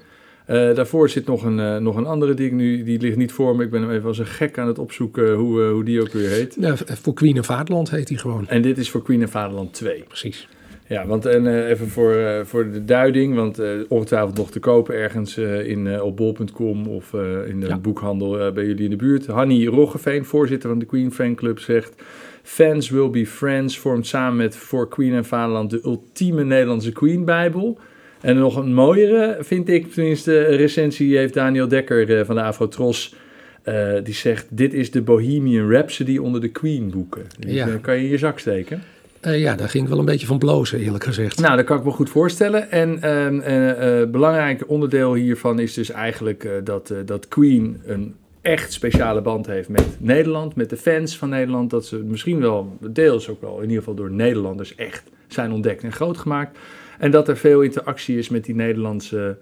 Eh, 0.46 0.76
daarvoor 0.76 1.10
zit 1.10 1.26
nog 1.26 1.44
een, 1.44 1.60
eh, 1.60 1.78
nog 1.78 1.96
een 1.96 2.06
andere 2.06 2.34
die 2.34 2.46
ik 2.46 2.52
nu, 2.54 2.84
die 2.84 3.00
ligt 3.00 3.18
niet 3.18 3.32
voor 3.32 3.56
me. 3.56 3.64
Ik 3.64 3.70
ben 3.70 3.82
hem 3.82 3.92
even 3.92 4.08
als 4.08 4.18
een 4.18 4.26
gek 4.26 4.58
aan 4.58 4.68
het 4.68 4.80
opzoeken 4.80 5.34
hoe, 5.34 5.64
eh, 5.64 5.72
hoe 5.72 5.84
die 5.84 6.02
ook 6.02 6.12
weer 6.12 6.30
heet. 6.30 6.56
Ja, 6.60 6.76
voor 6.78 7.14
Queen 7.14 7.36
en 7.38 7.44
Vaderland 7.44 7.90
heet 7.92 8.10
hij 8.10 8.18
gewoon. 8.18 8.48
En 8.48 8.62
dit 8.62 8.78
is 8.78 8.90
voor 8.90 9.02
Queen 9.04 9.22
en 9.22 9.30
Vaderland 9.30 9.74
2. 9.74 10.04
Precies. 10.08 10.48
Ja, 10.92 11.08
want 11.08 11.26
en, 11.26 11.48
eh, 11.48 11.70
even 11.70 11.88
voor, 11.88 12.14
eh, 12.16 12.44
voor 12.46 12.72
de 12.72 12.86
duiding, 12.86 13.36
want 13.36 13.60
eh, 13.60 13.70
ongetwijfeld 13.88 14.38
nog 14.38 14.52
te 14.52 14.60
kopen 14.60 14.96
ergens 14.96 15.38
in, 15.38 16.02
op 16.02 16.18
bol.com 16.18 16.88
of 16.88 17.14
in 17.48 17.60
de 17.60 17.68
Ja. 17.68 17.78
boekhandel 17.78 18.52
bij 18.52 18.66
jullie 18.66 18.84
in 18.84 18.90
de 18.90 18.96
buurt. 18.96 19.26
Hanny 19.28 19.66
Roggeveen, 19.68 20.26
voorzitter 20.26 20.70
van 20.70 20.80
de 20.80 20.86
Queen 20.86 21.12
Fanclub, 21.12 21.60
zegt... 21.60 22.04
Fans 22.44 22.90
Will 22.90 23.10
Be 23.10 23.26
Friends 23.26 23.78
vormt 23.80 24.08
samen 24.08 24.36
met 24.38 24.56
For 24.58 24.88
Queen 24.88 25.14
en 25.14 25.26
Vaderland 25.26 25.70
de 25.70 25.82
ultieme 25.86 26.44
Nederlandse 26.44 26.92
Queen-bijbel. 26.92 27.80
En 28.22 28.36
nog 28.38 28.56
een 28.56 28.74
mooiere, 28.74 29.38
vind 29.40 29.70
ik, 29.70 29.92
tenminste, 29.94 30.42
recensie 30.42 31.18
heeft 31.18 31.34
Daniel 31.34 31.68
Dekker 31.68 32.26
van 32.26 32.36
de 32.36 32.42
Afro-Tros... 32.42 33.16
eh, 33.64 33.94
die 34.04 34.14
zegt, 34.14 34.48
dit 34.50 34.74
is 34.74 34.92
de 34.92 35.02
Bohemian 35.02 35.70
Rhapsody 35.72 36.18
onder 36.18 36.42
de 36.42 36.48
Queen-boeken. 36.50 37.24
Die 37.40 37.54
Ja. 37.54 37.68
eh, 37.68 37.74
kan 37.82 37.96
je 37.98 38.04
in 38.04 38.10
je 38.10 38.18
zak 38.18 38.40
steken. 38.40 38.82
Eh, 39.22 39.40
ja, 39.40 39.56
daar 39.56 39.70
ging 39.70 39.84
ik 39.84 39.90
wel 39.90 40.00
een 40.00 40.06
beetje 40.06 40.28
van 40.28 40.38
blozen, 40.38 40.80
eerlijk 40.80 41.04
gezegd. 41.04 41.40
Nou, 41.40 41.56
dat 41.56 41.66
kan 41.66 41.78
ik 41.78 41.84
me 41.84 41.92
goed 41.92 42.10
voorstellen. 42.10 42.72
En 42.72 43.10
een 43.12 43.42
eh, 43.42 44.10
belangrijk 44.10 44.64
onderdeel 44.70 45.14
hiervan 45.14 45.60
is 45.60 45.74
dus 45.74 45.92
eigenlijk 45.92 46.50
dat, 46.64 46.94
dat 47.06 47.28
Queen 47.28 47.82
een 47.86 48.16
echt 48.42 48.74
speciale 48.74 49.22
band 49.22 49.46
heeft 49.46 49.70
met 49.70 49.88
Nederland, 49.98 50.56
met 50.56 50.70
de 50.70 50.78
fans 50.78 51.18
van 51.18 51.30
Nederland. 51.30 51.70
Dat 51.70 51.86
ze 51.86 51.98
misschien 51.98 52.40
wel, 52.40 52.78
deels 52.90 53.30
ook 53.30 53.42
wel, 53.42 53.56
in 53.56 53.62
ieder 53.62 53.78
geval 53.78 53.96
door 53.96 54.12
Nederlanders 54.12 54.76
echt 54.76 55.04
zijn 55.28 55.52
ontdekt 55.52 55.84
en 55.84 55.92
groot 55.92 56.18
gemaakt. 56.18 56.58
En 57.00 57.12
dat 57.12 57.28
er 57.28 57.38
veel 57.38 57.62
interactie 57.62 58.18
is 58.18 58.30
met 58.30 58.46
die 58.46 58.56
Nederlandse 58.56 59.38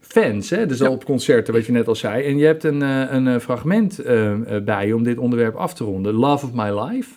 fans. 0.00 0.50
Hè? 0.50 0.66
Dus 0.66 0.78
Ja. 0.78 0.86
al 0.86 0.92
op 0.92 1.04
concerten, 1.04 1.54
wat 1.54 1.66
je 1.66 1.72
net 1.72 1.88
al 1.88 1.94
zei. 1.94 2.24
En 2.24 2.38
je 2.38 2.44
hebt 2.44 2.64
een, 2.64 2.80
een 2.80 3.40
fragment 3.40 3.98
eh, 3.98 4.32
eh, 4.56 4.64
bij 4.64 4.86
je 4.86 4.94
om 4.94 5.02
dit 5.02 5.18
onderwerp 5.18 5.54
af 5.54 5.74
te 5.74 5.84
ronden. 5.84 6.14
Love 6.14 6.46
of 6.46 6.52
My 6.52 6.80
Life. 6.80 7.10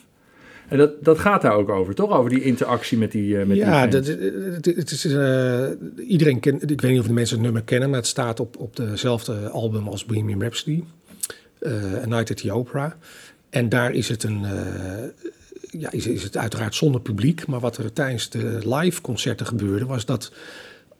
En 0.70 0.78
dat, 0.78 1.04
dat 1.04 1.18
gaat 1.18 1.42
daar 1.42 1.52
ook 1.52 1.68
over, 1.68 1.94
toch? 1.94 2.10
Over 2.10 2.30
die 2.30 2.42
interactie 2.42 2.98
met 2.98 3.12
die, 3.12 3.38
eh 3.38 3.46
met 3.46 3.56
ja, 3.56 3.86
die 3.86 3.90
dat, 3.90 4.06
het, 4.06 4.66
het 4.76 4.90
is, 4.90 5.04
eh, 5.04 5.66
iedereen 6.08 6.40
kent, 6.40 6.70
ik 6.70 6.80
weet 6.80 6.90
niet 6.90 7.00
of 7.00 7.06
de 7.06 7.12
mensen 7.12 7.36
het 7.36 7.44
nummer 7.44 7.62
kennen, 7.62 7.90
maar 7.90 7.98
het 7.98 8.08
staat 8.08 8.40
op, 8.40 8.56
op 8.58 8.76
dezelfde 8.76 9.48
album 9.48 9.88
als 9.88 10.04
Bohemian 10.04 10.40
Rhapsody, 10.40 10.82
eh 11.58 12.02
A 12.02 12.06
Night 12.06 12.30
at 12.30 12.36
the 12.36 12.52
Opera. 12.52 12.96
En 13.50 13.68
daar 13.68 13.92
is 13.92 14.08
het, 14.08 14.22
een, 14.22 14.46
ja, 15.70 15.90
is, 15.90 16.06
is 16.06 16.22
het 16.22 16.36
uiteraard 16.36 16.74
zonder 16.74 17.00
publiek, 17.00 17.46
maar 17.46 17.60
wat 17.60 17.76
er 17.76 17.92
tijdens 17.92 18.30
de 18.30 18.58
live 18.64 19.00
concerten 19.00 19.46
gebeurde, 19.46 19.86
was 19.86 20.04
dat 20.04 20.32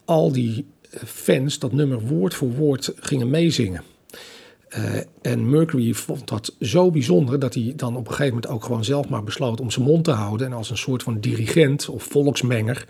al 0.05 0.33
die 0.33 0.67
fans 1.07 1.59
dat 1.59 1.73
nummer 1.73 2.01
woord 2.01 2.35
voor 2.35 2.51
woord 2.51 2.93
gingen 2.97 3.31
meezingen. 3.31 3.83
Eh, 4.71 4.83
en 5.23 5.51
Mercury 5.51 5.93
vond 5.95 6.29
dat 6.29 6.55
zo 6.61 6.91
bijzonder 6.91 7.39
dat 7.39 7.55
hij 7.55 7.73
dan 7.77 7.97
op 7.97 8.07
een 8.07 8.15
gegeven 8.15 8.35
moment 8.35 8.53
ook 8.53 8.65
gewoon 8.65 8.85
zelf 8.85 9.09
maar 9.09 9.25
besloot 9.25 9.61
om 9.61 9.71
zijn 9.71 9.85
mond 9.85 10.05
te 10.05 10.11
houden 10.11 10.47
en 10.47 10.53
als 10.53 10.71
een 10.71 10.79
soort 10.79 11.03
van 11.03 11.21
dirigent 11.21 11.89
of 11.89 12.03
volksmenger 12.03 12.87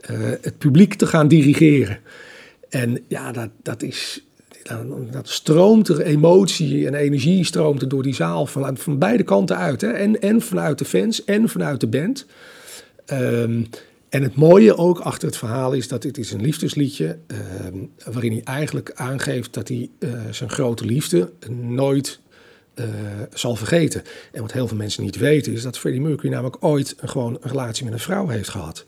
eh, 0.00 0.16
het 0.40 0.58
publiek 0.58 0.94
te 0.94 1.06
gaan 1.06 1.28
dirigeren. 1.28 1.98
En 2.68 3.04
ja, 3.08 3.32
dat, 3.32 3.48
dat 3.62 3.82
is. 3.82 4.24
Dat 5.10 5.28
stroomt 5.28 5.88
er 5.88 6.00
emotie 6.00 6.86
en 6.86 6.94
energie 6.94 7.44
stroomt 7.44 7.82
er 7.82 7.88
door 7.88 8.02
die 8.02 8.14
zaal 8.14 8.46
van, 8.46 8.76
van 8.76 8.98
beide 8.98 9.22
kanten 9.22 9.56
uit. 9.56 9.80
Hè? 9.80 9.90
En, 9.90 10.20
en 10.20 10.40
vanuit 10.40 10.78
de 10.78 10.84
fans 10.84 11.24
en 11.24 11.48
vanuit 11.48 11.80
de 11.80 11.86
band. 11.86 12.26
Ehm, 13.06 13.62
en 14.12 14.22
het 14.22 14.34
mooie 14.34 14.76
ook 14.76 14.98
achter 14.98 15.28
het 15.28 15.36
verhaal 15.36 15.72
is 15.72 15.88
dat 15.88 16.02
dit 16.02 16.18
is 16.18 16.32
een 16.32 16.40
liefdesliedje 16.40 17.18
ehm, 17.26 17.76
waarin 18.12 18.32
hij 18.32 18.42
eigenlijk 18.42 18.92
aangeeft 18.94 19.54
dat 19.54 19.68
hij 19.68 19.90
eh, 19.98 20.10
zijn 20.30 20.50
grote 20.50 20.84
liefde 20.84 21.32
nooit 21.50 22.20
eh, 22.74 22.84
zal 23.34 23.56
vergeten. 23.56 24.02
En 24.32 24.40
wat 24.42 24.52
heel 24.52 24.68
veel 24.68 24.76
mensen 24.76 25.02
niet 25.02 25.16
weten 25.16 25.52
is 25.52 25.62
dat 25.62 25.78
Freddie 25.78 26.00
Mercury 26.02 26.32
namelijk 26.32 26.56
ooit 26.60 26.94
een, 27.00 27.08
gewoon 27.08 27.38
een 27.40 27.50
relatie 27.50 27.84
met 27.84 27.92
een 27.92 27.98
vrouw 27.98 28.28
heeft 28.28 28.48
gehad. 28.48 28.84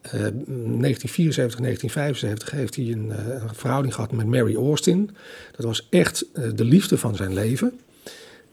Eh, 0.00 0.10
1974, 0.12 1.60
1975 1.60 2.50
heeft 2.50 2.76
hij 2.76 2.84
een, 2.84 3.12
eh, 3.12 3.42
een 3.42 3.54
verhouding 3.54 3.94
gehad 3.94 4.12
met 4.12 4.26
Mary 4.26 4.56
Austin. 4.56 5.10
Dat 5.56 5.64
was 5.66 5.86
echt 5.90 6.24
de 6.54 6.64
liefde 6.64 6.98
van 6.98 7.16
zijn 7.16 7.34
leven. 7.34 7.80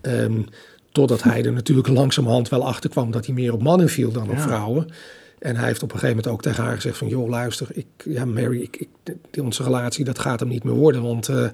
Ehm, 0.01 0.41
totdat 0.91 1.23
hij 1.23 1.43
er 1.45 1.53
natuurlijk 1.53 1.87
langzamerhand 2.01 2.49
wel 2.49 2.67
achter 2.67 2.89
kwam 2.89 3.11
dat 3.11 3.25
hij 3.25 3.35
meer 3.35 3.53
op 3.53 3.63
mannen 3.63 3.89
viel 3.89 4.11
dan 4.11 4.29
op 4.29 4.35
Ja. 4.35 4.41
vrouwen. 4.41 4.87
En 5.39 5.55
hij 5.55 5.65
heeft 5.67 5.83
op 5.83 5.91
een 5.91 5.99
gegeven 5.99 6.15
moment 6.15 6.33
ook 6.33 6.41
tegen 6.41 6.63
haar 6.63 6.75
gezegd 6.75 6.97
van... 6.97 7.07
joh, 7.07 7.29
luister, 7.29 7.67
ik, 7.73 7.85
ja, 8.05 8.25
Mary, 8.25 8.61
ik, 8.61 8.87
onze 9.41 9.63
relatie, 9.63 10.05
dat 10.05 10.19
gaat 10.19 10.39
hem 10.39 10.49
niet 10.49 10.63
meer 10.63 10.73
worden. 10.73 11.01
Want 11.01 11.29
eh, 11.29 11.47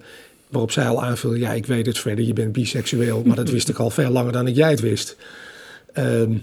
Waarop 0.51 0.71
zij 0.71 0.87
al 0.87 1.03
aanvulde, 1.03 1.39
ja, 1.39 1.51
ik 1.51 1.65
weet 1.65 1.85
het 1.85 1.99
verder, 1.99 2.25
je 2.25 2.33
bent 2.33 2.51
biseksueel. 2.51 3.23
Maar 3.25 3.35
dat 3.35 3.49
wist 3.49 3.69
ik 3.69 3.77
al 3.77 3.89
veel 3.89 4.09
langer 4.09 4.31
dan 4.31 4.47
ik 4.47 4.55
jij 4.55 4.69
het 4.69 4.79
wist. 4.79 5.17
Ehm, 5.93 6.37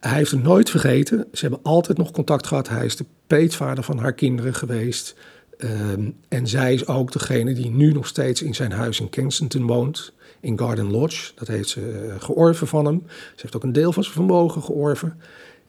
hij 0.00 0.16
heeft 0.16 0.30
het 0.30 0.42
nooit 0.42 0.70
vergeten. 0.70 1.26
Ze 1.32 1.40
hebben 1.40 1.60
altijd 1.62 1.98
nog 1.98 2.10
contact 2.10 2.46
gehad. 2.46 2.68
Hij 2.68 2.84
is 2.84 2.96
de 2.96 3.04
peetvader 3.26 3.84
van 3.84 3.98
haar 3.98 4.12
kinderen 4.12 4.54
geweest. 4.54 5.14
Ehm, 5.58 6.10
en 6.28 6.46
zij 6.46 6.74
is 6.74 6.86
ook 6.86 7.12
degene 7.12 7.54
die 7.54 7.70
nu 7.70 7.92
nog 7.92 8.06
steeds 8.06 8.42
in 8.42 8.54
zijn 8.54 8.72
huis 8.72 9.00
in 9.00 9.10
Kensington 9.10 9.66
woont. 9.66 10.12
In 10.40 10.58
Garden 10.58 10.90
Lodge. 10.90 11.32
Dat 11.34 11.48
heeft 11.48 11.68
ze 11.68 12.08
eh, 12.08 12.22
georven 12.22 12.66
van 12.66 12.84
hem. 12.84 13.02
Ze 13.06 13.40
heeft 13.42 13.56
ook 13.56 13.64
een 13.64 13.72
deel 13.72 13.92
van 13.92 14.02
zijn 14.02 14.14
vermogen 14.14 14.62
georven. 14.62 15.20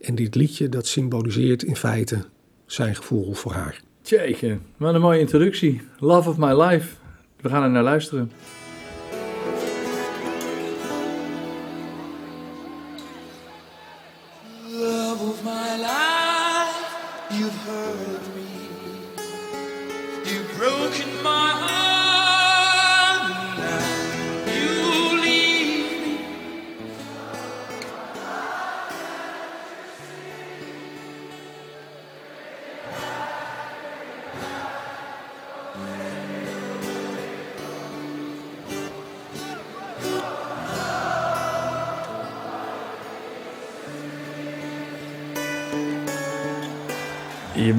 En 0.02 0.16
dit 0.16 0.36
liedje, 0.36 0.70
dat 0.70 0.88
symboliseert 0.88 1.64
in 1.64 1.76
feite 1.76 2.26
zijn 2.66 2.96
gevoel 2.96 3.34
voor 3.34 3.52
haar. 3.52 3.82
Tjeetje, 4.02 4.58
wat 4.78 4.94
een 4.94 5.02
mooie 5.02 5.20
introductie. 5.20 5.82
Love 6.00 6.30
of 6.30 6.38
my 6.38 6.62
life. 6.62 6.96
We 7.42 7.50
gaan 7.50 7.64
er 7.64 7.70
naar 7.70 7.84
luisteren. 7.84 8.32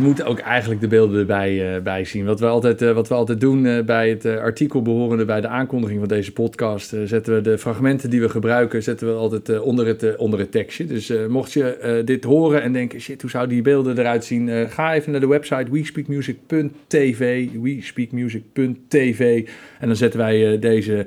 Moet 0.02 0.22
ook 0.22 0.38
eigenlijk 0.38 0.80
de 0.80 0.86
beelden 0.86 1.20
erbij 1.20 1.74
eh, 1.74 1.82
bij 1.82 2.04
zien. 2.04 2.24
Wat 2.24 2.40
we 2.40 2.46
altijd, 2.46 2.82
eh, 2.82 2.92
wat 2.92 3.08
we 3.08 3.14
altijd 3.14 3.40
doen 3.40 3.66
eh, 3.66 3.84
bij 3.84 4.08
het 4.08 4.26
artikel 4.26 4.82
behorende 4.82 5.24
bij 5.24 5.40
de 5.40 5.48
aankondiging 5.48 5.98
van 5.98 6.08
deze 6.08 6.32
podcast, 6.32 6.96
zetten 7.04 7.34
we 7.34 7.40
de 7.40 7.58
fragmenten 7.58 8.10
die 8.10 8.20
we 8.20 8.28
gebruiken, 8.28 8.82
zetten 8.82 9.06
we 9.06 9.14
altijd 9.14 9.60
onder, 9.60 9.86
het, 9.86 10.16
onder 10.16 10.38
het 10.38 10.50
tekstje. 10.50 10.86
Dus 10.86 11.12
mocht 11.28 11.52
je 11.52 12.02
dit 12.04 12.24
horen 12.24 12.62
en 12.62 12.72
denken, 12.72 13.00
shit, 13.00 13.20
hoe 13.20 13.30
zouden 13.30 13.54
die 13.54 13.62
beelden 13.62 13.98
eruit 13.98 14.24
zien? 14.24 14.68
Ga 14.68 14.94
even 14.94 15.10
naar 15.12 15.20
de 15.20 15.26
website 15.26 15.70
wespeakmusic.tv, 15.70 17.48
wespeakmusic.tv 17.62 19.48
en 19.80 19.86
dan 19.86 19.96
zetten 19.96 20.20
wij 20.20 20.58
deze 20.58 21.06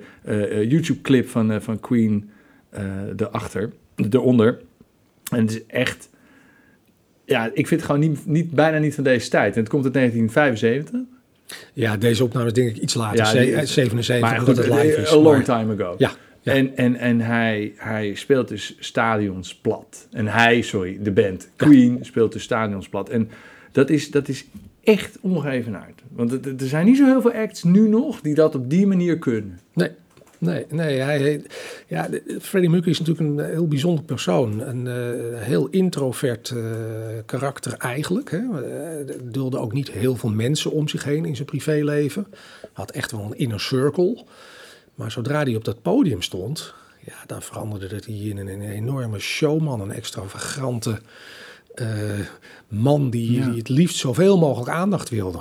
YouTube-clip 0.67 1.29
van, 1.29 1.61
van 1.61 1.79
Queen 1.79 2.29
erachter, 3.17 3.71
eronder. 4.09 4.57
En 5.31 5.41
het 5.41 5.51
is 5.51 5.65
echt 5.65 6.09
ja, 7.25 7.45
ik 7.53 7.67
vind 7.67 7.81
het 7.81 7.83
gewoon 7.83 7.99
niet, 8.09 8.25
niet, 8.25 8.51
bijna 8.51 8.77
niet 8.77 8.95
van 8.95 9.03
deze 9.03 9.29
tijd. 9.29 9.53
En 9.55 9.59
het 9.59 9.69
komt 9.69 9.83
uit 9.83 9.93
1975. 9.93 10.99
Ja, 11.73 11.97
deze 11.97 12.23
opname 12.23 12.45
is 12.45 12.53
denk 12.53 12.69
ik 12.69 12.77
iets 12.77 12.93
later, 12.93 13.17
Ja, 13.17 13.25
ze- 13.25 13.37
die- 13.39 13.55
eh, 13.55 13.65
77, 13.65 14.29
Maar 14.29 14.39
goed, 14.39 14.57
het 14.57 14.67
live 14.67 15.01
is. 15.01 15.11
a 15.11 15.15
long 15.15 15.25
maar- 15.35 15.43
time 15.43 15.73
ago. 15.83 15.95
Ja, 15.97 16.11
ja. 16.41 16.53
En, 16.53 16.77
en, 16.77 16.95
en 16.95 17.19
hij, 17.21 17.73
hij 17.75 18.15
speelt 18.15 18.47
dus 18.47 18.75
stadions 18.79 19.55
plat. 19.55 20.07
En 20.11 20.27
hij, 20.27 20.61
sorry, 20.61 20.97
de 21.01 21.11
band, 21.11 21.49
Queen, 21.55 21.97
speelt 22.01 22.31
dus 22.33 22.43
stadions 22.43 22.89
plat. 22.89 23.09
En 23.09 23.29
dat 23.71 23.89
is, 23.89 24.11
dat 24.11 24.27
is 24.27 24.45
echt 24.83 25.17
ongeëvenaard. 25.21 26.01
Want 26.11 26.31
er 26.45 26.53
zijn 26.57 26.85
niet 26.85 26.97
zo 26.97 27.05
heel 27.05 27.21
veel 27.21 27.33
acts 27.33 27.63
nu 27.63 27.87
nog 27.87 28.21
die 28.21 28.33
dat 28.33 28.55
op 28.55 28.69
die 28.69 28.87
manier 28.87 29.17
kunnen. 29.19 29.59
Nee, 29.73 29.89
nee, 30.45 30.65
nee. 30.69 30.99
Hij, 30.99 31.41
ja, 31.87 32.09
Freddie 32.41 32.69
Mercury 32.71 32.91
is 32.91 32.99
natuurlijk 32.99 33.29
een 33.39 33.45
heel 33.53 33.67
bijzonder 33.67 34.03
persoon. 34.03 34.59
Een 34.59 34.87
eh, 34.87 35.41
heel 35.41 35.67
introvert 35.67 36.49
eh, 36.49 36.63
karakter 37.25 37.73
eigenlijk. 37.77 38.31
Hè. 38.31 38.37
Eh, 38.63 39.15
dulde 39.23 39.57
ook 39.59 39.73
niet 39.73 39.91
heel 39.91 40.15
veel 40.15 40.29
mensen 40.29 40.71
om 40.71 40.87
zich 40.87 41.03
heen 41.03 41.25
in 41.25 41.35
zijn 41.35 41.47
privéleven. 41.47 42.27
Had 42.73 42.91
echt 42.91 43.11
wel 43.11 43.21
een 43.21 43.37
inner 43.37 43.59
circle. 43.59 44.23
Maar 44.95 45.11
zodra 45.11 45.43
hij 45.43 45.55
op 45.55 45.65
dat 45.65 45.81
podium 45.81 46.21
stond, 46.21 46.73
ja, 47.05 47.13
dan 47.27 47.41
veranderde 47.41 47.87
dat 47.87 48.05
hij 48.05 48.15
in 48.15 48.37
een, 48.37 48.47
een 48.47 48.61
enorme 48.69 49.19
showman, 49.19 49.81
een 49.81 49.91
extravagante 49.91 50.99
eh, 51.73 51.87
man 52.67 53.09
die, 53.09 53.31
Ja. 53.31 53.45
die 53.47 53.57
het 53.57 53.69
liefst 53.69 53.97
zoveel 53.97 54.37
mogelijk 54.37 54.69
aandacht 54.71 55.09
wilde. 55.09 55.39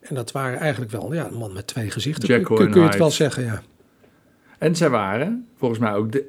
En 0.00 0.14
dat 0.14 0.32
waren 0.32 0.58
eigenlijk 0.58 0.90
wel 0.92 1.14
ja, 1.14 1.26
een 1.26 1.34
man 1.38 1.52
met 1.52 1.66
twee 1.66 1.90
gezichten, 1.90 2.42
kun, 2.42 2.56
kun- 2.70 2.74
je 2.82 2.86
het 2.88 2.96
wel 2.96 3.10
zeggen, 3.10 3.44
ja. 3.44 3.62
En 4.64 4.76
zij 4.76 4.90
waren 4.90 5.46
volgens 5.56 5.80
mij 5.80 5.94
ook 5.94 6.12
de 6.12 6.24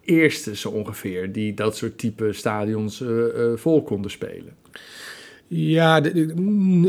eerste 0.00 0.56
zo 0.56 0.68
ongeveer 0.68 1.32
die 1.32 1.54
dat 1.54 1.76
soort 1.76 1.98
type 1.98 2.32
stadions 2.32 3.00
eh, 3.00 3.08
eh, 3.08 3.56
vol 3.56 3.82
konden 3.82 4.10
spelen. 4.10 4.56
Ja, 5.46 6.00
mm, 6.34 6.88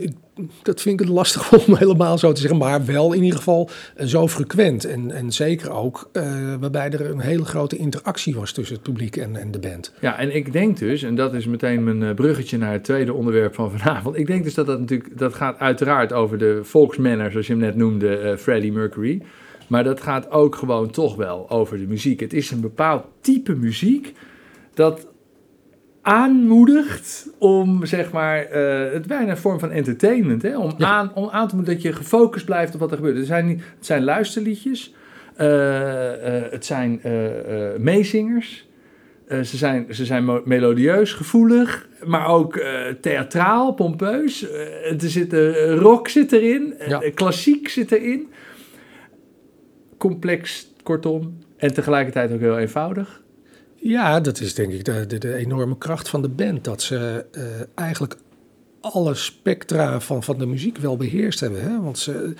dat 0.62 0.82
vind 0.82 1.00
ik 1.00 1.06
het 1.06 1.16
lastig 1.16 1.52
om 1.68 1.76
helemaal 1.76 2.18
zo 2.18 2.32
te 2.32 2.42
zeggen. 2.42 2.60
Maar 2.60 2.86
wel 2.86 3.14
in 3.14 3.24
ieder 3.24 3.38
geval 3.38 3.70
eh, 3.96 4.06
zo 4.08 4.28
frequent. 4.28 4.86
En, 4.86 5.12
en 5.12 5.32
zeker 5.32 5.72
ook 5.72 6.10
waarbij 6.60 6.90
er 6.92 7.10
een 7.10 7.20
hele 7.20 7.46
grote 7.46 7.78
interactie 7.78 8.36
was 8.36 8.52
tussen 8.52 8.76
het 8.76 8.84
publiek 8.84 9.16
en, 9.16 9.36
en 9.36 9.52
de 9.52 9.60
band. 9.60 9.94
Ja, 10.02 10.18
en 10.20 10.36
ik 10.36 10.54
denk 10.54 10.78
dus, 10.78 11.04
en 11.04 11.16
dat 11.16 11.34
is 11.34 11.46
meteen 11.46 11.98
mijn 11.98 12.16
bruggetje 12.16 12.58
naar 12.58 12.72
het 12.72 12.84
tweede 12.84 13.14
onderwerp 13.14 13.56
van 13.56 13.72
vanavond. 13.72 14.18
Ik 14.18 14.28
denk 14.28 14.44
dus 14.44 14.54
dat 14.54 14.66
dat 14.66 14.80
natuurlijk, 14.80 15.18
dat 15.18 15.34
gaat 15.34 15.60
uiteraard 15.60 16.14
over 16.14 16.38
de 16.38 16.60
volksmanner, 16.64 17.32
zoals 17.32 17.48
je 17.48 17.54
hem 17.54 17.62
net 17.62 17.76
noemde, 17.76 18.18
eh, 18.18 18.38
Freddie 18.38 18.72
Mercury. 18.72 19.22
Maar 19.67 19.84
dat 19.84 20.01
gaat 20.01 20.32
ook 20.32 20.56
gewoon 20.56 20.89
toch 20.91 21.15
wel 21.15 21.49
over 21.49 21.78
de 21.78 21.88
muziek. 21.88 22.19
Het 22.19 22.34
is 22.34 22.51
een 22.51 22.62
bepaald 22.62 23.06
type 23.21 23.56
muziek 23.56 24.13
dat 24.73 25.08
aanmoedigt 26.01 27.28
om, 27.38 27.86
zeg 27.86 28.12
maar, 28.12 28.39
eh, 28.45 28.93
het 28.93 29.08
bijna 29.08 29.32
een 29.32 29.38
vorm 29.38 29.60
van 29.60 29.71
entertainment, 29.71 30.41
hè? 30.41 30.58
Om, 30.58 30.73
Ja. 30.78 30.88
aan, 30.88 31.12
om 31.15 31.30
aan 31.30 31.47
te 31.47 31.56
moedigen 31.56 31.82
dat 31.82 31.91
je 31.91 31.97
gefocust 31.97 32.45
blijft 32.45 32.73
op 32.73 32.80
wat 32.80 32.91
er 32.91 32.97
gebeurt. 32.97 33.17
Er 33.17 33.25
zijn, 33.25 33.47
het 33.49 33.86
zijn 33.86 34.04
luisterliedjes, 34.04 34.93
eh, 35.36 36.38
eh, 36.38 36.51
het 36.51 36.65
zijn 36.65 37.01
meezingers, 37.78 38.67
ze, 39.30 39.58
zijn, 39.58 39.86
ze 39.89 40.06
zijn 40.06 40.41
melodieus, 40.45 41.13
gevoelig, 41.13 41.88
maar 42.04 42.28
ook 42.28 42.63
theatraal, 43.01 43.73
pompeus. 43.73 44.49
Er 44.51 44.95
zit, 44.97 45.34
rock 45.80 46.08
zit 46.08 46.32
erin, 46.32 46.73
Ja. 46.88 47.01
klassiek 47.13 47.67
zit 47.67 47.91
erin. 47.91 48.28
Complex, 49.98 50.68
kortom. 50.84 51.38
En 51.58 51.74
tegelijkertijd 51.74 52.32
ook 52.32 52.40
heel 52.40 52.58
eenvoudig. 52.58 53.22
Ja, 53.76 54.20
dat 54.20 54.40
is 54.40 54.54
denk 54.54 54.72
ik 54.72 54.86
de, 54.86 55.06
de, 55.08 55.18
de 55.18 55.36
enorme 55.36 55.78
kracht 55.78 56.10
van 56.10 56.22
de 56.22 56.30
band. 56.30 56.64
Dat 56.64 56.82
ze 56.82 57.26
eh, 57.32 57.44
eigenlijk 57.76 58.16
alle 58.80 59.14
spectra 59.14 60.00
van, 60.00 60.24
van 60.24 60.38
de 60.38 60.46
muziek 60.46 60.78
wel 60.78 60.98
beheerst 60.98 61.40
hebben. 61.40 61.62
Hè? 61.62 61.82
Want 61.82 61.98
ze, 61.98 62.34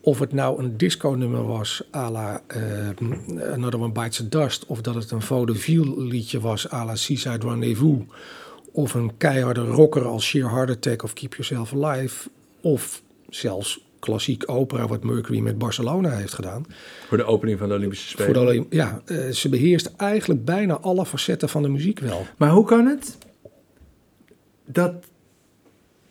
of 0.00 0.18
het 0.18 0.32
nou 0.32 0.62
een 0.62 0.76
disco-nummer 0.76 1.46
was 1.46 1.82
à 1.94 2.10
la 2.10 2.42
eh, 2.46 3.52
Another 3.52 3.80
One 3.80 3.92
Bites 3.92 4.28
Dust... 4.28 4.66
of 4.66 4.80
dat 4.80 4.94
het 4.94 5.10
een 5.10 5.22
vaudeville 5.22 6.02
liedje 6.04 6.40
was 6.40 6.72
à 6.72 6.84
la 6.84 6.96
Seaside 6.96 7.46
Rendezvous... 7.46 8.02
of 8.72 8.94
een 8.94 9.16
keiharde 9.16 9.60
rocker 9.60 10.04
als 10.04 10.24
Sheer 10.24 10.50
Heart 10.50 10.70
Attack 10.70 11.02
of 11.02 11.12
Keep 11.12 11.34
Yourself 11.34 11.72
Alive... 11.74 12.28
of 12.60 13.02
zelfs 13.28 13.84
klassiek 14.06 14.42
opera 14.46 14.86
wat 14.86 15.04
Mercury 15.04 15.38
met 15.38 15.58
Barcelona 15.58 16.10
heeft 16.10 16.34
gedaan... 16.34 16.66
Voor 17.08 17.16
de 17.16 17.24
opening 17.24 17.58
van 17.58 17.68
de 17.68 17.74
Olympische 17.74 18.08
Spelen. 18.08 18.34
Voor 18.34 18.52
de 18.52 18.66
ja, 18.76 19.02
eh, 19.04 19.28
ze 19.28 19.48
beheerst 19.48 19.92
eigenlijk 19.96 20.44
bijna 20.44 20.78
alle 20.78 21.06
facetten 21.06 21.48
van 21.48 21.62
de 21.62 21.68
muziek 21.68 21.98
wel. 21.98 22.26
Maar 22.36 22.50
hoe 22.50 22.64
kan 22.64 22.86
het 22.86 23.18
dat 24.64 24.94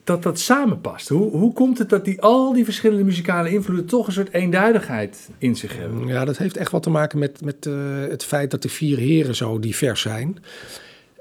dat, 0.04 0.24
dat 0.24 0.40
samenpast? 0.40 1.10
Hoe, 1.10 1.32
hoe 1.32 1.54
komt 1.54 1.78
het 1.78 1.90
dat 1.90 2.06
die, 2.06 2.22
al 2.22 2.54
die 2.54 2.64
verschillende 2.64 3.04
muzikale 3.04 3.50
invloeden 3.50 3.86
toch 3.86 4.08
een 4.08 4.14
soort 4.14 4.34
eenduidigheid 4.34 5.30
in 5.38 5.56
zich 5.56 5.78
hebben? 5.78 6.08
Ja, 6.08 6.26
dat 6.26 6.38
heeft 6.38 6.58
echt 6.58 6.72
wat 6.72 6.84
te 6.84 6.90
maken 6.90 7.20
met, 7.20 7.42
met 7.42 7.66
eh, 7.66 7.74
het 8.10 8.24
feit 8.24 8.52
dat 8.52 8.62
de 8.62 8.70
vier 8.70 8.98
heren 8.98 9.36
zo 9.36 9.60
divers 9.60 10.02
zijn. 10.02 10.38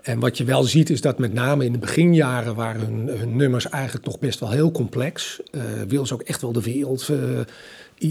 En 0.04 0.20
wat 0.20 0.38
je 0.38 0.44
wel 0.44 0.62
ziet 0.62 0.90
is 0.90 1.00
dat 1.00 1.18
met 1.18 1.32
name 1.32 1.64
in 1.64 1.72
de 1.72 1.78
beginjaren 1.78 2.54
waren 2.54 2.80
hun, 2.80 3.18
hun 3.18 3.36
nummers 3.36 3.68
eigenlijk 3.68 4.04
nog 4.04 4.18
best 4.18 4.40
wel 4.40 4.50
heel 4.50 4.70
complex. 4.72 5.40
Eh 5.50 5.62
wil 5.88 6.06
ze 6.06 6.14
ook 6.14 6.22
echt 6.22 6.40
wel 6.40 6.52
de 6.52 6.62
wereld 6.62 7.08
eh, 7.08 7.40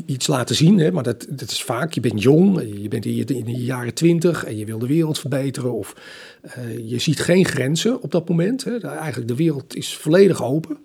iets 0.06 0.28
laten 0.28 0.56
zien. 0.56 0.80
Hè? 0.80 0.92
Maar 0.92 1.04
dat, 1.04 1.26
dat 1.30 1.52
is 1.52 1.64
vaak, 1.64 1.94
je 1.94 2.00
bent 2.00 2.22
jong, 2.22 2.62
je 2.82 2.88
bent 2.88 3.06
in 3.06 3.16
je, 3.16 3.64
jaren 3.64 3.94
twintig 3.94 4.44
en 4.44 4.58
je 4.58 4.66
wil 4.66 4.80
de 4.80 4.88
wereld 4.88 5.20
verbeteren. 5.20 5.74
Of 5.74 5.96
eh, 6.42 6.90
je 6.90 7.00
ziet 7.00 7.20
geen 7.20 7.46
grenzen 7.46 8.02
op 8.02 8.12
dat 8.12 8.30
moment. 8.30 8.64
Hè? 8.64 8.78
Eigenlijk 8.80 9.28
de 9.28 9.36
wereld 9.36 9.76
is 9.76 9.98
volledig 9.98 10.44
open. 10.44 10.78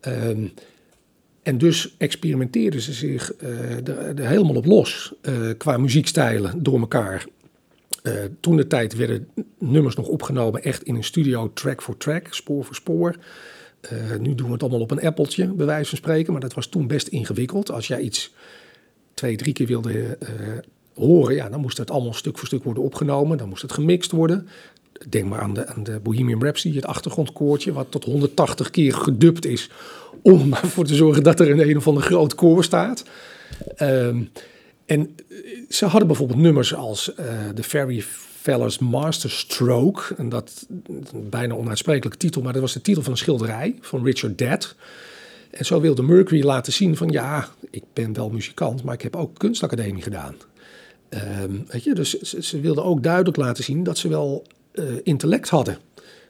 Ehm, 0.00 0.46
en 1.42 1.58
dus 1.58 1.94
experimenteerden 1.98 2.80
ze 2.80 2.92
zich 2.92 3.32
er, 4.16 4.26
helemaal 4.26 4.56
op 4.56 4.66
los 4.66 5.12
qua 5.56 5.76
muziekstijlen 5.76 6.62
door 6.62 6.78
elkaar. 6.78 7.26
Eh, 8.06 8.12
toen 8.40 8.56
de 8.56 8.66
tijd 8.66 8.96
werden 8.96 9.28
nummers 9.58 9.96
nog 9.96 10.06
opgenomen 10.06 10.62
echt 10.62 10.82
in 10.82 10.94
een 10.94 11.04
studio 11.04 11.50
track 11.52 11.82
voor 11.82 11.96
track, 11.96 12.26
spoor 12.30 12.64
voor 12.64 12.74
spoor. 12.74 13.16
Eh, 13.80 14.16
nu 14.18 14.34
doen 14.34 14.46
we 14.46 14.52
het 14.52 14.62
allemaal 14.62 14.80
op 14.80 14.90
een 14.90 15.02
appeltje, 15.02 15.46
bij 15.46 15.66
wijze 15.66 15.88
van 15.88 15.98
spreken. 15.98 16.32
Maar 16.32 16.40
dat 16.40 16.54
was 16.54 16.66
toen 16.66 16.86
best 16.86 17.08
ingewikkeld. 17.08 17.70
Als 17.70 17.86
jij 17.86 18.00
iets 18.00 18.34
twee, 19.14 19.36
drie 19.36 19.52
keer 19.52 19.66
wilde 19.66 20.16
eh, 20.16 20.28
horen, 20.94 21.34
ja, 21.34 21.48
dan 21.48 21.60
moest 21.60 21.78
het 21.78 21.90
allemaal 21.90 22.12
stuk 22.12 22.38
voor 22.38 22.46
stuk 22.46 22.64
worden 22.64 22.82
opgenomen. 22.82 23.38
Dan 23.38 23.48
moest 23.48 23.62
het 23.62 23.72
gemixt 23.72 24.10
worden. 24.10 24.48
Denk 25.08 25.28
maar 25.28 25.40
aan 25.40 25.54
de, 25.54 25.66
aan 25.66 25.84
de 25.84 26.00
Bohemian 26.02 26.42
Rhapsody, 26.42 26.74
het 26.74 26.86
achtergrondkoortje, 26.86 27.72
wat 27.72 27.90
tot 27.90 28.04
180 28.04 28.70
keer 28.70 28.94
gedubt 28.94 29.46
is. 29.46 29.70
Om 30.22 30.40
er 30.40 30.46
maar 30.46 30.66
voor 30.66 30.84
te 30.84 30.94
zorgen 30.94 31.22
dat 31.22 31.40
er 31.40 31.50
een 31.50 31.68
een 31.68 31.76
of 31.76 31.88
ander 31.88 32.02
groot 32.02 32.34
koor 32.34 32.64
staat. 32.64 33.04
Ehm, 33.76 34.22
en 34.86 35.16
eh, 35.28 35.36
ze 35.68 35.84
hadden 35.86 36.06
bijvoorbeeld 36.06 36.38
nummers 36.38 36.74
als 36.74 37.14
eh 37.14 37.48
The 37.54 37.62
Fairy 37.62 38.04
Master 38.80 39.30
Stroke. 39.30 40.14
En 40.16 40.28
dat 40.28 40.66
een 40.88 41.28
bijna 41.30 41.54
onuitsprekelijke 41.54 42.18
titel, 42.18 42.42
maar 42.42 42.52
dat 42.52 42.62
was 42.62 42.72
de 42.72 42.80
titel 42.80 43.02
van 43.02 43.12
een 43.12 43.18
schilderij 43.18 43.76
van 43.80 44.04
Richard 44.04 44.38
Dead. 44.38 44.74
En 45.50 45.64
zo 45.64 45.80
wilde 45.80 46.02
Mercury 46.02 46.44
laten 46.44 46.72
zien 46.72 46.96
van 46.96 47.08
ja, 47.08 47.48
ik 47.70 47.82
ben 47.92 48.12
wel 48.12 48.30
muzikant, 48.30 48.82
maar 48.82 48.94
ik 48.94 49.02
heb 49.02 49.16
ook 49.16 49.38
kunstacademie 49.38 50.02
gedaan. 50.02 50.34
Ehm, 51.08 51.52
weet 51.66 51.84
je, 51.84 51.94
dus 51.94 52.18
ze, 52.18 52.42
ze 52.42 52.60
wilden 52.60 52.84
ook 52.84 53.02
duidelijk 53.02 53.36
laten 53.36 53.64
zien 53.64 53.82
dat 53.82 53.98
ze 53.98 54.08
wel 54.08 54.46
eh, 54.72 54.84
intellect 55.02 55.48
hadden. 55.48 55.78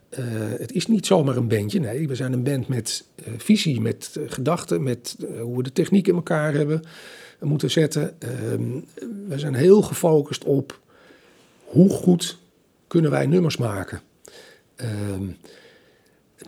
Eh, 0.09 0.25
het 0.59 0.73
is 0.73 0.87
niet 0.87 1.07
zomaar 1.07 1.37
een 1.37 1.49
bandje, 1.49 1.81
nee, 1.81 2.09
we 2.09 2.15
zijn 2.15 2.33
een 2.33 2.43
band 2.43 2.69
met 2.69 3.05
eh, 3.15 3.33
visie, 3.37 3.81
met 3.81 4.17
eh, 4.17 4.23
gedachten, 4.27 4.83
met 4.83 5.17
hoe 5.41 5.57
we 5.57 5.63
de 5.63 5.73
techniek 5.73 6.09
in 6.09 6.15
elkaar 6.15 6.55
hebben 6.55 6.83
moeten 7.41 7.71
zetten. 7.71 8.21
Ehm, 8.21 8.81
we 9.29 9.39
zijn 9.39 9.55
heel 9.55 9.83
gefocust 9.83 10.45
op 10.45 10.81
hoe 11.65 11.91
goed 11.91 12.39
kunnen 12.87 13.11
wij 13.11 13.27
nummers 13.27 13.57
maken. 13.57 14.01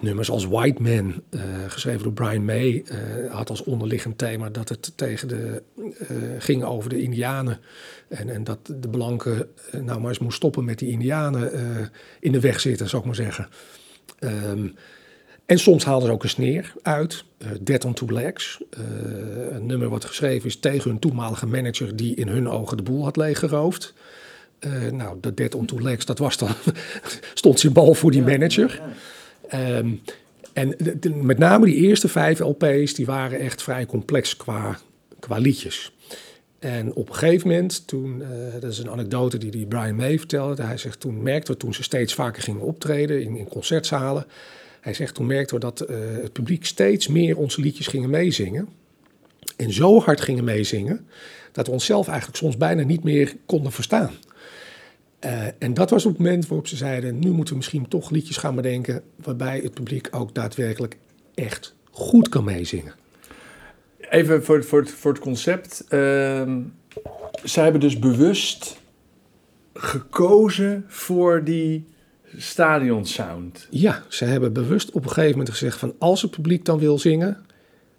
Nummers 0.00 0.30
als 0.30 0.46
White 0.46 0.82
Man, 0.82 1.22
eh, 1.30 1.40
geschreven 1.68 2.02
door 2.02 2.12
Brian 2.12 2.44
May, 2.44 2.84
eh, 2.86 3.34
had 3.34 3.50
als 3.50 3.64
onderliggend 3.64 4.18
thema 4.18 4.50
dat 4.50 4.68
het 4.68 4.92
tegen 4.94 5.28
de, 5.28 5.62
eh, 5.98 6.16
ging 6.38 6.64
over 6.64 6.90
de 6.90 7.02
Indianen. 7.02 7.60
En, 8.08 8.28
en 8.28 8.44
dat 8.44 8.58
de 8.80 8.88
blanken 8.88 9.48
nou 9.72 10.00
maar 10.00 10.08
eens 10.08 10.18
moest 10.18 10.36
stoppen 10.36 10.64
met 10.64 10.78
die 10.78 10.90
Indianen 10.90 11.52
in 12.20 12.32
de 12.32 12.40
weg 12.40 12.60
zitten, 12.60 12.88
zou 12.88 13.00
ik 13.00 13.06
maar 13.06 13.16
zeggen. 13.16 13.48
Ehm, 14.18 14.68
en 15.46 15.58
soms 15.58 15.84
haalden 15.84 16.08
ze 16.08 16.14
ook 16.14 16.22
een 16.22 16.28
sneer 16.28 16.72
uit, 16.82 17.24
Dead 17.60 17.84
on 17.84 17.94
Two 17.94 18.12
Legs. 18.12 18.60
Een 19.50 19.66
nummer 19.66 19.88
wat 19.88 20.04
geschreven 20.04 20.48
is 20.48 20.60
tegen 20.60 20.90
hun 20.90 20.98
toenmalige 20.98 21.46
manager 21.46 21.96
die 21.96 22.14
in 22.14 22.28
hun 22.28 22.48
ogen 22.48 22.76
de 22.76 22.82
boel 22.82 23.04
had 23.04 23.16
leeggeroofd. 23.16 23.94
Nou, 24.92 25.18
dat 25.20 25.36
Dead 25.36 25.54
on 25.54 25.66
Two 25.66 25.80
Legs, 25.80 26.04
dat 26.04 26.18
was 26.18 26.36
dan, 26.36 26.50
stond 27.34 27.58
symbool 27.58 27.94
voor 27.94 28.10
die 28.10 28.22
manager. 28.22 28.80
Ehm, 29.48 29.94
en 30.52 30.74
met 31.22 31.38
name 31.38 31.66
die 31.66 31.74
eerste 31.74 32.08
vijf 32.08 32.38
LP's, 32.38 32.94
die 32.94 33.06
waren 33.06 33.38
echt 33.38 33.62
vrij 33.62 33.86
complex 33.86 34.36
qua, 34.36 34.78
liedjes. 35.28 35.92
En 36.58 36.94
op 36.94 37.08
een 37.08 37.14
gegeven 37.14 37.48
moment, 37.48 37.86
toen, 37.86 38.22
eh, 38.22 38.28
dat 38.60 38.72
is 38.72 38.78
een 38.78 38.90
anekdote 38.90 39.38
die, 39.38 39.50
die 39.50 39.66
Brian 39.66 39.96
May 39.96 40.18
vertelde. 40.18 40.62
Hij 40.62 40.76
zegt, 40.76 41.00
toen 41.00 41.22
merkten 41.22 41.52
we, 41.52 41.60
toen 41.60 41.74
ze 41.74 41.82
steeds 41.82 42.14
vaker 42.14 42.42
gingen 42.42 42.60
optreden 42.60 43.22
in, 43.22 43.36
in 43.36 43.48
concertzalen. 43.48 44.26
Hij 44.80 44.94
zegt, 44.94 45.14
toen 45.14 45.26
merkten 45.26 45.54
we 45.54 45.60
dat 45.60 45.80
eh, 45.80 45.96
het 46.22 46.32
publiek 46.32 46.64
steeds 46.66 47.08
meer 47.08 47.36
onze 47.36 47.60
liedjes 47.60 47.86
gingen 47.86 48.10
meezingen. 48.10 48.68
En 49.56 49.72
zo 49.72 50.00
hard 50.00 50.20
gingen 50.20 50.44
meezingen, 50.44 51.06
dat 51.52 51.66
we 51.66 51.72
onszelf 51.72 52.08
eigenlijk 52.08 52.38
soms 52.38 52.56
bijna 52.56 52.82
niet 52.82 53.04
meer 53.04 53.34
konden 53.46 53.72
verstaan. 53.72 54.10
Eh, 55.18 55.46
en 55.58 55.74
dat 55.74 55.90
was 55.90 56.04
op 56.06 56.10
het 56.12 56.20
moment 56.20 56.46
waarop 56.46 56.66
ze 56.66 56.76
zeiden: 56.76 57.18
nu 57.18 57.30
moeten 57.30 57.52
we 57.52 57.56
misschien 57.60 57.88
toch 57.88 58.10
liedjes 58.10 58.36
gaan 58.36 58.54
bedenken. 58.54 59.02
waarbij 59.22 59.60
het 59.62 59.74
publiek 59.74 60.08
ook 60.10 60.34
daadwerkelijk 60.34 60.96
echt 61.34 61.74
goed 61.90 62.28
kan 62.28 62.44
meezingen. 62.44 62.94
Even 64.10 64.44
voor, 64.44 64.56
het- 64.56 64.66
voor, 64.66 64.80
het, 64.80 64.90
voor 64.90 65.12
het 65.12 65.20
concept. 65.20 65.84
Ehm 65.88 66.60
zij 67.42 67.62
hebben 67.62 67.80
dus 67.80 67.98
bewust 67.98 68.78
gekozen 69.74 70.84
voor 70.88 71.44
die 71.44 71.86
stadionsound. 72.36 73.66
Ja, 73.70 74.02
ze 74.08 74.24
hebben 74.24 74.52
bewust 74.52 74.90
op 74.90 75.02
een 75.02 75.08
gegeven 75.10 75.30
moment 75.30 75.50
gezegd: 75.50 75.78
van 75.78 75.94
als 75.98 76.22
het 76.22 76.30
publiek 76.30 76.64
dan 76.64 76.78
wil 76.78 76.98
zingen, 76.98 77.44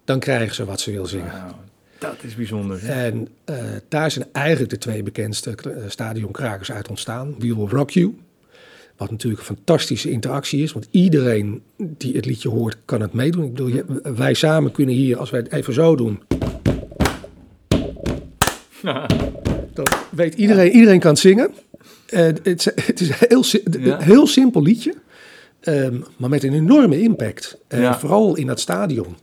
dan 0.05 0.19
krijgen 0.19 0.55
ze 0.55 0.65
wat 0.65 0.79
ze 0.81 0.91
wil 0.91 1.05
zingen. 1.05 1.27
Nou, 1.33 1.53
dat 1.99 2.15
is 2.21 2.35
bijzonder. 2.35 2.85
En 2.89 3.27
eh, 3.45 3.55
daar 3.87 4.11
zijn 4.11 4.25
eigenlijk 4.31 4.69
de 4.69 4.77
twee 4.77 5.03
bekendste 5.03 5.55
eh, 5.55 5.71
stadionkrakers 5.87 6.71
uit 6.71 6.87
ontstaan. 6.89 7.35
We 7.39 7.55
Will 7.55 7.67
Rock 7.67 7.89
You, 7.89 8.15
wat 8.97 9.11
natuurlijk 9.11 9.39
een 9.47 9.55
fantastische 9.55 10.09
interactie 10.11 10.63
is, 10.63 10.71
want 10.73 10.87
iedereen 10.91 11.61
die 11.77 12.15
het 12.15 12.25
liedje 12.25 12.49
hoort 12.49 12.77
kan 12.85 13.01
het 13.01 13.13
meedoen. 13.13 13.43
Ik 13.43 13.53
bedoel, 13.53 13.81
wij 14.15 14.33
samen 14.33 14.71
kunnen 14.71 14.95
hier, 14.95 15.17
als 15.17 15.29
wij 15.29 15.39
het 15.39 15.51
even 15.51 15.73
zo 15.73 15.95
doen, 15.95 16.19
dan 19.73 19.87
weet 20.11 20.33
iedereen, 20.35 20.71
iedereen 20.71 20.99
kan 20.99 21.09
het 21.11 21.19
zingen. 21.19 21.51
Eh, 22.05 22.21
het, 22.21 22.45
is- 22.45 22.65
het 22.85 22.99
is 23.01 23.09
een 23.09 23.15
heel, 23.29 23.43
heel 23.99 24.27
simpel 24.27 24.61
liedje, 24.61 24.93
ehm, 25.59 25.95
maar 26.17 26.29
met 26.29 26.43
een 26.43 26.53
enorme 26.53 27.01
impact. 27.01 27.57
Ja. 27.69 27.99
Vooral 27.99 28.35
in 28.35 28.47
dat 28.47 28.59
stadion. 28.59 29.15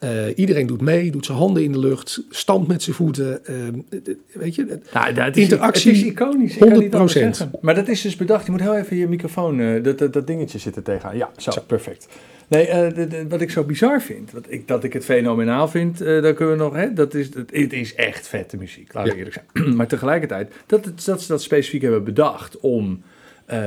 Eh, 0.00 0.10
iedereen 0.36 0.66
doet 0.66 0.80
mee, 0.80 1.10
doet 1.10 1.26
zijn 1.26 1.38
handen 1.38 1.62
in 1.62 1.72
de 1.72 1.78
lucht, 1.78 2.22
stampt 2.30 2.68
met 2.68 2.82
zijn 2.82 2.96
voeten. 2.96 3.44
ehm, 3.46 3.74
eh, 3.90 4.14
weet 4.32 4.54
je, 4.54 4.66
het- 4.68 4.92
Nou, 4.92 5.12
dat 5.14 5.36
is, 5.36 5.42
Interactie, 5.42 5.90
Het 5.92 6.00
is 6.00 6.06
iconisch. 6.06 6.52
ik 6.54 6.58
kan 6.60 6.68
niet 6.78 6.94
anders 6.94 7.14
100%. 7.14 7.36
zeggen. 7.36 7.58
Maar 7.60 7.74
dat 7.74 7.88
is 7.88 8.00
dus 8.00 8.16
bedacht. 8.16 8.44
Je 8.46 8.50
moet 8.50 8.60
heel 8.60 8.76
even 8.76 8.96
je 8.96 9.08
microfoon, 9.08 9.60
eh, 9.60 9.82
dat, 9.82 9.98
dat, 9.98 10.12
dat 10.12 10.26
dingetje 10.26 10.58
zitten 10.58 10.82
tegenaan. 10.82 11.16
Ja, 11.16 11.30
zo, 11.36 11.52
perfect. 11.66 12.08
Nee, 12.48 12.66
eh, 12.66 12.94
de- 12.94 13.06
de- 13.06 13.28
wat 13.28 13.40
ik 13.40 13.50
zo 13.50 13.64
bizar 13.64 14.02
vind, 14.02 14.32
wat 14.32 14.44
ik, 14.48 14.68
dat 14.68 14.84
ik 14.84 14.92
het 14.92 15.04
fenomenaal 15.04 15.68
vind, 15.68 16.00
eh 16.00 16.22
daar 16.22 16.34
kunnen 16.34 16.56
we 16.56 16.62
nog, 16.62 16.74
hè, 16.74 16.92
dat 16.92 17.14
is, 17.14 17.30
dat, 17.30 17.44
het 17.50 17.72
is 17.72 17.94
echt 17.94 18.28
vette 18.28 18.56
muziek, 18.56 18.92
laat 18.94 19.06
ik 19.06 19.12
Ja. 19.12 19.18
eerlijk 19.18 19.40
zijn. 19.52 19.74
maar 19.76 19.86
tegelijkertijd, 19.86 20.52
dat, 20.66 20.84
het- 20.84 21.04
dat 21.04 21.22
ze 21.22 21.28
dat 21.28 21.42
specifiek 21.42 21.82
hebben 21.82 22.04
bedacht 22.04 22.60
om, 22.60 23.02
eh, 23.46 23.60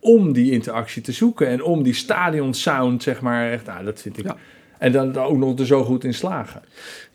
om 0.00 0.32
die 0.32 0.50
interactie 0.52 1.02
te 1.02 1.12
zoeken 1.12 1.46
en 1.46 1.62
om 1.62 1.82
die 1.82 1.94
stadion 1.94 2.54
sound, 2.54 3.02
zeg 3.02 3.20
maar, 3.20 3.50
echt, 3.52 3.66
nou, 3.66 3.84
dat 3.84 4.00
vind 4.02 4.18
ik. 4.18 4.24
Ja. 4.24 4.36
En 4.82 4.92
dan 4.92 5.16
ook 5.16 5.36
nog 5.36 5.58
er 5.58 5.66
zo 5.66 5.84
goed 5.84 6.04
in 6.04 6.14
slagen. 6.14 6.62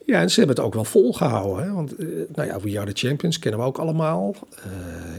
Ja, 0.05 0.22
en 0.22 0.30
ze 0.30 0.39
hebben 0.39 0.55
het 0.55 0.65
ook 0.65 0.74
wel 0.74 0.84
volgehouden. 0.84 1.65
Hè? 1.65 1.74
Want, 1.74 1.95
eh, 1.95 2.07
nou 2.36 2.47
ja, 2.47 2.59
We 2.59 2.80
Are 2.80 2.93
The 2.93 3.07
Champions 3.07 3.39
kennen 3.39 3.59
we 3.59 3.65
ook 3.65 3.78
allemaal. 3.78 4.36
Eh, 4.55 4.72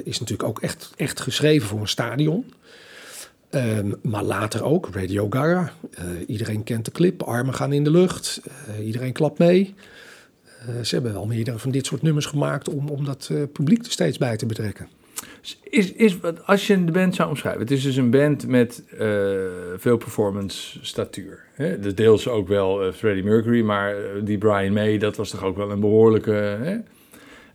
is 0.04 0.20
natuurlijk 0.20 0.48
ook 0.48 0.60
echt, 0.60 0.92
echt 0.96 1.20
geschreven 1.20 1.68
voor 1.68 1.80
een 1.80 1.88
stadion. 1.88 2.52
Ehm, 3.50 3.92
maar 4.02 4.22
later 4.22 4.64
ook 4.64 4.88
Radio 4.92 5.26
Gaga. 5.30 5.72
Eh, 5.90 6.04
iedereen 6.26 6.64
kent 6.64 6.84
de 6.84 6.90
clip. 6.90 7.22
Armen 7.22 7.54
gaan 7.54 7.72
in 7.72 7.84
de 7.84 7.90
lucht. 7.90 8.40
Iedereen 8.84 9.12
klapt 9.12 9.38
mee. 9.38 9.74
Ze 10.82 10.94
hebben 10.94 11.12
wel 11.12 11.26
meerdere 11.26 11.58
van 11.58 11.70
dit 11.70 11.86
soort 11.86 12.02
nummers 12.02 12.26
gemaakt 12.26 12.68
om, 12.68 12.88
om 12.88 13.04
dat 13.04 13.30
publiek 13.52 13.84
er 13.84 13.90
steeds 13.90 14.18
bij 14.18 14.36
te 14.36 14.46
betrekken. 14.46 14.88
Is, 15.62 15.92
is, 15.92 16.16
als 16.44 16.66
je 16.66 16.84
de 16.84 16.92
band 16.92 17.14
zou 17.14 17.28
omschrijven, 17.28 17.60
het 17.60 17.70
is 17.70 17.82
dus 17.82 17.96
een 17.96 18.10
band 18.10 18.46
met 18.46 18.84
eh, 18.98 19.08
veel 19.76 19.96
performance 19.96 20.78
statuur. 20.80 21.44
Hè? 21.54 21.78
Dus 21.78 21.94
deels 21.94 22.28
ook 22.28 22.48
wel 22.48 22.84
eh, 22.84 22.92
Freddie 22.92 23.24
Mercury, 23.24 23.62
maar 23.62 23.96
eh, 23.96 24.02
die 24.24 24.38
Brian 24.38 24.72
May, 24.72 24.98
dat 24.98 25.16
was 25.16 25.30
toch 25.30 25.44
ook 25.44 25.56
wel 25.56 25.70
een 25.70 25.80
behoorlijke... 25.80 26.30
Hè? 26.32 26.78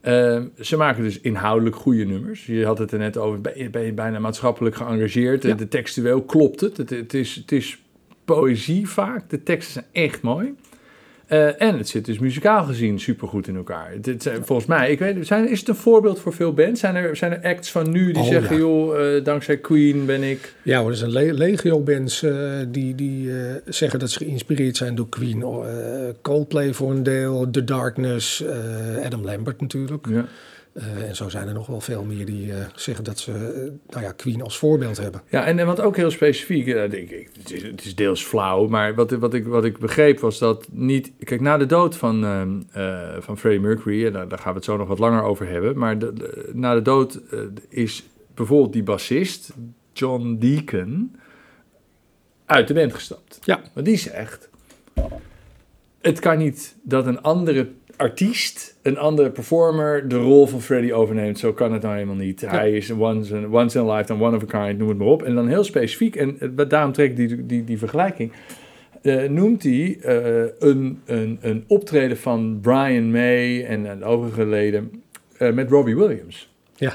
Eh, 0.04 0.42
ze 0.60 0.78
maken 0.78 1.04
dus 1.04 1.20
inhoudelijk 1.22 1.76
goede 1.76 2.06
nummers. 2.06 2.46
Je 2.46 2.66
had 2.66 2.78
het 2.78 2.92
er 2.92 3.00
net 3.00 3.18
over, 3.18 3.42
ben 3.42 3.58
je, 3.58 3.70
ben 3.70 3.82
je 3.82 3.94
bijna 3.94 4.20
maatschappelijk 4.20 4.76
geëngageerd. 4.76 5.44
Ja. 5.44 5.54
De 5.54 5.68
textueel 5.68 6.22
klopt 6.22 6.62
het. 6.62 6.78
Het, 6.78 6.90
het, 6.90 7.14
is, 7.14 7.36
het 7.36 7.52
is 7.52 7.82
poëzie 8.26 8.90
vaak. 8.90 9.30
De 9.30 9.44
teksten 9.44 9.74
zijn 9.74 10.06
echt 10.06 10.22
mooi. 10.22 10.54
Eh, 11.34 11.62
en 11.62 11.78
het 11.78 11.90
zit 11.90 12.06
dus 12.06 12.20
muzikaal 12.20 12.64
gezien 12.64 13.00
supergoed 13.00 13.48
in 13.48 13.56
elkaar. 13.56 13.92
Volgens 14.42 14.68
mij, 14.68 14.92
ik 14.92 15.00
weet, 15.00 15.28
zijn, 15.28 15.50
is 15.50 15.60
het 15.60 15.70
een 15.70 15.76
voorbeeld 15.76 16.20
voor 16.20 16.34
veel 16.34 16.54
bands? 16.54 16.80
Zijn 16.80 16.96
er, 16.96 17.16
zijn 17.16 17.32
er 17.32 17.50
acts 17.50 17.72
van 17.72 17.92
nu 17.92 18.12
die 18.12 18.24
Oh, 18.24 18.28
zeggen, 18.28 18.56
ja. 18.56 18.62
joh, 18.62 19.16
eh, 19.16 19.24
dankzij 19.24 19.58
Queen 19.58 20.06
ben 20.06 20.24
ik... 20.24 20.54
Ja, 20.62 20.80
hoor, 20.80 20.90
er 20.90 20.96
zijn 20.96 21.12
le 21.12 21.34
legio 21.34 21.80
bands 21.80 22.24
eh, 22.24 22.34
die, 22.68 22.96
die 22.96 23.32
zeggen 23.66 24.00
dat 24.00 24.12
ze 24.12 24.18
geïnspireerd 24.18 24.78
zijn 24.78 24.96
door 24.96 25.10
Queen. 25.10 25.46
Coldplay 26.22 26.74
voor 26.74 26.92
een 26.92 27.04
deel, 27.04 27.50
The 27.52 27.64
Darkness, 27.64 28.44
Adam 29.04 29.24
Lambert 29.24 29.62
natuurlijk. 29.62 30.08
Ja. 30.10 30.26
Eh, 30.74 31.08
en 31.08 31.16
zo 31.16 31.30
zijn 31.30 31.48
er 31.48 31.54
nog 31.54 31.68
wel 31.68 31.82
veel 31.82 32.04
meer 32.04 32.26
die 32.26 32.54
eh, 32.54 32.66
zeggen 32.76 33.04
dat 33.04 33.20
ze 33.20 33.32
eh, 33.32 33.94
nou 33.94 34.06
ja, 34.06 34.12
Queen 34.12 34.42
als 34.42 34.58
voorbeeld 34.58 34.98
hebben. 34.98 35.22
Ja, 35.30 35.46
en, 35.46 35.60
en 35.60 35.66
wat 35.66 35.80
ook 35.82 35.96
heel 35.96 36.12
specifiek, 36.12 36.66
denk 36.66 37.10
ik, 37.10 37.30
het 37.38 37.52
is, 37.52 37.64
het 37.64 37.86
is 37.86 37.96
deels 37.96 38.24
flauw, 38.26 38.68
maar 38.68 38.96
wat, 38.96 39.12
wat, 39.12 39.34
ik, 39.34 39.46
wat 39.48 39.66
ik 39.66 39.78
begreep 39.78 40.20
was 40.20 40.38
dat 40.40 40.68
niet... 40.72 41.12
Kijk, 41.20 41.42
na 41.42 41.58
de 41.58 41.66
dood 41.66 41.96
van, 41.96 42.24
ehm, 42.24 42.62
eh, 42.72 43.16
van 43.20 43.38
Freddie 43.38 43.62
Mercury, 43.62 44.06
en 44.06 44.14
daar, 44.14 44.28
daar 44.28 44.40
gaan 44.40 44.52
we 44.52 44.56
het 44.58 44.66
zo 44.66 44.78
nog 44.78 44.88
wat 44.88 45.00
langer 45.00 45.24
over 45.24 45.48
hebben, 45.48 45.78
maar 45.78 46.00
de- 46.00 46.14
de- 46.14 46.50
na 46.54 46.74
de 46.74 46.82
dood 46.82 47.20
is 47.70 48.04
bijvoorbeeld 48.34 48.74
die 48.74 48.84
bassist, 48.84 49.54
John 49.94 50.36
Deacon, 50.40 51.16
uit 52.46 52.68
de 52.68 52.74
band 52.74 52.94
gestapt. 52.94 53.40
Ja. 53.44 53.62
Want 53.74 53.86
die 53.86 53.98
zegt, 53.98 54.50
het 56.02 56.20
kan 56.20 56.38
niet 56.38 56.76
dat 56.84 57.06
een 57.08 57.22
andere 57.22 57.70
artiest, 58.04 58.78
een 58.82 58.98
andere 58.98 59.30
performer, 59.32 60.08
de 60.08 60.16
rol 60.18 60.48
van 60.48 60.62
Freddie 60.62 60.94
overneemt. 60.94 61.40
Zo 61.40 61.54
kan 61.54 61.74
het 61.74 61.82
nou 61.82 61.94
helemaal 61.94 62.16
niet. 62.16 62.42
Hij 62.42 62.72
is 62.72 62.92
once, 62.92 63.36
in- 63.36 63.52
once 63.54 63.80
in 63.80 63.86
a 63.90 63.96
lifetime, 63.96 64.24
one 64.24 64.36
of 64.36 64.44
a 64.54 64.66
kind, 64.66 64.78
noem 64.80 64.90
het 64.90 64.98
maar 64.98 65.08
op. 65.08 65.24
En 65.24 65.36
dan 65.36 65.48
heel 65.48 65.64
specifiek, 65.64 66.16
en 66.16 66.38
eh, 66.40 66.66
daarom 66.68 66.92
trek 66.92 67.10
ik 67.10 67.16
die, 67.16 67.46
die, 67.46 67.64
die 67.64 67.78
vergelijking. 67.78 68.32
eh, 69.02 69.30
noemt 69.30 69.64
hij 69.64 69.98
eh, 70.02 70.50
een, 70.60 71.00
een, 71.06 71.38
een 71.42 71.64
optreden 71.68 72.18
van 72.18 72.60
Brian 72.62 73.12
May 73.12 73.66
en, 73.66 73.86
en 73.90 74.04
overige 74.04 74.46
leden 74.46 74.92
met 75.54 75.70
Robbie 75.70 75.96
Williams. 75.96 76.52
Ja. 76.76 76.94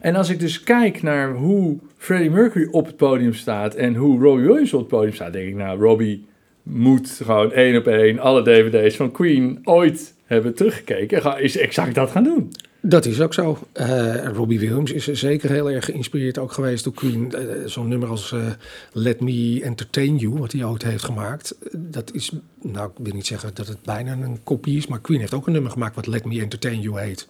En 0.00 0.14
als 0.14 0.30
ik 0.30 0.40
dus 0.40 0.62
kijk 0.62 1.02
naar 1.02 1.32
hoe 1.32 1.78
Freddie 1.96 2.30
Mercury 2.30 2.68
op 2.70 2.86
het 2.86 2.96
podium 2.96 3.32
staat 3.34 3.74
en 3.74 3.94
hoe 3.94 4.20
Robbie 4.22 4.46
Williams 4.46 4.72
op 4.72 4.80
het 4.80 4.88
podium 4.88 5.12
staat, 5.14 5.32
denk 5.32 5.48
ik, 5.48 5.54
nou, 5.54 5.80
Robbie 5.80 6.24
moet 6.68 7.08
gewoon 7.22 7.52
één 7.52 7.76
op 7.76 7.86
één 7.86 8.18
alle 8.18 8.42
dvd's 8.42 8.96
van 8.96 9.10
Queen 9.12 9.60
ooit 9.64 10.14
hebben 10.24 10.54
teruggekeken. 10.54 11.20
Ga- 11.22 11.36
Is 11.38 11.56
exact 11.56 11.94
dat 11.94 12.10
gaan 12.10 12.24
doen. 12.24 12.52
Dat 12.80 13.04
is 13.06 13.20
ook 13.20 13.34
zo. 13.34 13.58
Eh, 13.72 14.26
Robbie 14.34 14.58
Williams 14.60 14.92
is 14.92 15.04
zeker 15.12 15.50
heel 15.50 15.70
erg 15.70 15.84
geïnspireerd 15.84 16.38
ook 16.38 16.52
geweest 16.52 16.84
door 16.84 16.92
Queen. 16.92 17.32
Eh, 17.34 17.44
Zo'n 17.64 17.88
nummer 17.88 18.08
als 18.08 18.32
eh, 18.32 18.46
Let 18.92 19.20
Me 19.20 19.60
Entertain 19.62 20.16
You, 20.16 20.38
wat 20.38 20.52
hij 20.52 20.64
ooit 20.64 20.82
heeft 20.82 21.04
gemaakt. 21.04 21.54
Dat 21.72 22.12
is, 22.14 22.30
nou 22.62 22.90
ik 22.90 23.04
wil 23.04 23.14
niet 23.14 23.26
zeggen 23.26 23.50
dat 23.54 23.66
het 23.66 23.82
bijna 23.82 24.12
een 24.12 24.38
kopie 24.44 24.76
is, 24.76 24.86
maar 24.86 25.00
Queen 25.00 25.20
heeft 25.20 25.34
ook 25.34 25.46
een 25.46 25.52
nummer 25.52 25.70
gemaakt 25.70 25.94
wat 25.96 26.06
Let 26.06 26.24
Me 26.24 26.40
Entertain 26.40 26.80
You 26.80 27.00
heet. 27.00 27.28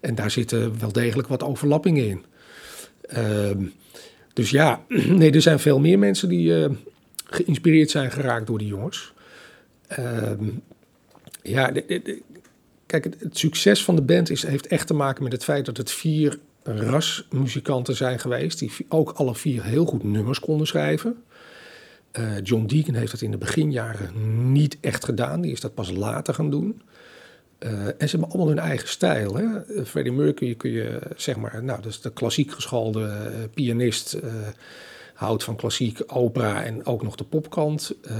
En 0.00 0.14
daar 0.14 0.30
zitten 0.30 0.72
wel 0.80 0.92
degelijk 0.92 1.28
wat 1.28 1.42
overlappingen 1.42 2.08
in. 2.08 2.24
Ehm, 3.02 3.62
dus 4.32 4.50
ja, 4.50 4.80
nee, 5.08 5.30
er 5.32 5.42
zijn 5.42 5.58
veel 5.58 5.78
meer 5.80 5.98
mensen 5.98 6.28
die 6.28 6.52
geïnspireerd 7.34 7.90
zijn 7.90 8.10
geraakt 8.10 8.46
door 8.46 8.58
die 8.58 8.66
jongens. 8.66 9.12
Ehm, 9.86 10.48
ja, 11.42 11.72
kijk, 12.86 13.04
het, 13.04 13.38
succes 13.38 13.84
van 13.84 13.96
de 13.96 14.02
band 14.02 14.30
is, 14.30 14.42
heeft 14.42 14.66
echt 14.66 14.86
te 14.86 14.94
maken 14.94 15.22
met 15.22 15.32
het 15.32 15.44
feit 15.44 15.66
dat 15.66 15.76
het 15.76 15.90
vier 15.90 16.38
rasmuzikanten 16.64 17.96
zijn 17.96 18.18
geweest. 18.18 18.58
Die 18.58 18.72
ook 18.88 19.10
alle 19.10 19.34
vier 19.34 19.64
heel 19.64 19.84
goed 19.84 20.02
nummers 20.02 20.40
konden 20.40 20.66
schrijven. 20.66 21.22
Eh, 22.12 22.42
John 22.42 22.66
Deacon 22.66 22.94
heeft 22.94 23.10
dat 23.10 23.20
in 23.20 23.30
de 23.30 23.36
beginjaren 23.36 24.52
niet 24.52 24.76
echt 24.80 25.04
gedaan. 25.04 25.40
Die 25.40 25.52
is 25.52 25.60
dat 25.60 25.74
pas 25.74 25.90
later 25.90 26.34
gaan 26.34 26.50
doen. 26.50 26.82
Eh, 27.58 27.86
en 27.86 28.08
ze 28.08 28.16
hebben 28.16 28.28
allemaal 28.28 28.48
hun 28.48 28.58
eigen 28.58 28.88
stijl. 28.88 29.36
Hè? 29.36 29.46
Freddie 29.84 30.12
Mercury 30.12 30.54
kun 30.54 30.70
je, 30.70 30.98
zeg 31.16 31.36
maar, 31.36 31.64
nou, 31.64 31.82
dat 31.82 31.90
is 31.90 32.00
de 32.00 32.12
klassiek 32.12 32.52
geschoolde 32.52 33.04
eh, 33.04 33.32
pianist. 33.54 34.18
Eh, 35.22 35.28
houdt 35.28 35.44
van 35.44 35.56
klassiek 35.56 36.00
opera 36.06 36.64
en 36.64 36.86
ook 36.86 37.02
nog 37.02 37.16
de 37.16 37.24
popkant. 37.24 37.94
Eh, 38.02 38.16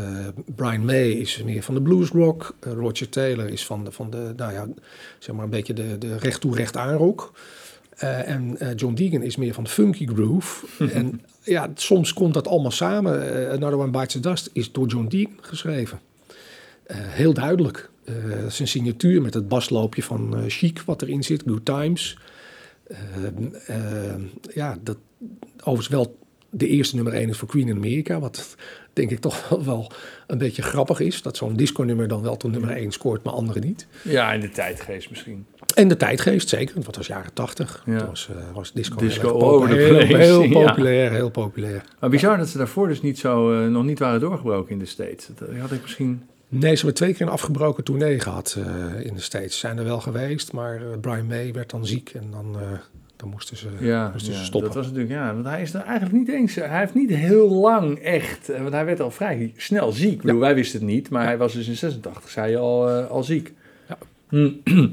Brian 0.54 0.84
May 0.84 1.10
is 1.10 1.42
meer 1.42 1.62
van 1.62 1.74
de 1.74 1.82
bluesrock. 1.82 2.56
Uh, 2.66 2.72
Roger 2.72 3.08
Taylor 3.08 3.48
is 3.48 3.66
van 3.66 3.84
de, 3.84 3.92
van 3.92 4.10
de 4.10 4.32
nou 4.36 4.52
ja, 4.52 4.68
zeg 5.18 5.34
maar 5.34 5.44
een 5.44 5.50
beetje 5.50 5.72
de, 5.72 5.98
de 5.98 6.18
recht 6.18 6.40
toe 6.40 6.54
recht 6.54 6.76
aan 6.76 6.96
rock. 6.96 7.32
Eh, 7.96 8.28
en 8.28 8.58
eh, 8.58 8.68
John 8.76 8.94
Deacon 8.94 9.22
is 9.22 9.36
meer 9.36 9.54
van 9.54 9.64
de 9.64 9.70
funky 9.70 10.06
groove. 10.06 10.66
en 10.98 11.20
ja, 11.42 11.70
soms 11.74 12.12
komt 12.12 12.34
dat 12.34 12.48
allemaal 12.48 12.70
samen. 12.70 13.34
Eh, 13.34 13.50
Another 13.50 13.78
One 13.78 13.90
Bites 13.90 14.12
the 14.12 14.20
Dust 14.20 14.50
is 14.52 14.72
door 14.72 14.86
John 14.86 15.06
Deacon 15.06 15.38
geschreven. 15.40 16.00
Eh, 16.82 16.96
heel 17.00 17.32
duidelijk. 17.32 17.90
Eh, 18.04 18.14
zijn 18.48 18.68
signatuur 18.68 19.22
met 19.22 19.34
het 19.34 19.48
basloopje 19.48 20.02
van 20.02 20.36
eh, 20.36 20.42
Chic 20.46 20.82
wat 20.82 21.02
erin 21.02 21.22
zit, 21.22 21.42
Good 21.46 21.64
Times. 21.64 22.18
Eh, 22.86 22.96
eh, 23.66 24.20
ja, 24.54 24.78
dat 24.82 24.98
overigens 25.56 25.88
wel 25.88 26.18
de 26.54 26.66
eerste 26.66 26.94
nummer 26.94 27.12
1 27.12 27.28
is 27.28 27.38
voor 27.38 27.48
Queen 27.48 27.68
in 27.68 27.76
Amerika. 27.76 28.20
Wat 28.20 28.56
denk 28.92 29.10
ik 29.10 29.18
toch 29.18 29.48
wel, 29.64 29.90
een 30.26 30.38
beetje 30.38 30.62
grappig 30.62 31.00
is. 31.00 31.22
Dat 31.22 31.36
zo'n 31.36 31.56
disco-nummer 31.56 32.08
dan 32.08 32.22
wel 32.22 32.36
tot 32.36 32.50
nummer 32.50 32.70
1 32.70 32.92
scoort, 32.92 33.24
maar 33.24 33.34
andere 33.34 33.60
niet. 33.60 33.86
Ja, 34.02 34.32
in 34.32 34.40
de 34.40 34.50
tijdgeest 34.50 35.10
misschien. 35.10 35.46
En 35.74 35.88
de 35.88 35.96
tijdgeest, 35.96 36.48
zeker. 36.48 36.74
Want 36.74 36.86
dat 36.86 36.96
was 36.96 37.06
jaren 37.06 37.32
80. 37.32 37.82
Ja. 37.86 37.98
Toen 37.98 38.08
was, 38.08 38.28
eh, 38.30 38.54
was 38.54 38.72
disco, 38.72 38.96
Disco 38.96 39.28
heel, 39.28 39.38
populair. 39.38 40.06
heel, 40.06 40.42
heel 40.42 40.64
populair. 40.64 41.10
Heel 41.12 41.30
populair. 41.30 41.84
Maar 42.00 42.10
bizar 42.10 42.36
dat 42.38 42.48
ze 42.48 42.58
daarvoor 42.58 42.88
dus 42.88 43.02
niet 43.02 43.18
zo, 43.18 43.62
eh, 43.62 43.68
nog 43.68 43.84
niet 43.84 43.98
waren 43.98 44.20
doorgebroken 44.20 44.72
in 44.72 44.78
de 44.78 44.86
States. 44.86 45.28
Dat 45.34 45.48
had 45.60 45.72
ik 45.72 45.82
misschien... 45.82 46.22
Nee, 46.52 46.70
ze 46.70 46.76
hebben 46.76 46.94
twee 46.94 47.12
keer 47.12 47.26
een 47.26 47.32
afgebroken 47.32 47.84
tournee 47.84 48.20
gehad 48.20 48.56
eh, 48.58 49.04
in 49.06 49.14
de 49.14 49.20
States. 49.20 49.52
Ze 49.52 49.58
zijn 49.58 49.78
er 49.78 49.84
wel 49.84 50.00
geweest, 50.00 50.52
maar 50.52 50.76
eh, 50.76 50.98
Brian 51.00 51.26
May 51.26 51.52
werd 51.52 51.70
dan 51.70 51.86
ziek 51.86 52.10
en 52.10 52.30
dan, 52.30 52.56
eh, 52.60 52.78
dan 53.22 53.30
moesten 53.30 53.56
ze, 53.56 53.68
Ja, 53.80 54.10
moesten 54.12 54.32
ja, 54.32 54.38
ze 54.38 54.44
stoppen. 54.44 54.68
dat 54.68 54.78
was 54.78 54.86
natuurlijk, 54.86 55.12
ja, 55.14 55.34
want 55.34 55.46
hij 55.46 55.62
is 55.62 55.74
er 55.74 55.80
eigenlijk 55.82 56.12
niet 56.18 56.28
eens, 56.28 56.54
hij 56.54 56.78
heeft 56.78 56.94
niet 56.94 57.10
heel 57.14 57.48
lang 57.50 57.98
echt, 57.98 58.48
eh, 58.48 58.60
want 58.60 58.72
hij 58.72 58.84
werd 58.84 59.00
al 59.00 59.10
vrij 59.10 59.52
snel 59.56 59.92
ziek. 59.92 60.12
Ik 60.12 60.22
bedoel, 60.22 60.40
wij 60.40 60.54
wisten 60.54 60.80
het 60.80 60.88
niet, 60.88 61.10
maar 61.10 61.24
hij 61.24 61.36
was 61.38 61.52
dus 61.52 61.68
in 61.68 61.76
86, 61.76 62.30
zei 62.30 62.50
je 62.50 62.56
al, 62.58 62.88
eh, 62.90 63.10
al 63.10 63.22
ziek. 63.22 63.52
Ja. 63.88 63.98
Hm. 64.28 64.50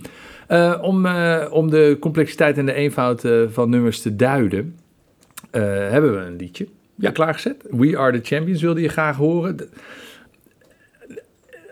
Eh, 0.48 0.78
om, 0.82 1.06
eh, 1.06 1.46
om 1.52 1.70
de 1.70 1.98
complexiteit 2.00 2.58
en 2.58 2.66
de 2.66 2.74
eenvoud 2.74 3.24
eh, 3.24 3.42
van 3.50 3.70
nummers 3.70 4.02
te 4.02 4.16
duiden, 4.16 4.76
eh, 5.52 5.62
hebben 5.64 6.14
we 6.20 6.26
een 6.26 6.36
liedje 6.36 6.68
Ja. 6.96 7.12
klaargezet. 7.12 7.66
We 7.72 7.98
Are 7.98 8.20
The 8.22 8.36
Champions 8.36 8.62
wilde 8.62 8.82
je 8.82 8.88
graag 8.90 9.16
horen. 9.18 9.58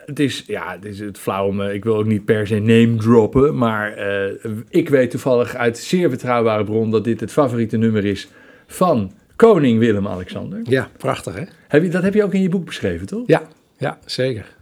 Het 0.08 0.20
is, 0.20 0.44
ja, 0.48 0.72
het 0.72 0.86
is 0.86 1.00
het 1.00 1.18
flauw 1.18 1.48
om, 1.48 1.62
eh, 1.62 1.74
ik 1.74 1.84
wil 1.84 1.96
ook 1.98 2.06
niet 2.06 2.26
per 2.26 2.48
se 2.48 2.60
name 2.60 2.96
droppen, 2.96 3.58
maar 3.58 3.94
eh, 3.94 4.34
ik 4.70 4.90
weet 4.90 5.12
toevallig 5.12 5.56
uit 5.56 5.78
zeer 5.78 6.10
betrouwbare 6.10 6.64
bron 6.64 6.92
dat 6.92 7.04
dit 7.04 7.20
het 7.20 7.32
favoriete 7.32 7.78
nummer 7.78 8.06
is 8.06 8.28
van 8.68 9.12
koning 9.36 9.80
Willem-Alexander. 9.80 10.60
Ja, 10.64 10.90
prachtig 10.98 11.34
hè? 11.36 11.44
Heb 11.68 11.84
je, 11.84 11.90
dat 11.90 12.04
heb 12.04 12.14
je 12.14 12.24
ook 12.24 12.34
in 12.34 12.42
je 12.42 12.50
boek 12.50 12.66
beschreven, 12.66 13.08
toch? 13.08 13.24
Ja, 13.28 13.42
ja 13.78 14.00
zeker. 14.06 14.56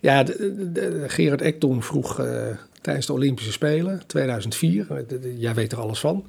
Ja, 0.00 0.22
de, 0.22 0.36
de- 0.56 0.72
de- 0.72 1.04
Gerard 1.08 1.40
Ekton 1.42 1.82
vroeg 1.82 2.20
eh, 2.20 2.46
tijdens 2.80 3.06
de 3.06 3.12
Olympische 3.12 3.52
Spelen 3.52 4.02
2004, 4.06 4.86
eh, 4.90 4.96
de- 5.08 5.18
de- 5.18 5.38
jij 5.38 5.54
weet 5.54 5.72
er 5.72 5.78
alles 5.80 6.00
van. 6.00 6.24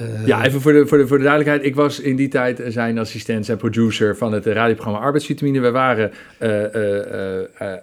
Eh, 0.00 0.26
Ja, 0.26 0.44
even 0.44 0.60
voor 0.60 0.72
de, 0.72 0.86
voor, 0.86 0.98
de, 0.98 1.06
voor 1.06 1.16
de 1.18 1.24
duidelijkheid. 1.24 1.66
Ik 1.66 1.74
was 1.74 2.00
in 2.00 2.16
die 2.16 2.28
tijd 2.28 2.62
zijn 2.68 2.98
assistent, 2.98 3.44
zijn 3.46 3.58
producer 3.58 4.16
van 4.16 4.32
het 4.32 4.46
radioprogramma 4.46 5.00
Arbeidsvitamine. 5.00 5.60
We 5.60 5.70
waren 5.70 6.10
eh, 6.38 6.74
eh, 6.74 7.40
eh, 7.40 7.44
eh, 7.58 7.78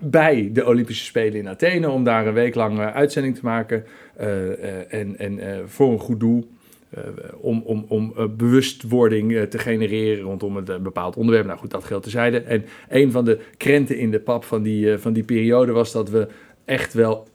bij 0.00 0.50
de 0.52 0.66
Olympische 0.66 1.04
Spelen 1.04 1.38
in 1.38 1.48
Athene 1.48 1.90
om 1.90 2.04
daar 2.04 2.26
een 2.26 2.34
week 2.34 2.54
lang 2.54 2.78
eh, 2.78 2.94
uitzending 2.94 3.34
te 3.34 3.40
maken. 3.44 3.84
eh, 4.16 4.50
eh, 4.52 4.84
en 4.88 5.18
en 5.18 5.38
eh, 5.38 5.58
voor 5.66 5.92
een 5.92 5.98
goed 5.98 6.20
doel. 6.20 6.48
eh, 6.90 7.02
om 7.40 7.62
om, 7.64 7.84
om 7.88 8.12
eh, 8.16 8.24
bewustwording 8.36 9.34
eh, 9.36 9.42
te 9.42 9.58
genereren 9.58 10.22
rondom 10.24 10.56
een 10.56 10.66
eh, 10.66 10.76
bepaald 10.78 11.16
onderwerp. 11.16 11.46
Nou 11.46 11.58
goed, 11.58 11.70
dat 11.70 11.84
geldt 11.84 12.04
tezijde. 12.04 12.40
En 12.40 12.64
een 12.88 13.10
van 13.12 13.24
de 13.24 13.38
krenten 13.56 13.96
in 13.98 14.10
de 14.10 14.20
pap 14.20 14.44
van 14.44 14.62
die, 14.62 14.92
eh, 14.92 14.98
van 14.98 15.12
die 15.12 15.22
periode 15.22 15.72
was 15.72 15.92
dat 15.92 16.10
we 16.10 16.26
echt 16.64 16.94
wel 16.94 17.26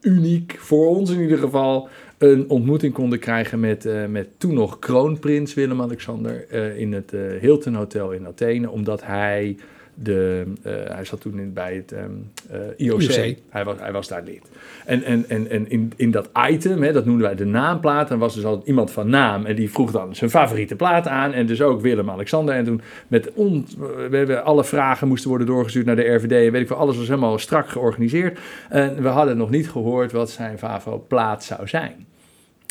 uniek, 0.00 0.54
voor 0.58 0.86
ons 0.96 1.10
in 1.10 1.20
ieder 1.20 1.38
geval, 1.38 1.88
een 2.18 2.48
ontmoeting 2.48 2.94
konden 2.94 3.18
krijgen 3.18 3.60
met, 3.60 3.86
eh, 3.86 4.06
met 4.06 4.28
toen 4.38 4.54
nog 4.54 4.78
kroonprins 4.78 5.54
Willem-Alexander 5.54 6.46
eh, 6.48 6.78
in 6.78 6.92
het 6.92 7.12
eh, 7.12 7.20
Hilton 7.40 7.74
Hotel 7.74 8.12
in 8.12 8.26
Athene, 8.26 8.70
omdat 8.70 9.04
hij 9.04 9.56
de, 10.02 10.46
hij 10.88 11.04
zat 11.04 11.20
toen 11.20 11.38
in, 11.38 11.52
bij 11.52 11.74
het 11.74 11.92
ehm, 11.92 12.10
eh, 12.50 12.86
IOC. 12.86 13.00
IOC. 13.00 13.36
Hij, 13.48 13.64
was, 13.64 13.76
hij 13.78 13.92
was 13.92 14.08
daar 14.08 14.22
lid. 14.22 14.50
En, 14.84 15.02
en, 15.02 15.24
en, 15.28 15.50
en 15.50 15.70
in, 15.70 15.92
in 15.96 16.10
dat 16.10 16.30
item, 16.48 16.82
hè, 16.82 16.92
dat 16.92 17.04
noemden 17.04 17.26
wij 17.26 17.36
de 17.36 17.44
naamplaat, 17.44 18.10
en 18.10 18.18
was 18.18 18.34
dus 18.34 18.44
altijd 18.44 18.66
iemand 18.66 18.90
van 18.90 19.10
naam 19.10 19.46
en 19.46 19.56
die 19.56 19.70
vroeg 19.70 19.90
dan 19.90 20.14
zijn 20.14 20.30
favoriete 20.30 20.76
plaat 20.76 21.08
aan 21.08 21.32
en 21.32 21.46
dus 21.46 21.62
ook 21.62 21.80
Willem-Alexander. 21.80 22.54
En 22.54 22.64
toen 22.64 22.80
met 23.08 23.32
on, 23.32 23.66
we 24.10 24.16
hebben 24.16 24.44
alle 24.44 24.64
vragen 24.64 25.08
moesten 25.08 25.28
worden 25.28 25.46
doorgestuurd 25.46 25.86
naar 25.86 25.96
de 25.96 26.14
RVD 26.14 26.32
en 26.32 26.52
weet 26.52 26.60
ik 26.60 26.66
veel, 26.66 26.76
alles 26.76 26.96
was 26.96 27.08
helemaal 27.08 27.38
strak 27.38 27.68
georganiseerd. 27.68 28.38
En 28.68 29.02
we 29.02 29.08
hadden 29.08 29.36
nog 29.36 29.50
niet 29.50 29.70
gehoord 29.70 30.12
wat 30.12 30.30
zijn 30.30 30.58
Favo-plaat 30.58 31.44
zou 31.44 31.68
zijn. 31.68 32.07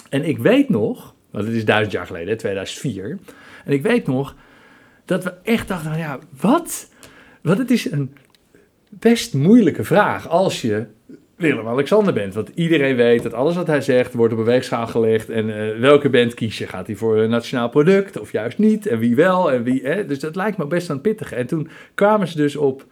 En 0.09 0.23
ik 0.23 0.37
weet 0.37 0.69
nog, 0.69 1.15
want 1.31 1.45
het 1.45 1.55
is 1.55 1.65
duizend 1.65 1.91
jaar 1.91 2.05
geleden, 2.05 2.29
hè, 2.29 2.35
2004. 2.35 3.17
En 3.65 3.73
ik 3.73 3.81
weet 3.81 4.07
nog 4.07 4.35
dat 5.05 5.23
we 5.23 5.33
echt 5.43 5.67
dachten, 5.67 5.89
nou 5.89 6.01
ja, 6.01 6.19
wat? 6.41 6.89
Want 7.41 7.57
het 7.57 7.71
is 7.71 7.91
een 7.91 8.13
best 8.89 9.33
moeilijke 9.33 9.83
vraag 9.83 10.27
als 10.29 10.61
je 10.61 10.85
Willem-Alexander 11.35 12.13
bent. 12.13 12.33
Want 12.33 12.49
iedereen 12.55 12.95
weet 12.95 13.23
dat 13.23 13.33
alles 13.33 13.55
wat 13.55 13.67
hij 13.67 13.81
zegt 13.81 14.13
wordt 14.13 14.33
op 14.33 14.39
een 14.39 14.45
weegschaal 14.45 14.87
gelegd. 14.87 15.29
En 15.29 15.59
eh, 15.73 15.79
welke 15.79 16.09
band 16.09 16.33
kies 16.33 16.57
je? 16.57 16.67
Gaat 16.67 16.87
hij 16.87 16.95
voor 16.95 17.17
een 17.17 17.29
nationaal 17.29 17.69
product 17.69 18.19
of 18.19 18.31
juist 18.31 18.57
niet? 18.57 18.87
En 18.87 18.99
wie 18.99 19.15
wel 19.15 19.51
en 19.51 19.63
wie... 19.63 19.81
Hè? 19.83 20.05
Dus 20.05 20.19
dat 20.19 20.35
lijkt 20.35 20.57
me 20.57 20.67
best 20.67 20.89
aan 20.89 21.01
pittig. 21.01 21.33
En 21.33 21.47
toen 21.47 21.69
kwamen 21.93 22.27
ze 22.27 22.37
dus 22.37 22.55
op 22.55 22.85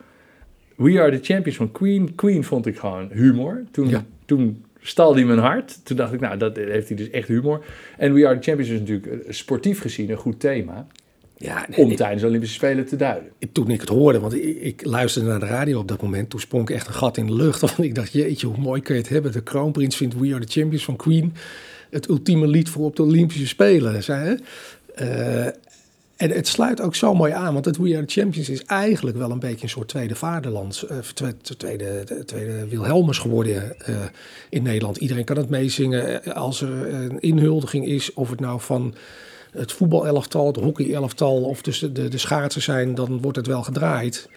We 0.75 1.01
Are 1.01 1.19
The 1.19 1.33
Champions 1.33 1.57
van 1.57 1.71
Queen. 1.71 2.15
Queen 2.15 2.43
vond 2.43 2.65
ik 2.65 2.77
gewoon 2.77 3.09
humor. 3.11 3.63
Toen, 3.71 3.89
Ja. 3.89 4.03
toen 4.25 4.64
stalde 4.87 5.17
hij 5.19 5.27
mijn 5.27 5.39
hart. 5.39 5.85
Toen 5.85 5.97
dacht 5.97 6.13
ik, 6.13 6.19
nou, 6.19 6.37
dat 6.37 6.55
heeft 6.55 6.87
hij 6.87 6.97
dus 6.97 7.09
echt 7.09 7.27
humor. 7.27 7.65
En 7.97 8.13
We 8.13 8.27
Are 8.27 8.39
The 8.39 8.43
Champions 8.43 8.71
is 8.71 8.79
natuurlijk 8.79 9.07
eh, 9.07 9.33
sportief 9.33 9.81
gezien 9.81 10.09
een 10.09 10.17
goed 10.17 10.39
thema. 10.39 10.87
ja, 11.37 11.65
nee, 11.69 11.79
Om 11.79 11.91
ik- 11.91 11.97
tijdens 11.97 12.21
de 12.21 12.27
Olympische 12.27 12.55
Spelen 12.55 12.85
te 12.85 12.95
duiden. 12.95 13.29
toen 13.51 13.69
ik 13.69 13.79
het 13.79 13.89
hoorde, 13.89 14.19
want 14.19 14.33
ik, 14.35 14.61
ik 14.61 14.85
luisterde 14.85 15.27
naar 15.29 15.39
de 15.39 15.45
radio 15.45 15.79
op 15.79 15.87
dat 15.87 16.01
moment, 16.01 16.29
toen 16.29 16.39
sprong 16.39 16.69
ik 16.69 16.75
echt 16.75 16.87
een 16.87 16.93
gat 16.93 17.17
in 17.17 17.25
de 17.25 17.33
lucht. 17.35 17.59
Want 17.75 17.77
ik 17.83 17.95
dacht, 17.95 18.11
jeetje, 18.13 18.47
hoe 18.47 18.57
mooi 18.57 18.81
kun 18.81 18.95
je 18.95 19.01
het 19.01 19.09
hebben. 19.09 19.31
De 19.31 19.43
kroonprins 19.43 19.95
vindt 19.97 20.15
We 20.19 20.33
Are 20.33 20.45
The 20.45 20.59
Champions 20.59 20.85
van 20.85 20.95
Queen 20.95 21.33
het 21.89 22.09
ultieme 22.09 22.47
lied 22.47 22.69
voor 22.69 22.85
op 22.85 22.95
de 22.95 23.03
Olympische 23.03 23.47
Spelen. 23.47 24.03
Zei, 24.03 24.37
hè? 24.93 25.49
En 26.15 26.31
het 26.31 26.47
sluit 26.47 26.81
ook 26.81 26.95
zo 26.95 27.13
mooi 27.13 27.31
aan, 27.31 27.53
want 27.53 27.65
het 27.65 27.77
We 27.77 27.95
Are 27.95 28.03
Champions 28.05 28.49
is 28.49 28.63
eigenlijk 28.63 29.17
wel 29.17 29.31
een 29.31 29.39
beetje 29.39 29.63
een 29.63 29.69
soort 29.69 29.87
tweede 29.87 30.15
vaderlands, 30.15 30.87
eh, 30.87 30.97
tweede, 30.97 31.37
tweede, 31.57 32.23
tweede 32.25 32.67
Wilhelmus 32.67 33.17
geworden 33.17 33.79
eh, 33.79 33.95
in 34.49 34.63
Nederland. 34.63 34.97
Iedereen 34.97 35.23
kan 35.23 35.37
het 35.37 35.49
meezingen 35.49 36.23
eh, 36.23 36.33
als 36.33 36.61
er 36.61 36.93
een 36.93 37.19
inhuldiging 37.19 37.85
is, 37.85 38.13
of 38.13 38.29
het 38.29 38.39
nou 38.39 38.61
van 38.61 38.95
het 39.51 39.71
voetbalelftal, 39.71 40.47
het 40.47 40.55
hockeyelftal 40.55 41.43
of 41.43 41.61
dus 41.61 41.79
de, 41.79 42.07
de, 42.07 42.17
schaatsen 42.17 42.61
zijn, 42.61 42.95
dan 42.95 43.21
wordt 43.21 43.37
het 43.37 43.47
wel 43.47 43.63
gedraaid. 43.63 44.29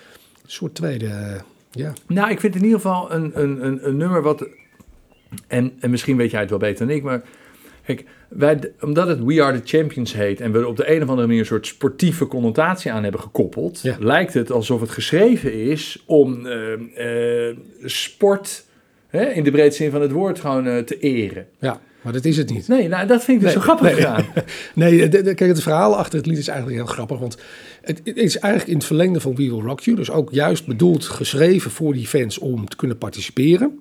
Een 0.42 0.50
soort 0.50 0.74
tweede, 0.74 1.40
ja. 1.70 1.92
Nou, 2.06 2.30
ik 2.30 2.40
vind 2.40 2.54
in 2.54 2.62
ieder 2.62 2.80
geval 2.80 3.12
een, 3.12 3.30
een, 3.40 3.64
een, 3.64 3.86
een 3.86 3.96
nummer 3.96 4.22
wat... 4.22 4.46
En, 5.46 5.72
en 5.80 5.90
misschien 5.90 6.16
weet 6.16 6.30
jij 6.30 6.40
het 6.40 6.50
wel 6.50 6.58
beter 6.58 6.86
dan 6.86 6.96
ik, 6.96 7.02
maar... 7.02 7.22
Kijk, 7.88 8.04
wij, 8.28 8.72
omdat 8.80 9.08
het 9.08 9.24
We 9.24 9.42
Are 9.42 9.60
The 9.60 9.76
Champions 9.76 10.12
heet... 10.14 10.40
en 10.40 10.52
we 10.52 10.58
er 10.58 10.66
op 10.66 10.76
de 10.76 10.90
een 10.94 11.02
of 11.02 11.08
andere 11.08 11.26
manier 11.26 11.40
een 11.40 11.46
soort 11.46 11.66
sportieve 11.66 12.26
connotatie 12.26 12.92
aan 12.92 13.02
hebben 13.02 13.20
gekoppeld... 13.20 13.80
Ja. 13.82 13.96
lijkt 14.00 14.34
het 14.34 14.50
alsof 14.50 14.80
het 14.80 14.90
geschreven 14.90 15.52
is 15.52 16.02
om 16.06 16.46
eh, 16.46 17.48
eh, 17.48 17.56
sport... 17.84 18.64
Hè, 19.08 19.24
in 19.30 19.44
de 19.44 19.50
breedste 19.50 19.82
zin 19.82 19.90
van 19.92 20.00
het 20.00 20.10
woord 20.12 20.40
gewoon 20.40 20.66
eh, 20.66 20.78
te 20.78 20.98
eren. 20.98 21.46
ja, 21.58 21.80
maar 22.02 22.12
dat 22.12 22.24
is 22.24 22.36
het 22.36 22.50
niet. 22.50 22.68
Nee, 22.68 22.88
nou, 22.88 23.06
dat 23.06 23.24
vind 23.24 23.36
ik 23.42 23.44
dus 23.46 23.54
Nee, 23.54 23.62
zo 23.62 23.68
grappig 23.68 23.86
nee. 23.86 23.94
gedaan. 23.94 24.26
Nee, 24.74 25.08
de- 25.08 25.22
de- 25.22 25.34
kijk, 25.34 25.50
het 25.50 25.62
verhaal 25.62 25.96
achter 25.96 26.18
het 26.18 26.26
lied 26.26 26.38
is 26.38 26.48
eigenlijk 26.48 26.78
heel 26.78 26.88
grappig. 26.94 27.18
Want 27.18 27.38
het, 27.82 28.00
het 28.04 28.16
is 28.16 28.38
eigenlijk 28.38 28.66
in 28.72 28.76
het 28.76 28.86
verlengde 28.86 29.20
van 29.20 29.34
We 29.34 29.42
Will 29.50 29.60
Rock 29.60 29.80
You. 29.80 29.96
Dus 29.96 30.10
ook 30.10 30.28
juist 30.32 30.66
bedoeld 30.66 31.04
geschreven 31.04 31.70
voor 31.70 31.92
die 31.92 32.06
fans 32.06 32.38
om 32.38 32.68
te 32.68 32.76
kunnen 32.76 32.98
participeren. 32.98 33.80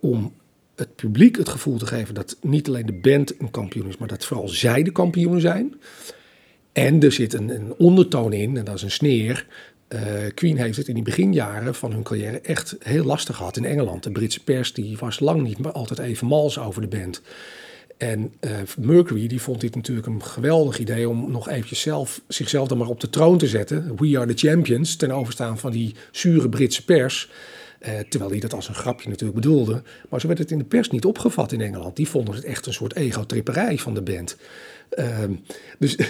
Om 0.00 0.32
het 0.80 0.96
publiek 0.96 1.36
het 1.36 1.48
gevoel 1.48 1.78
te 1.78 1.86
geven 1.86 2.14
dat 2.14 2.36
niet 2.42 2.68
alleen 2.68 2.86
de 2.86 2.92
band 2.92 3.40
een 3.40 3.50
kampioen 3.50 3.88
is, 3.88 3.96
maar 3.96 4.08
dat 4.08 4.24
vooral 4.24 4.48
zij 4.48 4.82
de 4.82 4.92
kampioenen 4.92 5.40
zijn. 5.40 5.74
En 6.72 7.02
er 7.02 7.12
zit 7.12 7.32
een, 7.32 7.48
een 7.48 7.74
ondertoon 7.78 8.32
in, 8.32 8.56
en 8.56 8.64
dat 8.64 8.74
is 8.74 8.82
een 8.82 8.90
sneer. 8.90 9.46
Eh, 9.88 10.00
Queen 10.34 10.58
heeft 10.58 10.76
het 10.76 10.88
in 10.88 10.94
die 10.94 11.02
beginjaren 11.02 11.74
van 11.74 11.92
hun 11.92 12.02
carrière 12.02 12.40
echt 12.40 12.76
heel 12.78 13.04
lastig 13.04 13.36
gehad 13.36 13.56
in 13.56 13.64
Engeland. 13.64 14.02
De 14.02 14.10
Britse 14.10 14.44
pers 14.44 14.72
die 14.72 14.96
was 14.98 15.20
lang 15.20 15.42
niet 15.42 15.58
maar 15.58 15.72
altijd 15.72 16.00
even 16.00 16.26
mals 16.26 16.58
over 16.58 16.80
de 16.80 16.98
band. 16.98 17.22
En 17.96 18.32
eh, 18.40 18.50
Mercury 18.78 19.26
die 19.26 19.40
vond 19.40 19.60
dit 19.60 19.74
natuurlijk 19.74 20.06
een 20.06 20.24
geweldig 20.24 20.78
idee 20.78 21.08
om 21.08 21.30
nog 21.30 21.48
eventjes 21.48 21.80
zelf, 21.80 22.20
zichzelf 22.28 22.68
dan 22.68 22.78
maar 22.78 22.88
op 22.88 23.00
de 23.00 23.10
troon 23.10 23.38
te 23.38 23.46
zetten. 23.46 23.96
We 23.96 24.18
are 24.18 24.34
the 24.34 24.48
champions, 24.48 24.96
ten 24.96 25.10
overstaan 25.10 25.58
van 25.58 25.70
die 25.70 25.94
zure 26.10 26.48
Britse 26.48 26.84
pers. 26.84 27.30
Eh, 27.80 27.98
terwijl 28.08 28.30
hij 28.30 28.40
dat 28.40 28.54
als 28.54 28.68
een 28.68 28.74
grapje 28.74 29.08
natuurlijk 29.08 29.40
bedoelde. 29.40 29.82
Maar 30.08 30.20
zo 30.20 30.26
werd 30.26 30.38
het 30.38 30.50
in 30.50 30.58
de 30.58 30.64
pers 30.64 30.90
niet 30.90 31.04
opgevat 31.04 31.52
in 31.52 31.60
Engeland. 31.60 31.96
Die 31.96 32.08
vonden 32.08 32.34
het 32.34 32.44
echt 32.44 32.66
een 32.66 32.72
soort 32.72 32.96
ego-tripperij 32.96 33.78
van 33.78 33.94
de 33.94 34.02
band. 34.02 34.36
Ehm, 34.90 35.32
dus 35.78 35.96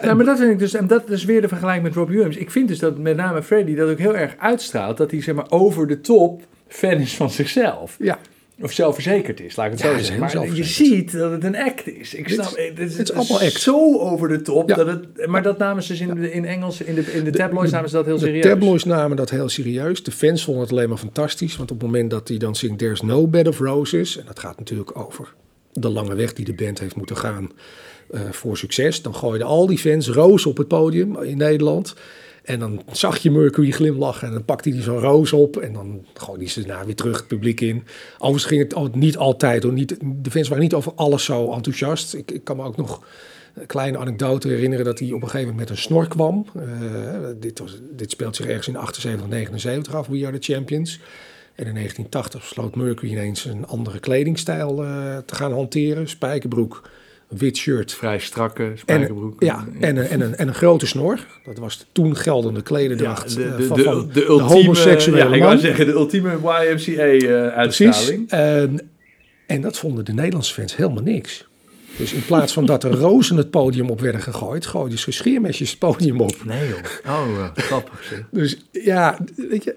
Ja, 0.00 0.14
maar 0.14 0.24
dat 0.24 0.38
vind 0.38 0.50
ik 0.50 0.58
dus, 0.58 0.74
en 0.74 0.86
dat 0.86 1.10
is 1.10 1.24
weer 1.24 1.40
de 1.40 1.48
vergelijking 1.48 1.84
met 1.84 1.94
Rob 1.94 2.08
Williams. 2.08 2.36
Ik 2.36 2.50
vind 2.50 2.68
dus 2.68 2.78
dat 2.78 2.98
met 2.98 3.16
name 3.16 3.42
Freddy 3.42 3.74
dat 3.74 3.90
ook 3.90 3.98
heel 3.98 4.16
erg 4.16 4.34
uitstraalt, 4.38 4.96
dat 4.96 5.10
hij 5.10 5.22
zeg 5.22 5.34
maar 5.34 5.50
over 5.50 5.86
de 5.86 6.00
top 6.00 6.42
fan 6.68 6.98
is 6.98 7.16
van 7.16 7.30
zichzelf. 7.30 7.96
ja, 7.98 8.18
Of 8.62 8.72
zelfverzekerd 8.72 9.40
is, 9.40 9.56
laat 9.56 9.66
ik 9.66 9.72
het 9.72 9.80
Ja, 9.80 9.88
zo 9.98 9.98
zeggen. 10.04 10.18
Maar 10.20 10.54
je 10.54 10.64
ziet 10.64 11.12
dat 11.12 11.30
het 11.30 11.44
een 11.44 11.56
act 11.56 11.88
is. 11.88 12.14
Ik 12.14 12.28
Dit 12.28 12.34
snap, 12.34 12.56
is- 12.58 12.68
het, 12.68 12.78
is, 12.78 12.96
het 12.98 13.08
is 13.08 13.14
allemaal 13.14 13.40
act. 13.40 13.60
zo 13.60 13.98
over 13.98 14.28
de 14.28 14.42
top. 14.42 14.68
Ja. 14.68 14.74
Dat 14.76 14.86
het, 14.86 15.26
maar 15.26 15.42
dat 15.42 15.58
namen 15.58 15.82
ze 15.82 15.88
dus 15.92 16.00
in, 16.00 16.14
de- 16.14 16.32
in 16.32 16.44
Engels, 16.44 16.80
in 16.80 16.94
de, 16.94 17.00
in 17.12 17.24
de 17.24 17.30
tabloids 17.30 17.72
namen 17.72 17.88
ze 17.88 17.94
dat 17.96 18.04
heel 18.04 18.18
de 18.18 18.24
serieus. 18.24 18.42
tabloids 18.44 18.84
namen 18.84 19.16
dat 19.16 19.30
heel 19.30 19.48
serieus. 19.48 20.02
De 20.02 20.10
fans 20.12 20.44
vonden 20.44 20.62
het 20.62 20.72
alleen 20.72 20.88
maar 20.88 20.98
fantastisch. 20.98 21.56
Want 21.56 21.70
op 21.70 21.76
het 21.80 21.86
moment 21.86 22.10
dat 22.10 22.28
hij 22.28 22.36
dan 22.36 22.56
zingt 22.56 22.78
There's 22.78 23.00
no 23.00 23.26
bed 23.28 23.48
of 23.48 23.58
roses. 23.58 24.18
En 24.18 24.24
dat 24.26 24.38
gaat 24.38 24.58
natuurlijk 24.58 24.98
over 24.98 25.34
de 25.72 25.88
lange 25.88 26.14
weg 26.14 26.32
die 26.32 26.44
de 26.44 26.54
band 26.54 26.78
heeft 26.80 26.96
moeten 26.96 27.16
gaan 27.16 27.50
eh, 28.10 28.20
voor 28.30 28.56
succes. 28.56 29.02
Dan 29.02 29.14
gooiden 29.14 29.46
al 29.46 29.66
die 29.66 29.78
fans 29.78 30.08
roos 30.08 30.46
op 30.46 30.56
het 30.56 30.68
podium 30.68 31.22
in 31.22 31.36
Nederland. 31.36 31.94
En 32.42 32.58
dan 32.58 32.82
zag 32.92 33.18
je 33.18 33.30
Mercury 33.30 33.70
glimlachen 33.70 34.26
en 34.26 34.32
dan 34.32 34.44
pakte 34.44 34.70
hij 34.70 34.82
zo'n 34.82 34.98
roos 34.98 35.32
op. 35.32 35.56
En 35.56 35.72
dan 35.72 36.06
gooide 36.14 36.44
hij 36.44 36.52
ze 36.52 36.62
daarna 36.62 36.84
weer 36.84 36.94
terug 36.94 37.16
het 37.16 37.26
publiek 37.26 37.60
in. 37.60 37.84
Overigens 38.14 38.44
ging 38.44 38.74
het 38.74 38.94
niet 38.94 39.16
altijd 39.16 39.62
hoor. 39.62 39.72
Niet, 39.72 39.96
de 40.00 40.30
fans 40.30 40.48
waren 40.48 40.62
niet 40.62 40.74
over 40.74 40.92
alles 40.94 41.24
zo 41.24 41.52
enthousiast. 41.52 42.14
Ik, 42.14 42.30
ik 42.30 42.44
kan 42.44 42.56
me 42.56 42.64
ook 42.64 42.76
nog 42.76 43.02
een 43.54 43.66
kleine 43.66 43.98
anekdote 43.98 44.48
herinneren 44.48 44.84
dat 44.84 44.98
hij 44.98 45.08
op 45.08 45.22
een 45.22 45.28
gegeven 45.28 45.48
moment 45.48 45.68
met 45.68 45.70
een 45.78 45.82
snor 45.82 46.08
kwam. 46.08 46.46
Eh, 46.56 46.62
dit, 47.40 47.58
was, 47.58 47.80
dit 47.90 48.10
speelt 48.10 48.36
zich 48.36 48.46
ergens 48.46 48.68
in 48.68 48.76
78, 48.76 49.28
79 49.28 49.94
af, 49.94 50.06
We 50.06 50.26
Are 50.26 50.38
The 50.38 50.52
Champions. 50.52 51.00
En 51.54 51.66
in 51.66 51.74
1980 51.74 52.40
besloot 52.40 52.76
Mercury 52.76 53.10
ineens 53.10 53.44
een 53.44 53.66
andere 53.66 54.00
kledingstijl 54.00 54.84
eh, 54.84 55.16
te 55.16 55.34
gaan 55.34 55.52
hanteren. 55.52 56.08
Spijkerbroek, 56.08 56.88
wit 57.36 57.56
shirt. 57.56 57.92
Vrij 57.94 58.18
strakke 58.18 58.62
En, 58.64 58.78
spijkerbroek. 58.78 59.42
ja, 59.42 59.66
en, 59.80 59.96
een- 59.96 60.06
en, 60.06 60.20
een, 60.20 60.36
en 60.36 60.48
een 60.48 60.54
grote 60.54 60.86
snor. 60.86 61.18
Dat 61.44 61.58
was 61.58 61.78
de 61.78 61.84
toen 61.92 62.16
geldende 62.16 62.58
Ja, 62.58 62.64
klededracht 62.64 63.34
de, 63.34 63.44
eh, 63.44 63.56
de, 63.56 63.62
van, 63.66 63.76
de, 63.76 63.82
van 63.82 63.98
de 64.06 64.12
de 64.12 64.24
ultieme, 64.26 64.52
homoseksuele 64.54 65.28
ja, 65.28 65.34
ik 65.34 65.42
man. 65.42 65.58
zeggen, 65.58 65.86
de 65.86 65.92
ultieme 65.92 66.30
eh, 66.30 66.68
Precies. 66.70 66.94
YMCA-uitstraling. 66.96 68.30
En, 68.30 68.90
en 69.46 69.60
dat 69.60 69.78
vonden 69.78 70.04
de 70.04 70.12
Nederlandse 70.12 70.54
fans 70.54 70.76
helemaal 70.76 71.02
niks. 71.02 71.46
Dus 71.96 72.12
in 72.12 72.24
plaats 72.24 72.52
van 72.52 72.66
dat 72.66 72.84
er 72.84 72.90
rozen 72.92 73.36
het 73.36 73.50
podium 73.50 73.90
op 73.90 74.00
werden 74.00 74.20
gegooid, 74.20 74.66
gooiden 74.66 74.98
ze 74.98 75.10
scheermesjes 75.12 75.70
het 75.70 75.78
podium 75.78 76.20
op. 76.20 76.44
Nee 76.44 76.68
joh. 76.68 76.78
Oh, 77.14 77.38
eh, 77.38 77.48
grappig 77.54 78.04
zeg. 78.04 78.28
Dus 78.42 78.56
ja, 78.72 79.18
weet 79.36 79.64
je. 79.64 79.74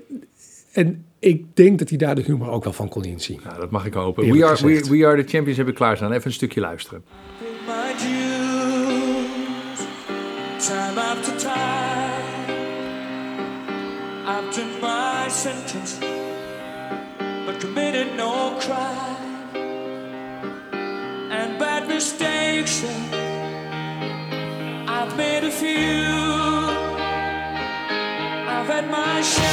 En 0.71 1.05
ik 1.19 1.43
denk 1.53 1.79
dat 1.79 1.89
hij 1.89 1.97
daar 1.97 2.15
de 2.15 2.21
humor 2.21 2.49
ook 2.49 2.63
wel 2.63 2.73
van 2.73 2.89
kon 2.89 3.03
inzien. 3.03 3.39
Nou, 3.43 3.59
dat 3.59 3.71
mag 3.71 3.85
ik 3.85 3.93
hopen. 3.93 4.31
We 4.31 4.45
are, 4.45 4.65
we, 4.89 5.05
are 5.05 5.23
the 5.23 5.29
champions 5.29 5.55
hebben 5.55 5.73
we 5.73 5.79
klaarstaan. 5.79 6.11
Even 6.11 6.25
een 6.25 6.33
stukje 6.33 6.59
luisteren. 6.61 7.03
My 7.67 7.93
dues 7.93 9.79
time 10.67 10.97
after 10.97 11.39
time. 11.39 12.25
I've 14.27 14.55
done 14.55 14.81
my 14.81 15.27
sentence, 15.29 15.97
but 17.45 17.59
committed 17.59 18.15
no 18.15 18.57
crime. 18.59 19.55
And 21.31 21.59
bad 21.59 21.87
mistakes, 21.87 22.83
I've 24.87 25.15
made 25.17 25.43
a 25.43 25.51
few. 25.51 26.05
I've 28.47 28.67
had 28.67 28.89
my 28.91 29.21
share 29.21 29.44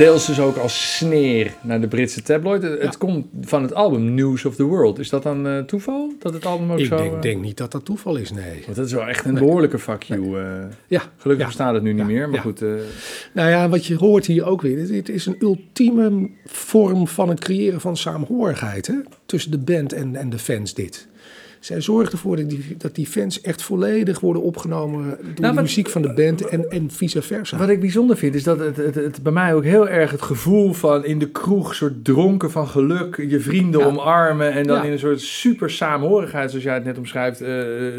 Deels 0.00 0.26
dus 0.26 0.40
ook 0.40 0.56
als 0.56 0.96
sneer 0.96 1.52
naar 1.62 1.80
de 1.80 1.88
Britse 1.88 2.22
tabloid. 2.22 2.62
Het 2.62 2.98
komt 2.98 3.26
van 3.40 3.62
het 3.62 3.74
album 3.74 4.14
News 4.14 4.44
of 4.44 4.54
the 4.54 4.62
World. 4.62 4.98
Is 4.98 5.08
dat 5.08 5.22
dan 5.22 5.46
eh, 5.46 5.58
toeval? 5.58 6.12
Dat 6.18 6.32
het 6.32 6.46
album 6.46 6.72
ook 6.72 6.78
Ik 6.78 6.86
zo... 6.86 6.96
denk, 6.96 7.14
eh, 7.14 7.20
denk 7.20 7.42
niet 7.42 7.56
dat 7.56 7.72
dat 7.72 7.84
toeval 7.84 8.16
is, 8.16 8.30
nee. 8.32 8.62
Want 8.64 8.76
dat 8.76 8.86
is 8.86 8.92
wel 8.92 9.06
echt 9.08 9.24
een 9.24 9.34
behoorlijke 9.34 9.78
fuck 9.78 10.02
you. 10.02 10.40
eh. 10.40 10.64
Ja, 10.86 11.02
gelukkig 11.16 11.38
ja. 11.38 11.46
bestaat 11.46 11.74
het 11.74 11.82
nu 11.82 11.92
niet 11.92 12.06
meer. 12.06 12.28
Maar 12.28 12.40
goed, 12.40 12.60
Nou 13.34 13.50
ja, 13.50 13.68
wat 13.68 13.86
je 13.86 13.96
hoort 13.96 14.26
hier 14.26 14.44
ook 14.44 14.62
weer. 14.62 14.86
Dit 14.86 15.08
is 15.08 15.26
een 15.26 15.36
ultieme 15.38 16.30
vorm 16.46 17.08
van 17.08 17.28
het 17.28 17.40
creëren 17.40 17.80
van 17.80 17.96
saamhorigheid. 17.96 18.86
Hè? 18.86 18.94
Tussen 19.26 19.50
de 19.50 19.58
band 19.58 19.92
en, 19.92 20.16
en 20.16 20.30
de 20.30 20.38
fans 20.38 20.74
dit. 20.74 21.08
Zij 21.60 21.80
zorgt 21.80 22.12
ervoor 22.12 22.36
dat 22.36 22.48
die, 22.50 22.74
dat 22.78 22.94
die 22.94 23.06
fans 23.06 23.40
echt 23.40 23.62
volledig 23.62 24.20
worden 24.20 24.42
opgenomen 24.42 25.04
door 25.04 25.34
de 25.34 25.42
wat- 25.42 25.54
muziek 25.54 25.88
van 25.88 26.02
de 26.02 26.12
band 26.12 26.48
en, 26.48 26.70
en 26.70 26.90
vice 26.90 27.22
versa. 27.22 27.56
wat 27.56 27.68
ik 27.68 27.80
bijzonder 27.80 28.16
vind 28.16 28.34
is 28.34 28.42
dat 28.42 28.58
het, 28.58 28.76
het, 28.76 28.94
het 28.94 29.22
bij 29.22 29.32
mij 29.32 29.54
ook 29.54 29.64
heel 29.64 29.88
erg 29.88 30.10
het 30.10 30.22
gevoel 30.22 30.72
van 30.72 31.04
in 31.04 31.18
de 31.18 31.28
kroeg 31.30 31.74
soort 31.74 32.04
dronken 32.04 32.50
van 32.50 32.68
geluk, 32.68 33.24
je 33.28 33.40
vrienden 33.40 33.80
Ja. 33.80 33.86
omarmen 33.86 34.52
en 34.52 34.66
dan 34.66 34.76
Ja. 34.76 34.82
in 34.82 34.92
een 34.92 34.98
soort 34.98 35.20
super 35.20 35.70
saamhorigheid, 35.70 36.50
zoals 36.50 36.64
jij 36.64 36.74
het 36.74 36.84
net 36.84 36.98
omschrijft, 36.98 37.40
eh, 37.40 37.54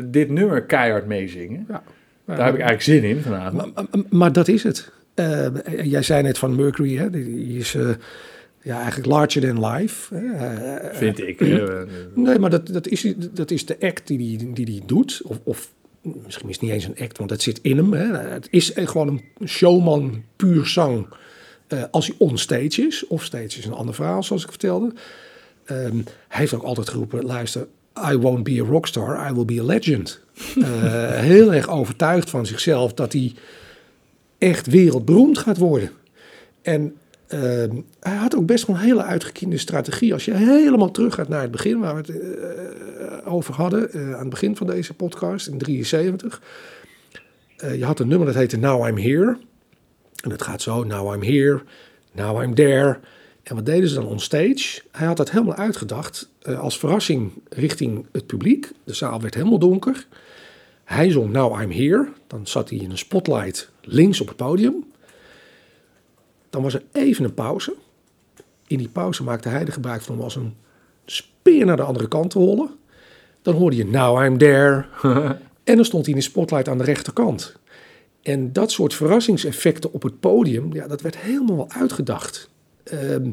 dit 0.06 0.30
nummer 0.30 0.62
keihard 0.64 1.06
meezingen. 1.08 1.66
Ja. 1.68 1.84
Daar 2.26 2.46
heb 2.46 2.56
ik 2.56 2.62
eigenlijk 2.62 2.82
zin 2.82 3.04
in 3.04 3.22
vanavond. 3.22 3.76
Maar, 3.76 3.86
maar- 3.92 4.04
maar 4.10 4.32
dat 4.34 4.48
is 4.48 4.64
het. 4.64 4.92
Eh, 5.14 5.46
jij 5.84 6.02
zei 6.02 6.24
net 6.24 6.38
van 6.38 6.56
Mercury, 6.56 6.98
hè? 6.98 7.10
die 7.10 7.24
die 7.26 7.58
is 7.58 7.76
eh, 7.76 7.90
ja, 8.64 8.78
eigenlijk 8.78 9.08
larger 9.10 9.42
than 9.42 9.66
life. 9.66 10.16
hè. 10.16 10.96
Vind 10.96 11.20
ik. 11.20 11.40
Nee, 12.16 12.40
maar 12.40 12.50
dat, 12.50 12.68
dat, 12.68 12.88
is, 12.88 13.14
dat 13.32 13.52
is 13.52 13.66
de 13.66 13.78
act 13.80 14.08
die 14.08 14.38
hij 14.38 14.54
die, 14.54 14.66
die 14.66 14.82
doet. 14.86 15.22
Of, 15.24 15.40
of 15.44 15.72
misschien 16.02 16.48
is 16.50 16.56
het 16.56 16.64
niet 16.64 16.72
eens 16.72 16.84
een 16.86 16.98
act, 17.00 17.18
want 17.18 17.30
dat 17.30 17.42
zit 17.42 17.60
in 17.62 17.78
hem. 17.78 17.94
Hè. 17.94 18.18
Het 18.18 18.48
is 18.52 18.72
gewoon 18.76 19.08
een 19.08 19.48
showman, 19.48 20.24
puur 20.36 20.66
zang. 20.66 21.08
eh, 21.68 21.84
als 21.92 22.08
hij 22.08 22.16
onstage 22.20 22.82
is. 22.88 23.08
Of 23.08 23.24
stage 23.24 23.46
is 23.46 23.66
een 23.66 23.74
ander 23.74 23.96
verhaal, 23.96 24.24
zoals 24.24 24.44
ik 24.44 24.50
vertelde. 24.50 24.94
Ehm, 25.66 25.96
hij 26.28 26.40
heeft 26.40 26.54
ook 26.54 26.64
altijd 26.64 26.90
geroepen, 26.90 27.26
luister, 27.26 27.68
I 28.12 28.16
won't 28.18 28.44
be 28.44 28.62
a 28.62 28.66
rockstar, 28.66 29.30
I 29.30 29.34
will 29.34 29.46
be 29.46 29.60
a 29.62 29.64
legend. 29.64 30.20
Eh, 30.62 30.64
heel 31.32 31.54
erg 31.54 31.70
overtuigd 31.70 32.30
van 32.30 32.46
zichzelf 32.46 32.94
dat 32.94 33.14
hij 33.14 33.34
echt 34.38 34.68
wereldberoemd 34.68 35.38
gaat 35.38 35.58
worden. 35.58 35.92
En 36.62 36.96
ehm, 37.32 37.82
hij 38.00 38.16
had 38.16 38.36
ook 38.36 38.46
best 38.46 38.68
wel 38.68 38.76
een 38.76 38.82
hele 38.82 39.04
uitgekiende 39.04 39.58
strategie. 39.58 40.14
Als 40.14 40.26
je 40.26 40.34
helemaal 40.34 40.92
terug 40.92 41.14
gaat 41.14 41.28
naar 41.28 41.42
het 41.42 41.52
begin, 41.52 41.80
waar 41.80 41.96
we 41.96 42.02
het 42.02 42.10
eh, 42.10 43.34
over 43.34 43.54
hadden, 43.54 43.92
eh, 43.92 44.14
aan 44.14 44.20
het 44.20 44.30
begin 44.30 44.56
van 44.56 44.68
deze 44.68 44.94
podcast, 44.94 45.48
in 45.48 45.58
73. 45.58 46.42
Eh, 47.58 47.78
je 47.78 47.86
had 47.86 48.00
een 48.00 48.08
nummer 48.08 48.28
dat 48.28 48.36
heette 48.36 48.58
Now 48.58 48.88
I'm 48.88 48.98
Here. 48.98 49.38
En 50.24 50.32
het 50.32 50.42
gaat 50.42 50.62
zo, 50.62 50.84
Now 50.84 51.14
I'm 51.14 51.24
Here, 51.24 51.62
Now 52.12 52.44
I'm 52.44 52.54
There. 52.56 53.00
En 53.44 53.56
wat 53.56 53.66
deden 53.66 53.90
ze 53.90 53.96
dan 53.96 54.06
on 54.06 54.20
stage? 54.20 54.82
Hij 54.92 55.08
had 55.08 55.18
dat 55.18 55.32
helemaal 55.32 55.56
uitgedacht 55.56 56.30
als 56.60 56.80
verrassing 56.80 57.32
richting 57.50 58.06
het 58.12 58.26
publiek. 58.26 58.72
De 58.84 58.94
zaal 58.94 59.22
werd 59.22 59.34
helemaal 59.34 59.60
donker. 59.60 60.08
Hij 60.84 61.12
zong 61.12 61.32
Now 61.32 61.62
I'm 61.62 61.72
Here. 61.72 62.08
Dan 62.28 62.48
zat 62.48 62.70
hij 62.70 62.80
in 62.80 62.92
een 62.92 62.98
spotlight 62.98 63.70
links 63.82 64.22
op 64.22 64.28
het 64.28 64.36
podium. 64.36 64.91
Dan 66.52 66.62
was 66.62 66.74
er 66.74 66.84
even 66.92 67.26
een 67.26 67.34
pauze. 67.34 67.74
In 68.68 68.78
die 68.78 68.90
pauze 68.90 69.24
maakte 69.24 69.50
hij 69.50 69.66
er 69.66 69.74
gebruik 69.74 70.02
van 70.02 70.16
om 70.16 70.22
als 70.22 70.36
een 70.36 70.56
speer 71.06 71.66
naar 71.66 71.76
de 71.76 71.84
andere 71.84 72.08
kant 72.08 72.30
te 72.30 72.40
hollen. 72.40 72.70
Dan 73.42 73.56
hoorde 73.56 73.76
je 73.76 73.86
Now 73.86 74.26
I'm 74.26 74.38
There. 74.38 74.86
en 75.64 75.76
dan 75.76 75.86
stond 75.86 76.06
hij 76.06 76.14
in 76.14 76.20
de 76.20 76.26
spotlight 76.26 76.70
aan 76.70 76.78
de 76.78 76.84
rechterkant. 76.84 77.56
En 78.22 78.54
dat 78.54 78.72
soort 78.72 78.94
verrassingseffecten 78.94 79.94
op 79.94 80.04
het 80.04 80.20
podium, 80.20 80.74
ja, 80.74 80.88
dat 80.88 81.02
werd 81.02 81.18
helemaal 81.18 81.56
wel 81.56 81.72
uitgedacht. 81.72 82.50
Ehm, 82.84 83.32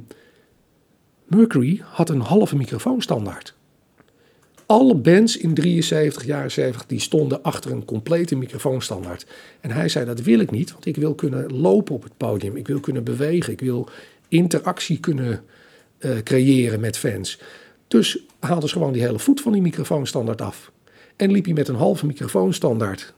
Mercury 1.24 1.82
had 1.84 2.08
een 2.08 2.20
halve 2.20 2.56
microfoonstandaard. 2.56 3.54
Alle 4.68 4.94
bands 4.94 5.36
in 5.36 5.54
73, 5.54 6.24
jaren 6.24 6.50
70, 6.50 6.86
die 6.86 7.00
stonden 7.00 7.42
achter 7.42 7.70
een 7.70 7.84
complete 7.84 8.36
microfoonstandaard. 8.36 9.26
En 9.60 9.70
hij 9.70 9.88
zei, 9.88 10.04
dat 10.04 10.20
wil 10.20 10.40
ik 10.40 10.50
niet, 10.50 10.72
want 10.72 10.86
ik 10.86 10.96
wil 10.96 11.14
kunnen 11.14 11.52
lopen 11.52 11.94
op 11.94 12.02
het 12.02 12.16
podium. 12.16 12.56
Ik 12.56 12.66
wil 12.66 12.80
kunnen 12.80 13.04
bewegen. 13.04 13.52
Ik 13.52 13.60
wil 13.60 13.88
interactie 14.28 15.00
kunnen 15.00 15.44
eh, 15.98 16.18
creëren 16.22 16.80
met 16.80 16.96
fans. 16.96 17.40
Dus 17.88 18.18
haalde 18.38 18.68
ze 18.68 18.72
gewoon 18.72 18.92
die 18.92 19.02
hele 19.02 19.18
voet 19.18 19.40
van 19.40 19.52
die 19.52 19.62
microfoonstandaard 19.62 20.40
af. 20.40 20.72
En 21.16 21.30
liep 21.30 21.44
hij 21.44 21.54
met 21.54 21.68
een 21.68 21.74
halve 21.74 22.06
microfoonstandaard. 22.06 23.14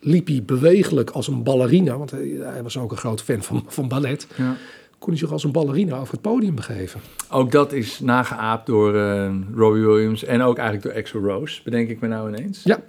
Liep 0.00 0.26
hij 0.26 0.42
bewegelijk 0.42 1.10
als 1.10 1.28
een 1.28 1.42
ballerina, 1.42 1.98
want 1.98 2.10
hij, 2.10 2.38
hij 2.40 2.62
was 2.62 2.78
ook 2.78 2.90
een 2.90 2.96
groot 2.96 3.22
fan 3.22 3.42
van, 3.42 3.64
van 3.66 3.88
ballet. 3.88 4.26
Ja. 4.36 4.56
Kon 5.00 5.08
hij 5.08 5.18
zich 5.18 5.32
als 5.32 5.44
een 5.44 5.52
ballerina 5.52 5.98
over 5.98 6.12
het 6.12 6.22
podium 6.22 6.54
begeven. 6.54 7.00
Ook 7.30 7.50
dat 7.50 7.72
is 7.72 8.00
nageaapt 8.00 8.66
door 8.66 8.96
eh, 8.96 9.32
Robbie 9.54 9.84
Williams 9.84 10.24
en 10.24 10.42
ook 10.42 10.58
eigenlijk 10.58 10.86
door 10.86 11.02
Axl 11.02 11.18
Rose, 11.18 11.62
bedenk 11.62 11.88
ik 11.88 12.00
me 12.00 12.08
nou 12.08 12.28
ineens. 12.28 12.62
Ja. 12.62 12.80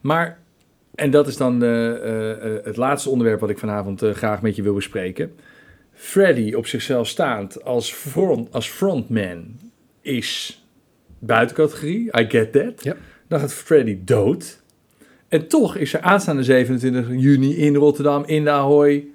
Maar, 0.00 0.38
en 0.94 1.10
dat 1.10 1.26
is 1.26 1.36
dan 1.36 1.62
eh, 1.62 2.34
eh, 2.34 2.64
het 2.64 2.76
laatste 2.76 3.10
onderwerp 3.10 3.40
wat 3.40 3.50
ik 3.50 3.58
vanavond 3.58 4.02
graag 4.12 4.42
met 4.42 4.56
je 4.56 4.62
wil 4.62 4.74
bespreken. 4.74 5.32
Freddy 5.92 6.54
op 6.54 6.66
zichzelf 6.66 7.08
staand 7.08 7.64
als, 7.64 7.92
front, 7.92 8.52
als 8.52 8.68
frontman 8.68 9.44
is 10.00 10.62
buiten 11.18 11.56
categorie. 11.56 12.20
I 12.20 12.24
get 12.28 12.52
that. 12.52 12.84
Ja. 12.84 12.96
Dan 13.28 13.40
gaat 13.40 13.52
Freddy 13.52 13.98
dood. 14.04 14.62
En 15.28 15.48
toch 15.48 15.76
is 15.76 15.94
er 15.94 16.00
aanstaande 16.00 16.42
27 16.42 17.08
juni 17.08 17.56
in 17.56 17.74
Rotterdam, 17.74 18.24
in 18.26 18.44
de 18.44 18.50
Ahoy, 18.50 19.06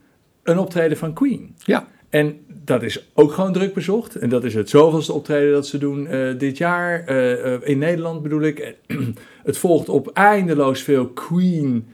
een 0.44 0.58
optreden 0.58 0.98
van 0.98 1.14
Queen. 1.14 1.56
Ja, 1.58 1.88
En 2.10 2.40
dat 2.64 2.84
is 2.84 3.10
ook 3.14 3.32
gewoon 3.32 3.54
druk 3.54 3.74
bezocht. 3.74 4.16
En 4.16 4.30
dat 4.30 4.44
is 4.44 4.54
het 4.54 4.70
zoveelste 4.70 5.14
optreden 5.14 5.54
dat 5.54 5.68
ze 5.68 5.78
doen 5.78 6.08
eh, 6.08 6.38
dit 6.38 6.58
jaar. 6.58 7.06
eh, 7.06 7.54
eh, 7.54 7.62
in 7.64 7.78
Nederland 7.78 8.22
bedoel 8.22 8.42
ik. 8.42 8.76
Het 9.44 9.58
volgt 9.58 9.90
op 9.90 10.08
eindeloos 10.14 10.82
veel 10.82 11.08
Queen 11.08 11.88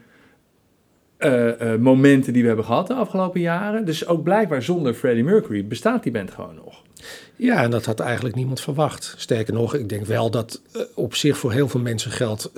eh, 1.16 1.72
eh, 1.72 1.80
momenten 1.80 2.32
die 2.32 2.42
we 2.42 2.48
hebben 2.48 2.66
gehad 2.66 2.86
de 2.86 2.94
afgelopen 2.94 3.40
jaren. 3.40 3.84
Dus 3.84 4.06
ook 4.06 4.22
blijkbaar 4.22 4.62
zonder 4.62 4.94
Freddie 4.94 5.24
Mercury 5.24 5.66
bestaat 5.66 6.02
die 6.02 6.12
band 6.12 6.30
gewoon 6.30 6.54
nog. 6.54 6.82
Ja, 7.36 7.62
en 7.62 7.70
dat 7.70 7.84
had 7.84 8.00
eigenlijk 8.00 8.34
niemand 8.34 8.60
verwacht. 8.60 9.14
Sterker 9.16 9.54
nog, 9.54 9.74
ik 9.74 9.88
denk 9.88 10.06
wel 10.06 10.30
dat 10.30 10.62
op 10.94 11.14
zich 11.14 11.38
voor 11.38 11.52
heel 11.52 11.68
veel 11.68 11.80
mensen 11.80 12.10
geldt... 12.10 12.50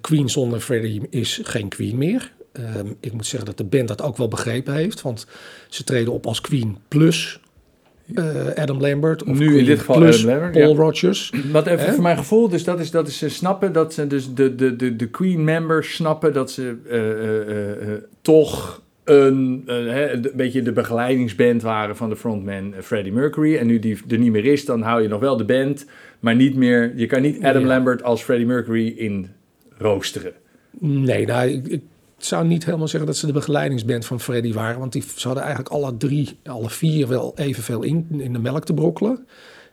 Queen 0.00 0.28
zonder 0.28 0.60
Freddie 0.60 1.06
is 1.10 1.40
geen 1.42 1.68
Queen 1.68 1.98
meer. 1.98 2.32
Ehm, 2.52 2.86
ik 3.00 3.12
moet 3.12 3.26
zeggen 3.26 3.48
dat 3.48 3.58
de 3.58 3.64
band 3.64 3.88
dat 3.88 4.02
ook 4.02 4.16
wel 4.16 4.28
begrepen 4.28 4.74
heeft. 4.74 5.02
Want 5.02 5.26
ze 5.68 5.84
treden 5.84 6.12
op 6.12 6.26
als 6.26 6.40
Queen 6.40 6.76
plus 6.88 7.40
eh, 8.14 8.46
Adam 8.54 8.80
Lambert. 8.80 9.22
Of 9.22 9.38
Nu 9.38 9.44
in 9.44 9.50
Queen 9.50 9.64
dit 9.64 9.78
geval 9.78 9.96
plus 9.96 10.16
Adam 10.16 10.30
Lambert, 10.30 10.52
Paul 10.52 10.70
ja. 10.70 10.76
Rodgers. 10.76 11.32
Wat 11.52 11.66
even 11.66 11.94
voor 11.94 12.02
mijn 12.02 12.16
gevoel, 12.16 12.48
dus 12.48 12.64
dat 12.64 12.80
is, 12.80 12.90
dat 12.90 13.08
is 13.08 13.18
ze 13.18 13.28
snappen 13.28 13.72
dat 13.72 13.94
ze 13.94 14.06
dus 14.06 14.34
de, 14.34 14.54
de, 14.54 14.76
de, 14.76 14.96
de 14.96 15.06
Queen 15.08 15.44
members 15.44 15.94
snappen 15.94 16.32
dat 16.32 16.50
ze 16.50 16.76
eh, 16.88 17.92
eh, 17.92 18.02
toch 18.20 18.82
een, 19.04 19.62
een 19.66 20.30
beetje 20.34 20.62
de 20.62 20.72
begeleidingsband 20.72 21.62
waren 21.62 21.96
van 21.96 22.08
de 22.08 22.16
frontman 22.16 22.74
Freddie 22.80 23.12
Mercury. 23.12 23.56
En 23.56 23.66
nu 23.66 23.78
die 23.78 23.98
er 24.08 24.18
niet 24.18 24.32
meer 24.32 24.44
is, 24.44 24.64
dan 24.64 24.82
hou 24.82 25.02
je 25.02 25.08
nog 25.08 25.20
wel 25.20 25.36
de 25.36 25.44
band, 25.44 25.86
maar 26.20 26.36
niet 26.36 26.54
meer. 26.54 26.92
Je 26.96 27.06
kan 27.06 27.22
niet 27.22 27.42
Adam 27.42 27.62
Ja. 27.62 27.68
Lambert 27.68 28.02
als 28.02 28.22
Freddie 28.22 28.46
Mercury 28.46 28.88
in 28.96 29.28
roosteren. 29.78 30.32
Nee, 30.78 31.26
nou, 31.26 31.48
ik, 31.48 31.66
ik 31.66 31.82
zou 32.26 32.46
niet 32.46 32.64
helemaal 32.64 32.88
zeggen 32.88 33.06
dat 33.08 33.16
ze 33.18 33.26
de 33.26 33.32
begeleidingsband 33.32 34.06
van 34.06 34.20
Freddy 34.20 34.52
waren. 34.52 34.78
Want 34.78 34.92
die, 34.92 35.02
ze 35.16 35.26
hadden 35.26 35.44
eigenlijk 35.44 35.74
alle 35.74 35.96
drie, 35.96 36.38
alle 36.44 36.70
vier 36.70 37.08
wel 37.08 37.32
evenveel 37.36 37.82
in, 37.82 38.06
in 38.18 38.32
de 38.32 38.38
melk 38.38 38.64
te 38.64 38.74
brokkelen. 38.74 39.26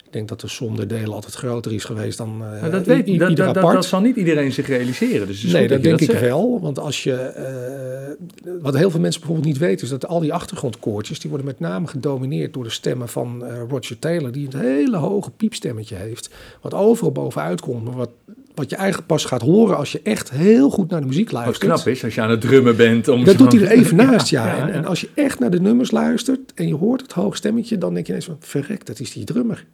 Ik 0.06 0.14
denk 0.14 0.28
dat 0.30 0.42
de 0.42 0.48
som 0.48 0.76
der 0.76 0.88
delen 0.88 1.14
altijd 1.14 1.34
groter 1.34 1.74
is 1.74 1.84
geweest 1.84 2.18
dan 2.18 2.30
eh, 2.44 2.62
Maar 2.62 2.72
dat, 2.72 2.86
weet, 2.86 3.08
i- 3.08 3.18
dat, 3.18 3.40
apart. 3.40 3.74
dat 3.74 3.86
zal 3.86 4.02
niet 4.02 4.16
iedereen 4.16 4.52
zich 4.52 4.68
realiseren. 4.68 5.28
Dus 5.28 5.44
nee, 5.44 5.68
dat 5.68 5.84
denk 5.84 6.00
ik 6.00 6.10
zegt. 6.10 6.22
wel. 6.22 6.60
Want 6.62 6.80
als 6.80 7.04
je. 7.04 7.14
eh, 7.14 8.56
wat 8.62 8.78
heel 8.78 8.90
veel 8.92 9.00
mensen 9.00 9.20
bijvoorbeeld 9.22 9.50
niet 9.54 9.58
weten, 9.62 9.84
is 9.84 9.90
dat 9.90 10.08
al 10.08 10.20
die 10.20 10.34
achtergrondkoortjes. 10.34 11.20
die 11.20 11.30
worden 11.30 11.48
met 11.48 11.60
name 11.60 11.88
gedomineerd 11.88 12.54
door 12.54 12.64
de 12.64 12.70
stemmen 12.70 13.10
van 13.10 13.46
eh, 13.46 13.62
Roger 13.70 14.00
Taylor. 14.00 14.32
die 14.32 14.48
een 14.52 14.60
hele 14.60 14.98
hoge 14.98 15.32
piepstemmetje 15.32 15.96
heeft. 15.96 16.30
Wat 16.62 16.74
overal 16.74 17.12
bovenuit 17.12 17.62
komt. 17.62 17.84
Maar 17.84 17.96
wat, 17.96 18.10
wat 18.58 18.70
je 18.70 18.76
eigenlijk 18.76 19.08
pas 19.08 19.26
gaat 19.26 19.42
horen 19.42 19.78
als 19.78 19.92
je 19.92 20.00
echt 20.04 20.30
heel 20.30 20.70
goed 20.70 20.90
naar 20.90 21.02
de 21.02 21.08
muziek 21.08 21.32
Wat 21.32 21.34
luistert. 21.44 21.72
knap 21.72 21.88
is 21.88 22.04
als 22.04 22.16
je 22.16 22.22
aan 22.22 22.30
het 22.30 22.42
drummen 22.42 22.76
bent. 22.76 23.08
Om 23.08 23.24
Dat 23.24 23.38
doet 23.38 23.52
hij 23.52 23.62
er 23.62 23.72
even 23.72 23.96
naast, 24.06 24.28
ja. 24.30 24.48
ja, 24.48 24.58
En, 24.58 24.68
ja. 24.68 24.74
en 24.74 24.86
als 24.86 25.02
je 25.02 25.10
echt 25.14 25.40
naar 25.40 25.50
de 25.52 25.60
nummers 25.60 25.92
luistert 25.92 26.54
en 26.56 26.68
je 26.68 26.76
hoort 26.76 27.02
het 27.02 27.12
hoog 27.12 27.36
stemmetje, 27.36 27.78
dan 27.78 27.94
denk 27.94 28.06
je 28.06 28.12
ineens 28.12 28.28
van, 28.28 28.38
verrek, 28.40 28.86
dat 28.86 29.00
is 29.00 29.12
die 29.12 29.24
drummer. 29.24 29.66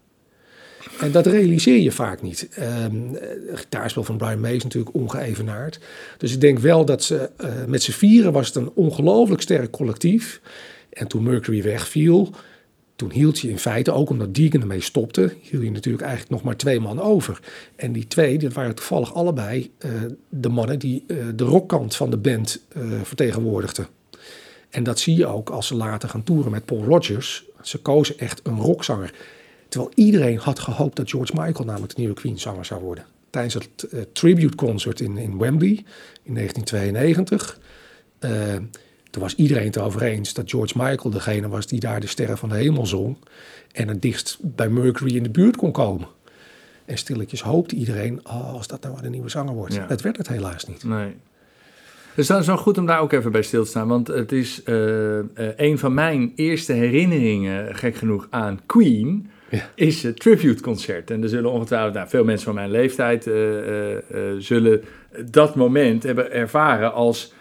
En 1.00 1.12
dat 1.12 1.26
realiseer 1.26 1.80
je 1.80 1.92
vaak 1.92 2.22
niet. 2.22 2.48
Het 2.50 3.60
gitaarspel 3.60 4.04
van 4.04 4.18
Brian 4.18 4.40
May 4.40 4.56
is 4.56 4.64
natuurlijk 4.64 4.96
ongeëvenaard. 4.96 5.80
Dus 6.18 6.34
ik 6.34 6.42
denk 6.42 6.60
wel 6.60 6.86
dat 6.86 7.04
ze 7.04 7.30
eh, 7.38 7.50
met 7.68 7.84
z'n 7.84 7.92
vieren 7.92 8.32
was 8.32 8.48
het 8.48 8.56
een 8.56 8.72
ongelooflijk 8.74 9.42
sterk 9.42 9.72
collectief. 9.72 10.42
En 10.90 11.08
toen 11.08 11.24
Mercury 11.24 11.64
wegviel, 11.64 12.34
toen 13.04 13.12
hield 13.12 13.40
je 13.40 13.50
in 13.50 13.60
feite, 13.60 13.92
ook 13.92 14.10
omdat 14.10 14.36
Deegan 14.36 14.62
ermee 14.62 14.82
stopte, 14.82 15.36
hield 15.42 15.64
je 15.64 15.72
natuurlijk 15.72 16.04
eigenlijk 16.04 16.32
nog 16.32 16.44
maar 16.44 16.58
twee 16.58 16.80
man 16.80 17.02
over. 17.02 17.40
En 17.76 17.92
die 17.92 18.08
twee, 18.08 18.38
dat 18.38 18.54
waren 18.54 18.76
toevallig 18.76 19.14
allebei 19.14 19.72
eh, 19.78 19.92
de 20.30 20.50
mannen 20.50 20.80
die 20.80 21.04
eh, 21.08 21.18
de 21.36 21.44
rockkant 21.44 21.96
van 21.96 22.10
de 22.10 22.18
band 22.18 22.62
eh, 22.68 22.82
vertegenwoordigden. 23.04 23.88
En 24.70 24.84
dat 24.84 25.00
zie 25.00 25.18
je 25.18 25.26
ook 25.26 25.50
als 25.50 25.68
ze 25.68 25.76
later 25.76 26.10
gaan 26.10 26.24
toeren 26.24 26.52
met 26.52 26.66
Paul 26.66 26.84
Rodgers. 26.84 27.46
Ze 27.62 27.82
kozen 27.82 28.18
echt 28.18 28.42
een 28.44 28.60
rockzanger. 28.60 29.14
Terwijl 29.70 29.92
iedereen 29.96 30.38
had 30.38 30.60
gehoopt 30.60 30.96
dat 30.96 31.10
George 31.10 31.34
Michael 31.36 31.66
namelijk 31.66 31.96
de 31.96 32.00
nieuwe 32.00 32.16
Queen-zanger 32.16 32.66
zou 32.66 32.82
worden. 32.82 33.06
Tijdens 33.30 33.54
het 33.54 33.88
tribute 34.14 34.56
concert 34.56 35.00
in, 35.00 35.18
in 35.18 35.38
Wembley 35.38 35.84
in 36.24 36.34
1992. 36.34 37.60
Toen 39.14 39.22
was 39.22 39.36
iedereen 39.36 39.66
het 39.66 39.76
erover 39.76 40.02
eens 40.02 40.34
dat 40.34 40.50
George 40.50 40.74
Michael 40.78 41.10
degene 41.10 41.48
was 41.48 41.68
die 41.68 41.80
daar 41.80 42.00
de 42.00 42.08
sterren 42.08 42.38
van 42.38 42.50
de 42.50 42.56
hemel 42.56 42.86
zong. 42.86 43.18
En 43.72 43.88
het 43.88 44.02
dichtst 44.02 44.38
bij 44.42 44.70
Mercury 44.70 45.16
in 45.16 45.24
de 45.24 45.30
buurt 45.30 45.56
kon 45.56 45.72
komen. 45.72 46.08
En 46.86 46.98
stilletjes 46.98 47.42
hoopte 47.42 47.76
iedereen, 47.76 48.20
oh, 48.24 48.54
als 48.54 48.68
dat 48.68 48.84
nou 48.84 49.02
de 49.02 49.10
nieuwe 49.10 49.30
zanger 49.30 49.54
wordt. 49.54 49.74
Ja. 49.74 49.88
Dat 49.88 50.02
werd 50.02 50.18
het 50.18 50.28
helaas 50.28 50.66
niet. 50.66 50.84
Nee. 50.84 51.16
Dus 52.16 52.28
dat 52.28 52.40
is 52.40 52.48
wel 52.48 52.58
goed 52.58 52.78
om 52.78 52.86
daar 52.86 53.00
ook 53.00 53.12
even 53.12 53.32
bij 53.32 53.42
stil 53.42 53.64
te 53.64 53.70
staan. 53.70 53.88
Want 53.88 54.08
het 54.08 54.32
is 54.32 54.64
eh, 54.64 55.20
eh, 55.20 55.26
een 55.56 55.78
van 55.80 55.94
mijn 55.94 56.32
eerste 56.36 56.74
herinneringen, 56.74 57.76
gek 57.76 57.96
genoeg, 57.96 58.28
aan 58.30 58.60
Queen. 58.66 59.30
Ja. 59.50 59.70
Is 59.76 60.04
het 60.04 60.20
tributeconcert. 60.20 61.12
En 61.12 61.24
er 61.24 61.30
zullen 61.30 61.52
ongetwijfeld, 61.52 61.94
nou, 61.94 62.10
veel 62.10 62.24
mensen 62.24 62.46
van 62.46 62.56
mijn 62.56 62.72
leeftijd 62.72 63.28
eh, 63.28 63.34
zullen 64.38 64.84
dat 65.26 65.56
moment 65.56 66.04
hebben 66.04 66.32
ervaren 66.32 66.94
als. 66.94 67.34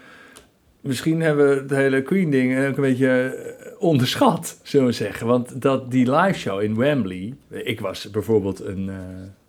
Misschien 0.82 1.20
hebben 1.20 1.48
we 1.48 1.54
het 1.54 1.70
hele 1.70 2.02
Queen-ding 2.02 2.66
ook 2.68 2.76
een 2.76 2.82
beetje 2.82 3.08
eh, 3.08 3.72
onderschat, 3.78 4.60
zullen 4.62 4.86
we 4.86 4.92
zeggen. 4.92 5.26
Want 5.26 5.62
dat, 5.62 5.90
die 5.90 6.10
live 6.10 6.38
show 6.38 6.62
in 6.62 6.76
Wembley. 6.76 7.34
Ik 7.48 7.80
was 7.80 8.10
bijvoorbeeld 8.10 8.64
een, 8.64 8.88
eh, 8.88 8.94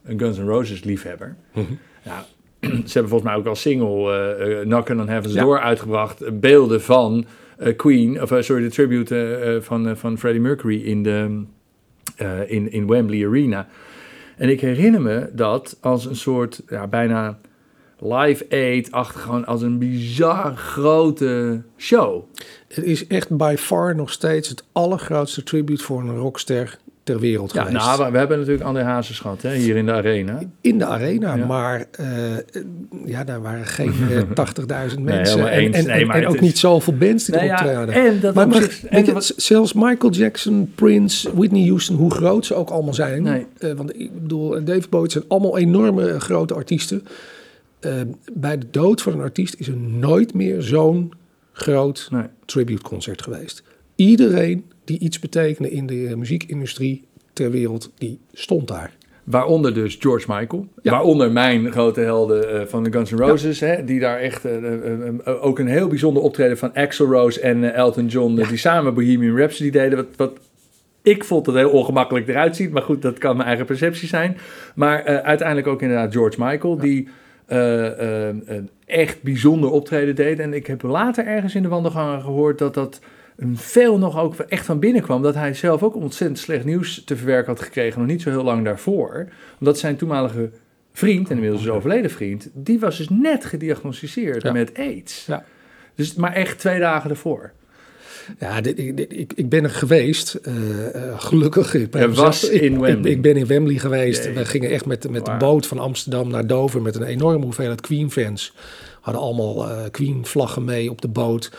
een 0.04 0.20
Guns 0.20 0.38
N' 0.38 0.46
Roses 0.46 0.84
liefhebber. 0.84 1.36
Nou, 2.04 2.24
ze 2.60 2.94
hebben 2.94 3.10
volgens 3.10 3.24
mij 3.24 3.36
ook 3.36 3.46
als 3.46 3.62
single 3.62 4.12
eh 4.12 4.60
eh, 4.60 4.66
Knockin' 4.66 5.00
on 5.00 5.08
Heaven's 5.08 5.34
Ja. 5.34 5.42
Door 5.42 5.60
uitgebracht. 5.60 6.40
Beelden 6.40 6.82
van 6.82 7.26
Queen, 7.76 8.22
of 8.22 8.34
sorry, 8.40 8.64
de 8.64 8.70
tribute 8.70 9.60
van, 9.62 9.98
van 9.98 10.18
Freddie 10.18 10.42
Mercury 10.42 10.82
in, 10.82 11.04
de, 11.04 11.44
in, 12.48 12.72
in 12.72 12.88
Wembley 12.88 13.28
Arena. 13.28 13.68
En 14.38 14.50
ik 14.50 14.62
herinner 14.62 15.02
me 15.02 15.30
dat 15.34 15.78
als 15.82 16.06
een 16.06 16.16
soort, 16.16 16.62
ja, 16.68 16.88
bijna 16.88 17.40
live 18.04 18.46
aid-achtig, 18.50 19.22
gewoon 19.22 19.46
als 19.46 19.62
een 19.62 19.78
bizar 19.78 20.56
grote 20.56 21.62
show. 21.78 22.24
Het 22.68 22.84
is 22.84 23.08
echt 23.08 23.38
by 23.38 23.56
far 23.58 23.96
nog 23.96 24.12
steeds 24.12 24.50
het 24.50 24.64
allergrootste 24.72 25.44
tribute 25.44 25.84
voor 25.84 26.00
een 26.02 26.16
rockster 26.18 26.78
ter 27.04 27.20
wereld 27.20 27.54
Ja, 27.54 27.64
geweest. 27.64 27.86
nou, 27.86 28.12
we, 28.12 28.18
hebben 28.18 28.38
natuurlijk 28.38 28.66
André 28.66 28.84
Hazes 28.84 29.20
gehad, 29.20 29.42
hè, 29.42 29.54
hier 29.56 29.76
in 29.76 29.86
de 29.86 29.92
arena. 29.92 30.40
in 30.62 30.78
de 30.78 30.86
arena, 30.86 31.36
Ja. 31.36 31.46
maar 31.46 31.86
eh, 31.92 32.08
ja, 33.06 33.24
daar 33.24 33.42
waren 33.42 33.66
geen 33.66 33.94
eh, 34.10 34.22
80.000 34.92 35.00
mensen. 35.02 35.40
helemaal 35.40 35.48
en, 35.48 35.60
eens. 35.60 35.76
en, 35.78 35.86
Nee, 35.86 36.02
en, 36.02 36.08
maar 36.08 36.16
en 36.16 36.28
ook 36.28 36.36
is- 36.36 36.42
niet 36.42 36.58
zoveel 36.58 36.94
bands 36.98 37.26
die 37.26 37.36
Nee, 37.36 37.44
erop 37.46 37.58
ja, 37.60 37.64
traden. 37.66 37.94
en 37.96 38.20
dat 38.20 38.34
maar 38.34 38.46
op 38.46 38.52
maar 38.52 38.62
zich- 38.62 38.86
en 38.86 39.06
weet 39.06 39.28
je, 39.28 39.34
zelfs 39.38 39.74
Michael 39.74 40.12
Jackson, 40.14 40.72
Prince, 40.76 41.36
Whitney 41.36 41.68
Houston, 41.68 41.96
hoe 41.96 42.12
groot 42.12 42.46
ze 42.46 42.54
ook 42.56 42.70
allemaal 42.70 42.94
zijn. 42.94 43.28
Eh, 43.28 43.72
want 43.72 44.00
ik 44.00 44.22
bedoel, 44.22 44.56
en 44.56 44.66
David 44.66 44.90
Bowie 44.90 45.12
zijn 45.12 45.24
allemaal 45.28 45.58
enorme 45.58 46.10
eh, 46.12 46.20
grote 46.20 46.54
artiesten. 46.54 47.04
Eh, 47.84 48.02
bij 48.34 48.58
de 48.58 48.66
dood 48.72 49.02
van 49.02 49.14
een 49.14 49.22
artiest 49.22 49.56
is 49.60 49.68
er 49.68 49.78
nooit 49.78 50.34
meer 50.34 50.62
zo'n 50.62 51.12
groot 51.52 52.08
Nee. 52.12 52.24
tributeconcert 52.46 53.22
geweest. 53.22 53.64
Iedereen 53.96 54.66
die 54.84 55.00
iets 55.00 55.20
betekende 55.20 55.72
in 55.72 55.86
de 55.86 56.08
eh, 56.08 56.16
muziekindustrie 56.16 57.04
ter 57.34 57.52
wereld, 57.52 57.92
die 57.98 58.20
stond 58.34 58.68
daar. 58.68 58.92
Waaronder 59.24 59.74
dus 59.74 59.98
George 60.00 60.26
Michael. 60.40 60.68
Ja. 60.82 60.92
Waaronder 60.92 61.32
mijn 61.32 61.72
grote 61.72 62.02
helden 62.02 62.60
eh, 62.60 62.68
van 62.68 62.84
de 62.84 62.92
Guns 62.92 63.12
N' 63.12 63.16
Roses. 63.16 63.60
Hè, 63.60 63.84
die 63.84 64.00
daar 64.00 64.20
echt 64.20 64.46
eh, 64.46 65.44
ook 65.44 65.60
een 65.60 65.68
heel 65.68 65.88
bijzonder 65.88 66.24
optreden 66.24 66.58
van 66.58 66.74
Axl 66.74 67.04
Rose 67.04 67.42
en 67.42 67.74
Elton 67.74 68.08
John. 68.08 68.36
die 68.36 68.58
samen 68.58 68.94
Bohemian 68.94 69.38
Rhapsody 69.38 69.70
deden. 69.70 69.98
Wat, 69.98 70.08
wat 70.16 70.40
ik 71.02 71.24
vond 71.24 71.46
het 71.46 71.56
heel 71.56 71.70
ongemakkelijk 71.70 72.28
eruit 72.28 72.56
ziet. 72.56 72.72
Maar 72.72 72.82
goed, 72.82 73.02
dat 73.02 73.18
kan 73.18 73.36
mijn 73.36 73.48
eigen 73.48 73.66
perceptie 73.66 74.08
zijn. 74.08 74.38
Maar 74.76 75.04
uiteindelijk 75.04 75.68
ook 75.68 75.82
inderdaad 75.82 76.14
George 76.14 76.44
Michael. 76.44 76.78
Die 76.78 77.08
een 77.56 78.70
echt 78.86 79.22
bijzonder 79.22 79.70
optreden 79.72 80.16
deed. 80.16 80.40
En 80.40 80.54
ik 80.54 80.68
heb 80.68 80.82
later 80.82 81.26
ergens 81.26 81.56
in 81.56 81.62
de 81.62 81.68
wandelgangen 81.68 82.22
gehoord 82.22 82.58
dat 82.58 82.74
dat 82.74 83.00
een 83.36 83.58
veel 83.58 83.98
nog 83.98 84.20
ook 84.20 84.36
echt 84.36 84.66
van 84.66 84.80
binnen 84.80 85.02
kwam. 85.02 85.22
Dat 85.22 85.36
hij 85.36 85.54
zelf 85.54 85.84
ook 85.84 85.96
ontzettend 85.96 86.40
slecht 86.40 86.66
nieuws 86.66 87.04
te 87.04 87.16
verwerken 87.18 87.54
had 87.54 87.62
gekregen. 87.62 88.00
Nog 88.00 88.08
niet 88.10 88.22
zo 88.22 88.30
heel 88.30 88.44
lang 88.44 88.66
daarvoor. 88.66 89.28
Omdat 89.60 89.78
zijn 89.78 89.96
toenmalige 89.96 90.50
vriend, 90.94 91.30
en 91.30 91.36
inmiddels 91.36 91.62
is 91.62 91.70
overleden 91.70 92.12
vriend, 92.12 92.50
die 92.54 92.80
was 92.80 92.98
dus 92.98 93.10
net 93.10 93.46
gediagnosticeerd 93.46 94.42
Ja. 94.44 94.52
met 94.52 94.78
AIDS. 94.78 95.26
Ja. 95.26 95.44
Dus 95.96 96.16
maar 96.16 96.34
echt 96.34 96.60
twee 96.60 96.80
dagen 96.80 97.10
ervoor. 97.10 97.52
Ja, 98.40 98.62
dit, 98.62 98.80
ik, 98.80 98.98
dit- 98.98 99.14
ik, 99.18 99.34
ik 99.36 99.50
ben 99.50 99.64
er 99.64 99.70
geweest, 99.70 100.34
eh, 100.34 100.96
eh, 100.96 101.20
gelukkig. 101.20 101.74
Ik 101.74 101.92
ben 101.92 102.02
Er 102.02 102.14
was 102.14 102.50
ik, 102.50 102.62
in 102.62 102.80
Wembley. 102.80 103.12
Ik, 103.12 103.22
ben 103.22 103.36
in 103.36 103.46
Wembley 103.46 103.78
geweest. 103.78 104.34
We 104.34 104.46
gingen 104.46 104.70
echt 104.70 104.86
met, 104.86 105.10
met 105.10 105.26
de 105.26 105.36
boot 105.38 105.68
van 105.68 105.80
Amsterdam 105.80 106.30
naar 106.30 106.48
Dover 106.48 106.82
met 106.82 106.96
een 106.96 107.04
enorme 107.04 107.44
hoeveelheid 107.44 107.82
Queen-fans. 107.82 108.54
Hadden 109.02 109.22
allemaal 109.24 109.70
eh, 109.70 109.90
Queen-vlaggen 109.92 110.64
mee 110.64 110.90
op 110.90 111.02
de 111.02 111.08
boot. 111.08 111.52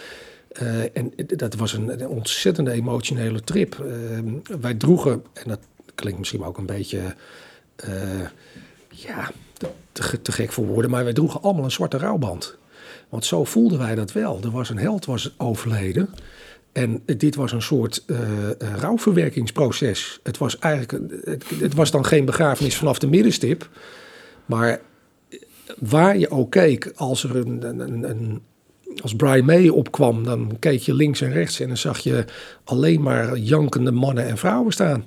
En 0.92 1.12
dat 1.26 1.54
was 1.54 1.72
een, 1.72 1.88
een 2.02 2.08
ontzettende 2.08 2.70
emotionele 2.70 3.40
trip. 3.40 3.74
Eh, 3.78 4.56
wij 4.60 4.74
droegen, 4.74 5.22
en 5.32 5.48
dat 5.48 5.60
klinkt 5.94 6.18
misschien 6.18 6.44
ook 6.44 6.58
een 6.58 6.66
beetje, 6.66 7.00
ja, 8.88 9.30
te, 9.52 9.66
te, 9.92 10.22
te 10.22 10.32
gek 10.32 10.52
voor 10.52 10.66
woorden, 10.66 10.90
maar 10.90 11.04
wij 11.04 11.12
droegen 11.12 11.42
allemaal 11.42 11.64
een 11.64 11.70
zwarte 11.70 11.98
rouwband. 11.98 12.56
Want 13.08 13.24
zo 13.24 13.44
voelden 13.44 13.78
wij 13.78 13.94
dat 13.94 14.12
wel. 14.12 14.40
Er 14.42 14.50
was 14.50 14.70
een 14.70 14.78
held 14.78 15.04
was 15.04 15.34
overleden. 15.38 16.08
En 16.74 17.02
dit 17.18 17.34
was 17.34 17.52
een 17.52 17.62
soort 17.62 18.02
eh, 18.06 18.50
eh, 18.50 18.56
rouwverwerkingsproces. 18.76 20.20
Het 20.22 20.38
was 20.38 20.58
eigenlijk, 20.58 20.92
het, 21.24 21.44
het 21.60 21.74
was 21.74 21.90
dan 21.90 22.04
geen 22.04 22.24
begrafenis 22.24 22.76
vanaf 22.76 22.98
de 22.98 23.06
middenstip. 23.06 23.68
Maar 24.46 24.80
waar 25.78 26.18
je 26.18 26.30
ook 26.30 26.50
keek, 26.50 26.92
als 26.94 27.24
er 27.24 27.36
een, 27.36 27.68
een, 27.68 27.80
een, 27.80 28.10
een- 28.10 28.42
als 29.02 29.16
Brian 29.16 29.44
May 29.44 29.68
opkwam, 29.68 30.24
dan 30.24 30.56
keek 30.58 30.80
je 30.80 30.94
links 30.94 31.20
en 31.20 31.32
rechts 31.32 31.60
en 31.60 31.68
dan 31.68 31.76
zag 31.76 31.98
je 31.98 32.24
alleen 32.64 33.02
maar 33.02 33.36
jankende 33.36 33.90
mannen 33.90 34.26
en 34.26 34.38
vrouwen 34.38 34.72
staan. 34.72 35.04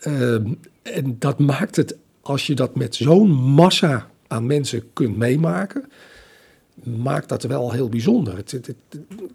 Ehm, 0.00 0.52
en 0.82 1.16
dat 1.18 1.38
maakt 1.38 1.76
het, 1.76 1.96
als 2.22 2.46
je 2.46 2.54
dat 2.54 2.74
met 2.76 2.94
zo'n 2.94 3.30
massa 3.30 4.10
aan 4.26 4.46
mensen 4.46 4.92
kunt 4.92 5.16
meemaken, 5.16 5.90
maakt 6.82 7.28
dat 7.28 7.42
wel 7.42 7.72
heel 7.72 7.88
bijzonder. 7.88 8.36
Het, 8.36 8.74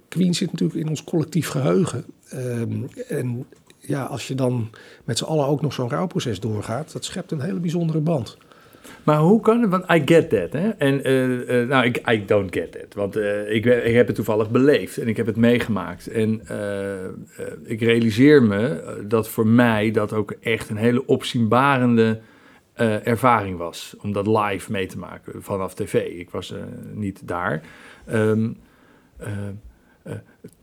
Queen 0.07 0.33
zit 0.33 0.51
natuurlijk 0.51 0.79
in 0.79 0.89
ons 0.89 1.03
collectief 1.03 1.47
geheugen. 1.47 2.05
Ehm, 2.29 2.83
en 3.07 3.45
ja, 3.77 4.03
als 4.03 4.27
je 4.27 4.35
dan 4.35 4.69
met 5.03 5.17
z'n 5.17 5.23
allen 5.23 5.47
ook 5.47 5.61
nog 5.61 5.73
zo'n 5.73 5.89
rouwproces 5.89 6.39
doorgaat, 6.39 6.93
dat 6.93 7.05
schept 7.05 7.31
een 7.31 7.41
hele 7.41 7.59
bijzondere 7.59 7.99
band. 7.99 8.37
Maar 9.03 9.17
hoe 9.17 9.41
kan 9.41 9.61
het? 9.61 9.69
Want 9.69 9.91
I 9.91 10.01
get 10.05 10.29
that. 10.29 10.53
Hè? 10.53 10.69
En 10.69 11.03
eh, 11.03 11.61
eh, 11.61 11.67
nou, 11.67 11.85
ik 11.85 12.09
I 12.09 12.25
don't 12.25 12.55
get 12.55 12.71
that. 12.71 12.93
Want 12.93 13.15
eh, 13.15 13.53
ik, 13.53 13.65
ik 13.65 13.93
heb 13.93 14.07
het 14.07 14.15
toevallig 14.15 14.49
beleefd 14.49 14.97
en 14.97 15.07
ik 15.07 15.17
heb 15.17 15.25
het 15.25 15.35
meegemaakt. 15.35 16.07
En 16.07 16.41
ik 17.63 17.81
realiseer 17.81 18.43
me 18.43 18.83
dat 19.07 19.29
voor 19.29 19.47
mij 19.47 19.91
dat 19.91 20.13
ook 20.13 20.33
echt 20.41 20.69
een 20.69 20.77
hele 20.77 21.05
opzienbarende 21.05 22.19
eh, 22.74 23.07
ervaring 23.07 23.57
was. 23.57 23.95
Om 24.01 24.11
dat 24.11 24.28
live 24.28 24.72
mee 24.72 24.86
te 24.86 24.97
maken 24.97 25.43
vanaf 25.43 25.74
tv. 25.74 25.93
Ik 26.19 26.30
was 26.30 26.51
eh, 26.51 26.61
niet 26.93 27.28
daar. 27.28 27.61
Ehm, 28.05 28.49
eh, 29.17 30.13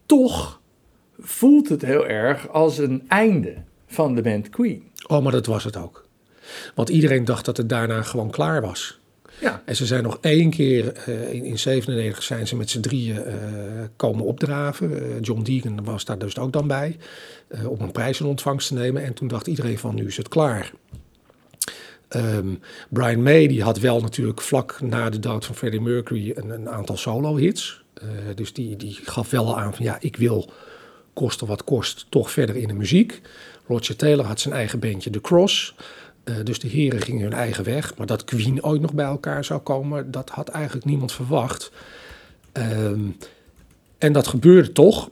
toch 0.07 0.61
voelt 1.19 1.69
het 1.69 1.83
heel 1.83 2.07
erg 2.07 2.49
als 2.49 2.79
een 2.79 3.05
einde 3.09 3.55
van 3.87 4.15
de 4.15 4.23
band 4.23 4.49
Queen. 4.49 4.91
Oh, 5.07 5.23
maar 5.23 5.33
dat 5.33 5.47
was 5.47 5.65
het 5.65 5.77
ook. 5.77 6.07
Want 6.75 6.89
iedereen 6.89 7.25
dacht 7.25 7.45
dat 7.45 7.57
het 7.57 7.69
daarna 7.69 8.03
gewoon 8.03 8.31
klaar 8.31 8.61
was. 8.61 9.01
Ja. 9.41 9.63
En 9.65 9.77
ze 9.77 9.87
zijn 9.87 10.03
nog 10.03 10.19
één 10.21 10.51
keer, 10.51 11.09
in, 11.09 11.45
in 11.45 11.59
97 11.59 12.23
zijn 12.23 12.47
ze 12.47 12.57
met 12.57 12.71
z'n 12.71 12.81
drieën 12.81 13.25
eh, 13.25 13.35
komen 13.97 14.25
opdraven. 14.25 15.21
John 15.21 15.43
Deegan 15.43 15.85
was 15.85 16.05
daar 16.05 16.19
dus 16.19 16.39
ook 16.39 16.53
dan 16.53 16.67
bij, 16.67 16.97
om 17.67 17.81
een 17.81 17.93
prijs 17.93 18.21
in 18.21 18.27
ontvangst 18.27 18.69
te 18.69 18.75
nemen. 18.75 19.05
En 19.05 19.15
toen 19.15 19.29
dacht 19.29 19.47
iedereen 19.47 19.79
van, 19.79 19.95
nu 19.95 20.07
is 20.07 20.17
het 20.17 20.29
klaar. 20.29 20.73
Ehm, 22.09 22.55
Brian 22.89 23.23
May 23.23 23.47
die 23.47 23.63
had 23.63 23.79
wel 23.79 24.01
natuurlijk 24.01 24.41
vlak 24.41 24.81
na 24.81 25.11
de 25.11 25.19
dood 25.19 25.45
van 25.45 25.55
Freddie 25.55 25.81
Mercury 25.81 26.33
een, 26.35 26.51
een 26.51 26.69
aantal 26.69 26.97
solo-hits. 26.97 27.83
Eh, 27.95 28.09
dus 28.35 28.53
die, 28.53 28.77
die 28.77 28.99
gaf 29.03 29.31
wel 29.31 29.59
aan 29.59 29.75
van, 29.75 29.85
ja, 29.85 29.97
ik 30.01 30.17
wil 30.17 30.51
koste 31.13 31.47
wat 31.47 31.65
kost 31.65 32.07
toch 32.09 32.31
verder 32.31 32.57
in 32.57 32.69
de 32.69 32.75
muziek. 32.75 33.21
Roger 33.67 33.97
Taylor 33.97 34.25
had 34.25 34.41
zijn 34.41 34.55
eigen 34.55 34.79
bandje 34.79 35.11
The 35.11 35.21
Cross. 35.21 35.75
Eh, 36.25 36.35
dus 36.45 36.59
de 36.59 36.69
heren 36.69 37.01
gingen 37.01 37.23
hun 37.23 37.33
eigen 37.33 37.65
weg. 37.65 37.97
Maar 37.97 38.07
dat 38.07 38.25
Queen 38.25 38.65
ooit 38.65 38.81
nog 38.81 38.95
bij 38.95 39.05
elkaar 39.05 39.45
zou 39.45 39.61
komen, 39.61 40.11
dat 40.11 40.31
had 40.31 40.49
eigenlijk 40.49 40.87
niemand 40.87 41.13
verwacht. 41.13 41.71
Ehm, 42.53 43.01
en 43.99 44.13
dat 44.13 44.27
gebeurde 44.27 44.73
toch. 44.73 45.11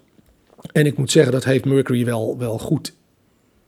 En 0.73 0.87
ik 0.87 0.99
moet 0.99 1.11
zeggen, 1.11 1.33
dat 1.33 1.45
heeft 1.45 1.65
Mercury 1.65 2.05
wel, 2.05 2.39
wel 2.39 2.59
goed 2.59 2.93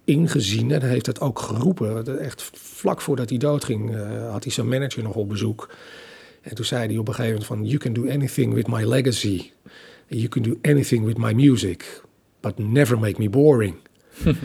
ingezien. 0.08 0.70
En 0.70 0.80
hij 0.80 0.90
heeft 0.90 1.06
het 1.06 1.20
ook 1.20 1.38
geroepen. 1.38 2.18
Echt 2.18 2.50
vlak 2.54 3.00
voordat 3.00 3.28
hij 3.28 3.38
doodging, 3.38 3.94
eh, 3.96 4.30
had 4.30 4.42
hij 4.44 4.52
zijn 4.52 4.68
manager 4.68 5.02
nog 5.02 5.14
op 5.14 5.28
bezoek. 5.28 5.70
En 6.42 6.54
toen 6.54 6.64
zei 6.64 6.86
hij 6.86 6.96
op 6.96 7.08
een 7.08 7.14
gegeven 7.14 7.30
moment 7.40 7.46
van... 7.46 7.64
You 7.64 7.78
can 7.78 7.92
do 7.92 8.08
anything 8.12 8.54
with 8.54 8.66
my 8.66 8.84
legacy. 8.84 9.50
You 10.06 10.28
can 10.28 10.42
do 10.42 10.58
anything 10.62 11.04
with 11.04 11.16
my 11.18 11.32
music. 11.32 12.02
But 12.40 12.58
never 12.58 12.98
make 12.98 13.14
me 13.20 13.30
boring. 13.30 13.74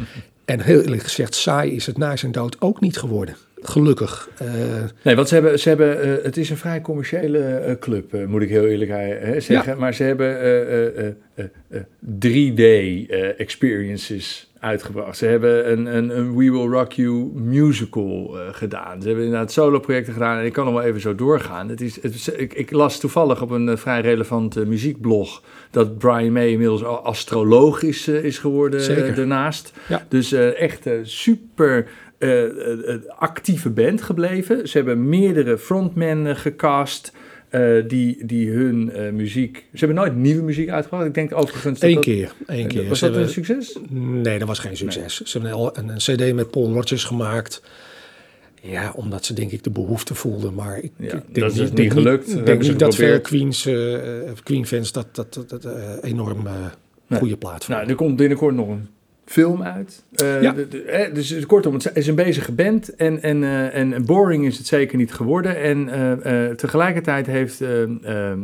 en 0.45 0.59
heel 0.59 0.81
eerlijk 0.81 1.03
gezegd, 1.03 1.35
saai 1.35 1.71
is 1.71 1.85
het 1.85 1.97
na 1.97 2.15
zijn 2.15 2.31
dood 2.31 2.61
ook 2.61 2.79
niet 2.79 2.97
geworden. 2.97 3.35
Gelukkig. 3.61 4.29
Eh, 4.37 4.47
Nee, 5.03 5.15
want 5.15 5.27
ze 5.27 5.33
hebben, 5.33 5.59
ze 5.59 5.69
hebben 5.69 6.01
eh, 6.01 6.23
het 6.23 6.37
is 6.37 6.49
een 6.49 6.57
vrij 6.57 6.81
commerciële 6.81 7.77
club, 7.79 8.27
moet 8.27 8.41
ik 8.41 8.49
heel 8.49 8.65
eerlijk 8.65 8.91
eh, 8.91 9.39
zeggen. 9.41 9.77
Maar 9.77 9.93
ze 9.93 10.03
hebben 10.03 10.39
eh, 10.39 10.87
eh, 10.87 11.13
eh, 11.35 11.45
eh, 11.69 11.81
3D-experiences 12.19 14.52
uitgebracht. 14.63 15.17
Ze 15.17 15.25
hebben 15.25 15.71
een, 15.71 15.85
een, 15.85 16.17
een 16.17 16.35
We 16.35 16.51
Will 16.51 16.67
Rock 16.67 16.91
You 16.91 17.31
musical 17.33 18.39
eh, 18.39 18.47
gedaan. 18.51 19.01
Ze 19.01 19.07
hebben 19.07 19.25
inderdaad 19.25 19.51
solo-projecten 19.51 20.13
gedaan 20.13 20.39
en 20.39 20.45
ik 20.45 20.53
kan 20.53 20.65
nog 20.65 20.73
wel 20.73 20.83
even 20.83 21.01
zo 21.01 21.15
doorgaan. 21.15 21.69
Het 21.69 21.81
is, 21.81 22.01
het 22.01 22.33
ik, 22.37 22.53
ik 22.53 22.71
las 22.71 22.99
toevallig 22.99 23.41
op 23.41 23.49
een 23.49 23.69
eh, 23.69 23.77
vrij 23.77 24.01
relevant 24.01 24.57
eh, 24.57 24.65
muziekblog 24.65 25.41
dat 25.71 25.97
Brian 25.97 26.31
May 26.31 26.49
inmiddels 26.49 26.83
al 26.83 27.05
astroloog 27.05 27.81
is, 27.81 28.07
is 28.07 28.37
geworden 28.37 29.15
daarnaast. 29.15 29.73
Ja. 29.87 30.05
Dus 30.09 30.31
echt 30.31 30.89
super 31.03 31.87
actieve 33.17 33.69
band 33.69 34.01
gebleven. 34.01 34.67
Ze 34.67 34.77
hebben 34.77 35.09
meerdere 35.09 35.57
frontmen 35.57 36.35
gecast. 36.35 37.13
Eh, 37.53 37.83
die, 37.87 38.25
die 38.25 38.49
hun 38.49 38.91
eh, 38.91 39.11
muziek. 39.11 39.55
Ze 39.73 39.77
hebben 39.85 39.95
nooit 39.95 40.15
nieuwe 40.15 40.41
muziek 40.43 40.69
uitgebracht. 40.69 41.05
Ik 41.05 41.13
denk 41.13 41.35
overigens. 41.35 41.79
dat 41.79 41.89
Eén 41.89 41.95
dat- 41.95 42.03
keer. 42.03 42.33
Één 42.47 42.67
keer. 42.67 42.87
Was 42.89 42.99
Ze 42.99 43.05
dat 43.11 43.15
een 43.15 43.29
succes? 43.29 43.77
Nee, 43.89 44.39
dat 44.39 44.47
was 44.47 44.59
geen 44.59 44.77
succes. 44.77 45.21
Ze 45.21 45.37
hebben 45.39 45.57
al 45.57 45.77
een, 45.77 45.89
een 45.89 45.97
cd 45.97 46.33
met 46.33 46.51
Paul 46.51 46.73
Rodgers 46.73 47.03
gemaakt. 47.03 47.61
Ja, 48.61 48.93
omdat 48.95 49.25
ze 49.25 49.33
denk 49.33 49.51
ik 49.51 49.63
de 49.63 49.69
behoefte 49.69 50.15
voelden. 50.15 50.53
Maar 50.53 50.77
ik, 50.77 50.91
Ja, 50.97 51.05
ik 51.05 51.11
denk 51.11 51.35
dat 51.35 51.55
is 51.55 51.71
niet, 51.71 51.91
gelukt. 51.93 52.35
Ik 52.35 52.45
denk 52.45 52.61
niet 52.61 52.79
dat 52.79 52.95
geprobeerd. 52.95 53.21
Queens, 53.27 53.65
eh, 53.65 53.99
Queen 54.43 54.65
fans 54.65 54.91
dat, 54.91 55.15
dat, 55.15 55.33
dat, 55.33 55.49
dat, 55.49 55.65
eh, 55.65 55.91
enorm 56.01 56.47
eh, 56.47 56.53
Nee. 57.07 57.19
goede 57.19 57.37
plaat 57.37 57.65
vonden. 57.65 57.77
Nou, 57.77 57.89
er 57.89 57.95
komt 57.95 58.15
binnenkort 58.15 58.55
nog 58.55 58.67
een 58.67 58.87
film 59.25 59.63
uit. 59.63 60.03
Eh, 60.15 60.41
Ja. 60.41 60.51
de- 60.51 60.67
de- 60.67 61.09
dus 61.13 61.45
kortom, 61.45 61.73
het 61.73 61.91
is 61.93 62.07
een 62.07 62.15
bezige 62.15 62.51
band 62.51 62.95
en, 62.95 63.21
en, 63.21 63.43
eh, 63.43 63.75
en 63.75 64.05
boring 64.05 64.45
is 64.45 64.57
het 64.57 64.67
zeker 64.67 64.97
niet 64.97 65.13
geworden. 65.13 65.55
En 65.61 65.89
eh, 66.23 66.49
tegelijkertijd 66.55 67.25
heeft 67.25 67.61
eh, 67.61 67.83
eh, 67.83 68.31
eh, 68.31 68.37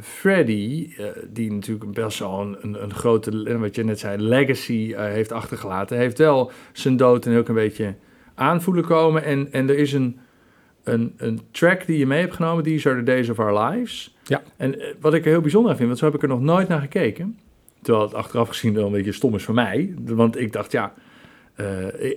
Freddy, 0.00 0.90
die 1.32 1.52
natuurlijk 1.52 1.92
best 1.92 2.18
wel 2.18 2.40
een, 2.40 2.56
een, 2.60 2.82
een 2.82 2.94
grote, 2.94 3.58
wat 3.58 3.74
je 3.74 3.84
net 3.84 3.98
zei, 3.98 4.22
legacy 4.22 4.94
heeft 4.96 5.32
achtergelaten, 5.32 5.96
heeft 5.98 6.18
wel 6.18 6.50
zijn 6.72 6.96
dood 6.96 7.26
en 7.26 7.36
ook 7.36 7.48
een 7.48 7.54
beetje 7.54 7.94
aanvoelen 8.34 8.84
komen. 8.84 9.24
En, 9.24 9.48
en 9.52 9.68
er 9.68 9.78
is 9.78 9.92
een, 9.92 10.16
een, 10.84 11.12
een 11.16 11.40
track 11.50 11.86
die 11.86 11.98
je 11.98 12.06
mee 12.06 12.20
hebt 12.20 12.34
genomen, 12.34 12.64
These 12.64 12.88
are 12.88 12.98
the 12.98 13.04
Days 13.04 13.28
of 13.30 13.38
Our 13.38 13.64
Lives. 13.70 14.16
Ja. 14.24 14.42
En 14.56 14.74
wat 15.00 15.14
ik 15.14 15.24
er 15.24 15.30
heel 15.30 15.40
bijzonder 15.40 15.70
aan 15.70 15.76
vind, 15.76 15.88
want 15.88 16.00
zo 16.00 16.06
heb 16.06 16.14
ik 16.14 16.22
er 16.22 16.28
nog 16.28 16.40
nooit 16.40 16.68
naar 16.68 16.80
gekeken. 16.80 17.38
Terwijl 17.84 18.04
het 18.04 18.14
achteraf 18.14 18.48
gezien 18.48 18.74
wel 18.74 18.86
een 18.86 18.92
beetje 18.92 19.12
stom 19.12 19.34
is 19.34 19.42
voor 19.42 19.54
mij. 19.54 19.94
Want 20.04 20.40
ik 20.40 20.52
dacht, 20.52 20.72
ja, 20.72 20.94
eh, 21.54 21.66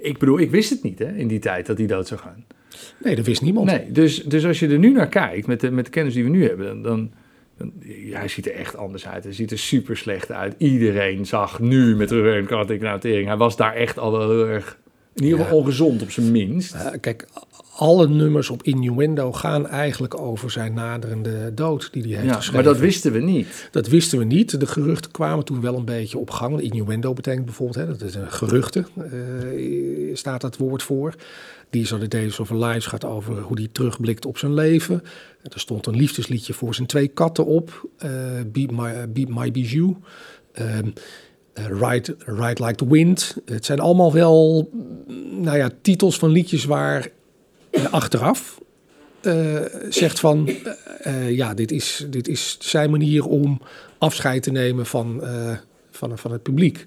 ik 0.02 0.18
bedoel, 0.18 0.40
ik 0.40 0.52
wist 0.52 0.70
het 0.70 0.84
niet 0.84 1.00
hè, 1.00 1.12
in 1.16 1.28
die 1.28 1.40
tijd 1.40 1.66
dat 1.66 1.78
hij 1.78 1.88
dood 1.88 2.08
zou 2.08 2.20
gaan. 2.20 2.46
Nee, 3.04 3.16
dat 3.16 3.26
wist 3.26 3.42
niemand. 3.42 3.66
Nee, 3.68 3.92
dus, 3.92 4.24
dus 4.24 4.46
als 4.46 4.60
je 4.60 4.68
er 4.68 4.80
nu 4.80 4.92
naar 4.92 5.08
kijkt, 5.08 5.48
met 5.48 5.60
de, 5.60 5.72
met 5.72 5.86
de 5.86 5.92
kennis 5.92 6.14
die 6.14 6.24
we 6.24 6.30
nu 6.30 6.48
hebben, 6.48 6.66
dan, 6.68 6.82
dan, 6.82 7.12
dan- 7.58 7.74
ja, 7.86 8.18
hij 8.20 8.28
ziet 8.28 8.46
er 8.48 8.54
echt 8.54 8.76
anders 8.78 9.08
uit. 9.08 9.24
Hij 9.24 9.34
ziet 9.34 9.52
er 9.52 9.58
super 9.60 9.98
slecht 9.98 10.32
uit. 10.32 10.56
Iedereen 10.58 11.26
zag 11.26 11.60
nu 11.60 11.96
met 11.96 12.10
de 12.10 12.22
röntgenatering, 12.22 13.28
hij 13.28 13.38
was 13.38 13.58
daar 13.58 13.74
echt 13.74 14.00
al 14.00 14.12
wel 14.12 14.30
heel 14.30 14.48
erg, 14.48 14.78
in 15.16 15.24
ieder 15.24 15.38
geval 15.40 15.54
Ja. 15.54 15.60
ongezond 15.62 16.02
op 16.02 16.12
zijn 16.12 16.32
minst. 16.32 16.74
Eh, 16.74 16.86
kijk, 17.02 17.28
alle 17.78 18.08
nummers 18.08 18.50
op 18.50 18.64
Innuendo 18.64 19.32
gaan 19.32 19.68
eigenlijk 19.68 20.20
over 20.20 20.52
zijn 20.52 20.74
naderende 20.74 21.54
dood 21.54 21.90
die 21.92 22.04
hij 22.04 22.12
heeft 22.12 22.26
ja, 22.26 22.34
geschreven. 22.36 22.54
maar 22.64 22.74
dat 22.74 22.82
wisten 22.82 23.12
we 23.12 23.20
niet. 23.20 23.70
Dat 23.72 23.88
wisten 23.88 24.20
we 24.20 24.26
niet. 24.26 24.60
De 24.60 24.68
geruchten 24.68 25.12
kwamen 25.12 25.46
toen 25.46 25.62
wel 25.62 25.76
een 25.76 25.86
beetje 25.86 26.18
op 26.18 26.30
gang. 26.30 26.62
Innuendo 26.62 27.14
betekent 27.14 27.46
bijvoorbeeld, 27.46 27.88
hè, 27.88 27.92
dat 27.98 28.02
is 28.02 28.16
een 28.16 28.32
geruchte, 28.32 28.86
eh, 28.98 30.16
staat 30.16 30.42
dat 30.42 30.58
woord 30.58 30.84
voor. 30.84 31.16
Die 31.70 31.86
zo 31.86 31.98
de 31.98 32.08
Days 32.08 32.40
of 32.40 32.50
Lives 32.50 32.86
gaat 32.86 33.06
over 33.06 33.42
hoe 33.42 33.58
hij 33.58 33.70
terugblikt 33.72 34.26
op 34.26 34.38
zijn 34.38 34.54
leven. 34.54 35.04
Er 35.44 35.60
stond 35.60 35.86
een 35.86 35.96
liefdesliedje 35.96 36.54
voor 36.54 36.76
zijn 36.76 36.88
twee 36.88 37.08
katten 37.08 37.46
op. 37.46 37.90
eh 37.98 38.10
Be, 38.52 38.68
my, 38.72 39.12
Be 39.12 39.26
My 39.28 39.52
Bijou. 39.52 39.96
Ehm, 40.52 40.88
eh, 41.54 41.66
Ride, 41.66 42.16
Ride 42.26 42.64
Like 42.66 42.76
the 42.76 42.88
Wind. 42.88 43.38
Het 43.46 43.66
zijn 43.66 43.80
allemaal 43.80 44.14
wel 44.14 44.70
mm, 44.74 45.42
nou 45.42 45.58
ja, 45.58 45.70
titels 45.82 46.18
van 46.20 46.30
liedjes 46.30 46.66
waar 46.66 47.10
achteraf 47.92 48.60
eh, 49.22 49.62
zegt 49.90 50.20
van... 50.20 50.48
eh, 50.48 50.74
eh, 51.00 51.36
ja, 51.36 51.54
dit 51.54 51.72
is, 51.72 52.06
dit 52.10 52.28
is 52.28 52.58
zijn 52.60 52.90
manier 52.90 53.26
om 53.26 53.62
afscheid 53.98 54.44
te 54.44 54.52
nemen 54.52 54.86
van, 54.86 55.24
van, 55.92 56.18
van 56.18 56.32
het 56.32 56.44
publiek. 56.44 56.86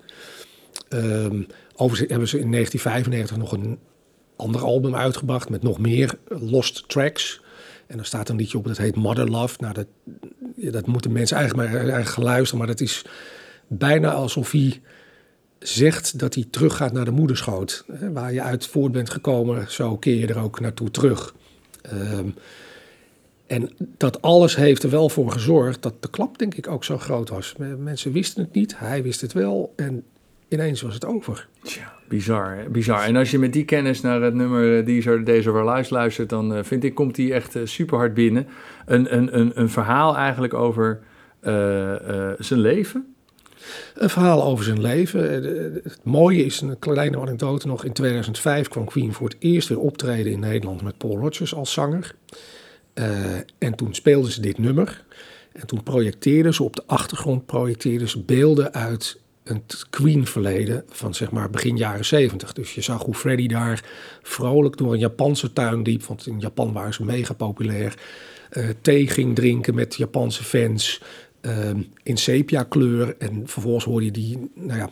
Ehm 0.88 1.42
overigens 1.80 2.10
hebben 2.10 2.28
ze 2.28 2.38
in 2.38 2.50
1995 2.50 3.36
nog 3.36 3.52
een 3.52 3.78
ander 4.36 4.60
album 4.62 4.94
uitgebracht 4.94 5.48
met 5.48 5.62
nog 5.62 5.78
meer 5.78 6.14
lost 6.28 6.88
tracks. 6.88 7.40
En 7.86 7.98
er 7.98 8.04
staat 8.04 8.28
een 8.28 8.36
liedje 8.36 8.58
op 8.58 8.66
dat 8.66 8.76
heet 8.76 8.96
Mother 8.96 9.30
Love. 9.30 9.56
Nou, 9.58 9.74
dat, 9.74 9.86
dat 10.56 10.86
moeten 10.86 11.12
mensen 11.12 11.36
eigenlijk 11.36 11.70
maar 11.70 11.80
eigenlijk 11.80 12.16
luisteren. 12.16 12.58
Maar 12.58 12.66
dat 12.66 12.80
is 12.80 13.04
bijna 13.66 14.12
alsof 14.12 14.50
hij 14.50 14.80
zegt 15.60 16.18
dat 16.18 16.34
hij 16.34 16.44
teruggaat 16.50 16.92
naar 16.92 17.04
de 17.04 17.10
moederschoot. 17.10 17.84
Waar 18.12 18.32
je 18.32 18.42
uit 18.42 18.66
voort 18.66 18.92
bent 18.92 19.10
gekomen, 19.10 19.70
zo 19.70 19.96
keer 19.96 20.18
je 20.18 20.26
er 20.26 20.42
ook 20.42 20.60
naartoe 20.60 20.90
terug. 20.90 21.34
Ehm, 21.82 22.28
en 23.46 23.70
dat 23.96 24.22
alles 24.22 24.56
heeft 24.56 24.82
er 24.82 24.90
wel 24.90 25.08
voor 25.08 25.30
gezorgd 25.30 25.82
dat 25.82 26.02
de 26.02 26.10
klap 26.10 26.38
denk 26.38 26.54
ik 26.54 26.68
ook 26.68 26.84
zo 26.84 26.98
groot 26.98 27.28
was. 27.28 27.54
Mensen 27.78 28.12
wisten 28.12 28.42
het 28.42 28.52
niet, 28.52 28.78
hij 28.78 29.02
wist 29.02 29.20
het 29.20 29.32
wel 29.32 29.72
en 29.76 30.04
ineens 30.48 30.82
was 30.82 30.94
het 30.94 31.04
over. 31.04 31.48
Tja, 31.62 31.92
bizar, 32.08 32.70
bizar. 32.70 33.02
En 33.02 33.16
als 33.16 33.30
je 33.30 33.38
met 33.38 33.52
die 33.52 33.64
kennis 33.64 34.00
naar 34.00 34.22
het 34.22 34.34
nummer 34.34 34.86
eh, 34.86 35.38
of 35.38 35.46
Our 35.46 35.70
Lives 35.70 35.90
luistert, 35.90 36.28
dan 36.28 36.54
eh, 36.54 36.62
vind 36.62 36.84
ik, 36.84 36.94
komt 36.94 37.14
die 37.14 37.34
echt 37.34 37.56
eh, 37.56 37.62
super 37.64 37.98
hard 37.98 38.14
binnen. 38.14 38.46
Een, 38.86 39.16
een, 39.16 39.38
een, 39.38 39.52
een 39.54 39.68
verhaal 39.68 40.16
eigenlijk 40.16 40.54
over 40.54 41.00
zijn 42.38 42.60
leven. 42.60 43.14
Een 43.94 44.10
verhaal 44.10 44.44
over 44.44 44.64
zijn 44.64 44.80
leven. 44.80 45.44
Eh, 45.44 45.82
Het 45.84 46.04
mooie 46.04 46.44
is, 46.44 46.60
een 46.60 46.78
kleine 46.78 47.18
anekdote 47.20 47.66
nog, 47.66 47.84
in 47.84 47.92
2005 47.92 48.68
kwam 48.68 48.84
Queen 48.84 49.12
voor 49.12 49.28
het 49.28 49.36
eerst 49.38 49.68
weer 49.68 49.78
optreden 49.78 50.32
in 50.32 50.40
Nederland 50.40 50.82
met 50.82 50.98
Paul 50.98 51.18
Rodgers 51.18 51.54
als 51.54 51.72
zanger. 51.72 52.14
Eh, 52.94 53.34
en 53.58 53.74
toen 53.76 53.94
speelden 53.94 54.30
ze 54.32 54.40
dit 54.40 54.58
nummer. 54.58 55.04
En 55.52 55.66
toen 55.66 55.82
projecteerden 55.82 56.54
ze 56.54 56.62
op 56.62 56.76
de 56.76 56.82
achtergrond 56.86 57.46
projecteerden 57.46 58.08
ze 58.08 58.20
beelden 58.22 58.72
uit 58.74 59.18
een 59.44 59.62
Queen-verleden 59.90 60.84
van 60.88 61.14
zeg 61.14 61.30
maar 61.30 61.50
begin 61.50 61.76
jaren 61.76 62.04
70. 62.04 62.52
Dus 62.52 62.74
je 62.74 62.80
zag 62.80 63.02
hoe 63.02 63.14
Freddie 63.14 63.48
daar 63.48 63.84
vrolijk 64.22 64.76
door 64.76 64.92
een 64.92 64.98
Japanse 64.98 65.52
tuin 65.52 65.82
liep, 65.82 66.02
want 66.02 66.26
in 66.26 66.40
Japan 66.40 66.72
waren 66.72 66.94
ze 66.94 67.04
mega 67.04 67.32
populair. 67.34 67.94
eh, 68.50 68.64
thee 68.80 69.08
ging 69.08 69.34
drinken 69.34 69.74
met 69.74 69.94
Japanse 69.94 70.44
fans 70.44 71.00
in 72.02 72.16
sepia 72.16 72.62
kleur. 72.62 73.16
En 73.18 73.42
vervolgens 73.46 73.84
hoorde 73.84 74.04
je 74.04 74.10
die, 74.12 74.50
nou 74.54 74.78
ja, 74.78 74.90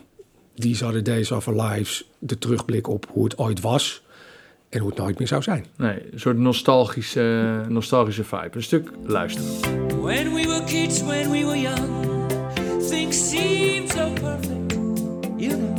These 0.59 0.83
are 0.85 0.91
the 0.91 1.01
days 1.01 1.31
of 1.31 1.47
our 1.47 1.55
lives, 1.55 2.03
de 2.19 2.37
terugblik 2.37 2.87
op 2.87 3.07
hoe 3.11 3.23
het 3.23 3.37
ooit 3.37 3.61
was 3.61 4.01
en 4.69 4.79
hoe 4.79 4.89
het 4.89 4.97
nooit 4.97 5.17
meer 5.17 5.27
zou 5.27 5.41
zijn. 5.41 5.65
Nee, 5.77 6.11
een 6.11 6.19
soort 6.19 6.37
nostalgische, 6.37 7.65
nostalgische 7.69 8.23
vibe. 8.23 8.49
Een 8.51 8.63
stuk 8.63 8.91
luisteren. 9.05 9.47
When 10.01 10.33
we 10.33 10.45
were 10.45 10.63
kids, 10.63 11.03
when 11.03 11.31
we 11.31 11.45
were 11.45 11.59
young, 11.59 11.89
things 12.89 13.29
seemed 13.29 13.89
so 13.89 14.13
perfect, 14.13 14.73
you 15.37 15.55
know. 15.55 15.75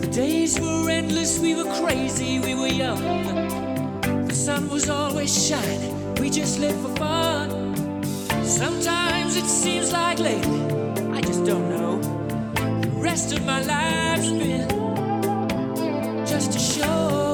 The 0.00 0.08
days 0.10 0.58
were 0.58 0.90
endless, 0.90 1.40
we 1.40 1.54
were 1.54 1.84
crazy, 1.84 2.40
we 2.40 2.54
were 2.54 2.74
young. 2.74 2.98
The 4.28 4.34
sun 4.34 4.68
was 4.68 4.88
always 4.88 5.46
shining, 5.46 6.20
we 6.20 6.28
just 6.28 6.58
lived 6.58 6.80
for 6.80 6.96
fun. 6.96 7.71
Sometimes 8.58 9.34
it 9.36 9.46
seems 9.46 9.92
like 9.92 10.18
lately, 10.18 10.60
I 11.10 11.22
just 11.22 11.46
don't 11.46 11.70
know. 11.70 11.98
The 12.82 12.90
rest 12.96 13.32
of 13.32 13.44
my 13.46 13.62
life's 13.62 14.30
been 14.30 14.68
just 16.26 16.54
a 16.54 16.58
show. 16.58 17.31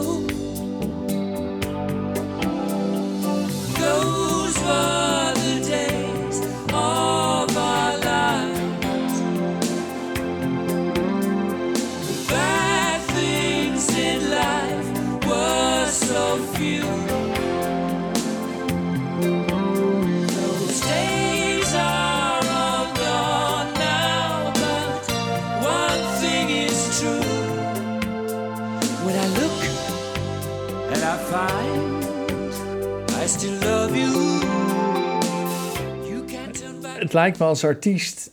Het 37.09 37.17
lijkt 37.17 37.39
me 37.39 37.45
als 37.45 37.65
artiest, 37.65 38.31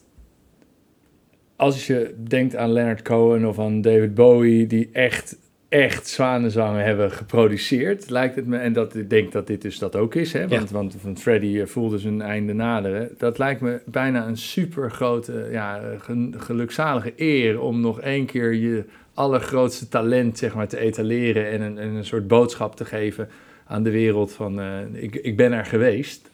als 1.56 1.88
je 1.88 2.14
denkt 2.28 2.56
aan 2.56 2.72
Leonard 2.72 3.02
Cohen 3.02 3.46
of 3.46 3.60
aan 3.60 3.82
David 3.82 4.14
Bowie, 4.14 4.68
die 4.68 4.90
echt, 4.92 5.38
echt 5.70 6.08
zwanenzangen 6.08 6.84
hebben 6.84 7.12
geproduceerd, 7.12 8.10
lijkt 8.10 8.36
het 8.36 8.46
me, 8.46 8.58
en 8.58 8.74
dat 8.74 8.96
ik 8.96 9.10
denk 9.10 9.32
dat 9.32 9.48
dit 9.48 9.62
dus 9.62 9.78
dat 9.78 9.96
ook 9.96 10.16
is, 10.16 10.34
hè, 10.34 10.48
want, 10.48 10.70
want, 10.70 10.96
want 11.02 11.22
Freddie 11.22 11.62
eh, 11.62 11.68
voelde 11.68 11.98
zijn 11.98 12.22
einde 12.22 12.54
naderen, 12.54 13.10
dat 13.18 13.38
lijkt 13.38 13.62
me 13.62 13.82
bijna 13.86 14.28
een 14.28 14.38
super 14.38 14.92
grote, 14.92 15.48
ja, 15.52 15.82
gen- 15.98 16.36
gelukzalige 16.38 17.14
eer 17.16 17.62
om 17.62 17.82
nog 17.82 18.02
één 18.02 18.26
keer 18.26 18.54
je 18.54 18.84
allergrootste 19.14 19.88
talent, 19.88 20.38
zeg 20.38 20.56
maar, 20.56 20.68
te 20.68 20.80
etaleren 20.80 21.50
en 21.50 21.62
een, 21.62 21.78
en 21.78 21.90
een 21.90 22.06
soort 22.06 22.28
boodschap 22.28 22.76
te 22.76 22.86
geven 22.86 23.30
aan 23.68 23.84
de 23.84 23.92
wereld 23.92 24.32
van, 24.34 24.60
eh, 24.60 24.80
ik, 24.92 25.16
ik 25.16 25.38
ben 25.38 25.52
er 25.52 25.66
geweest. 25.66 26.30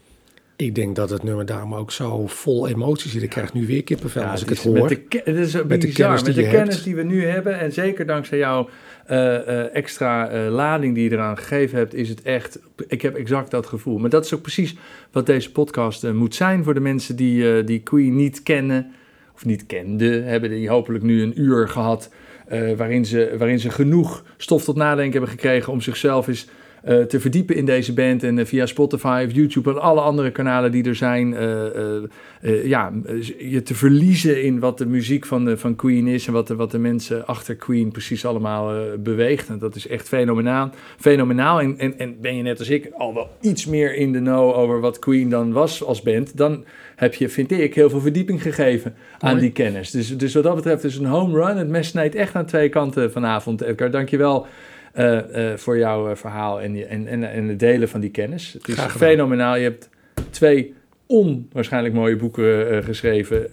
Ik 0.61 0.75
denk 0.75 0.95
dat 0.95 1.09
het 1.09 1.23
nummer 1.23 1.45
daarom 1.45 1.75
ook 1.75 1.91
zo 1.91 2.27
vol 2.27 2.67
emotie 2.67 3.09
zit. 3.09 3.23
Ik 3.23 3.29
krijg 3.29 3.53
nu 3.53 3.65
weer 3.65 3.83
kippenvel 3.83 4.23
als 4.23 4.41
ik 4.41 4.49
het 4.49 4.63
hoor. 4.63 4.73
Met 4.73 4.89
de, 4.89 5.21
het 5.23 5.35
is 5.35 5.53
met 5.53 5.81
die 5.81 6.33
de 6.33 6.47
kennis 6.49 6.83
die 6.83 6.95
we 6.95 7.03
nu 7.03 7.25
hebben. 7.25 7.59
En 7.59 7.71
zeker 7.71 8.05
dankzij 8.05 8.37
jouw 8.37 8.69
eh, 9.05 9.35
eh, 9.35 9.75
extra 9.75 10.29
eh, 10.29 10.51
lading 10.51 10.95
die 10.95 11.03
je 11.03 11.11
eraan 11.11 11.37
gegeven 11.37 11.77
hebt, 11.77 11.93
is 11.93 12.09
het 12.09 12.21
echt. 12.21 12.59
Ik 12.87 13.01
heb 13.01 13.15
exact 13.15 13.51
dat 13.51 13.67
gevoel. 13.67 13.97
Maar 13.97 14.09
dat 14.09 14.25
is 14.25 14.33
ook 14.33 14.41
precies 14.41 14.75
wat 15.11 15.25
deze 15.25 15.51
podcast 15.51 16.11
moet 16.11 16.35
zijn 16.35 16.63
voor 16.63 16.73
de 16.73 16.79
mensen 16.79 17.15
die, 17.15 17.63
die 17.63 17.79
Queen 17.79 18.15
niet 18.15 18.43
kennen. 18.43 18.91
Of 19.35 19.45
niet 19.45 19.65
kenden, 19.65 20.23
hebben 20.23 20.49
die 20.49 20.69
hopelijk 20.69 21.03
nu 21.03 21.21
een 21.21 21.41
uur 21.41 21.69
gehad. 21.69 22.09
eh, 22.47 22.77
waarin, 22.77 23.05
ze, 23.05 23.35
waarin 23.37 23.59
ze 23.59 23.69
genoeg 23.69 24.23
stof 24.37 24.63
tot 24.63 24.75
nadenken 24.75 25.11
hebben 25.11 25.29
gekregen 25.29 25.73
om 25.73 25.81
zichzelf 25.81 26.27
eens 26.27 26.47
eh, 26.81 27.01
te 27.01 27.19
verdiepen 27.19 27.55
in 27.55 27.65
deze 27.65 27.93
band. 27.93 28.23
En 28.23 28.39
eh, 28.39 28.45
via 28.45 28.65
Spotify 28.65 29.23
of 29.27 29.33
YouTube 29.35 29.69
en 29.69 29.81
alle 29.81 30.01
andere 30.01 30.31
kanalen 30.31 30.71
die 30.71 30.83
er 30.83 30.95
zijn. 30.95 31.35
eh, 31.35 32.65
ja, 32.65 32.91
je 33.37 33.63
te 33.63 33.75
verliezen 33.75 34.43
in 34.43 34.59
wat 34.59 34.77
de 34.77 34.85
muziek 34.85 35.25
van, 35.25 35.45
de, 35.45 35.57
van 35.57 35.75
Queen 35.75 36.07
is. 36.07 36.27
En 36.27 36.33
wat 36.33 36.47
de, 36.47 36.55
wat 36.55 36.71
de 36.71 36.79
mensen 36.79 37.27
achter 37.27 37.55
Queen 37.55 37.91
precies 37.91 38.25
allemaal 38.25 38.97
beweegt. 38.99 39.49
En 39.49 39.59
dat 39.59 39.75
is 39.75 39.87
echt 39.87 40.07
fenomenaal. 40.07 40.69
fenomenaal. 40.97 41.61
En, 41.61 41.77
en, 41.77 41.99
en 41.99 42.17
ben 42.21 42.35
je 42.35 42.43
net 42.43 42.59
als 42.59 42.69
ik 42.69 42.89
al 42.97 43.13
wel 43.13 43.29
iets 43.41 43.65
meer 43.65 43.95
in 43.95 44.11
de 44.11 44.19
know 44.19 44.55
over 44.55 44.79
wat 44.79 44.99
Queen 44.99 45.29
dan 45.29 45.51
was 45.51 45.83
als 45.83 46.01
band. 46.01 46.37
Dan 46.37 46.63
heb 46.95 47.13
je, 47.13 47.29
vind 47.29 47.51
ik, 47.51 47.75
heel 47.75 47.89
veel 47.89 48.01
verdieping 48.01 48.41
gegeven 48.41 48.95
aan 49.19 49.29
Mooi. 49.29 49.41
die 49.41 49.51
kennis. 49.51 49.91
Dus, 49.91 50.17
dus 50.17 50.33
wat 50.33 50.43
dat 50.43 50.55
betreft 50.55 50.83
is 50.83 50.97
een 50.97 51.05
home 51.05 51.45
run. 51.45 51.57
Het 51.57 51.69
mes 51.69 51.87
snijdt 51.87 52.15
echt 52.15 52.35
aan 52.35 52.45
twee 52.45 52.69
kanten 52.69 53.11
vanavond, 53.11 53.61
Edgar. 53.61 53.91
Dankjewel 53.91 54.47
eh 54.93 55.51
eh 55.51 55.57
voor 55.57 55.77
jouw 55.77 56.09
eh, 56.09 56.15
verhaal 56.15 56.61
en, 56.61 56.89
en, 56.89 57.07
en, 57.07 57.31
en 57.31 57.47
het 57.47 57.59
delen 57.59 57.89
van 57.89 57.99
die 57.99 58.09
kennis. 58.09 58.53
Het 58.53 58.67
is 58.67 58.79
fenomenaal. 58.79 59.55
Je 59.55 59.63
hebt 59.63 59.89
twee 60.29 60.73
onwaarschijnlijk 61.05 61.93
mooie 61.93 62.15
boeken 62.15 62.83
geschreven. 62.83 63.47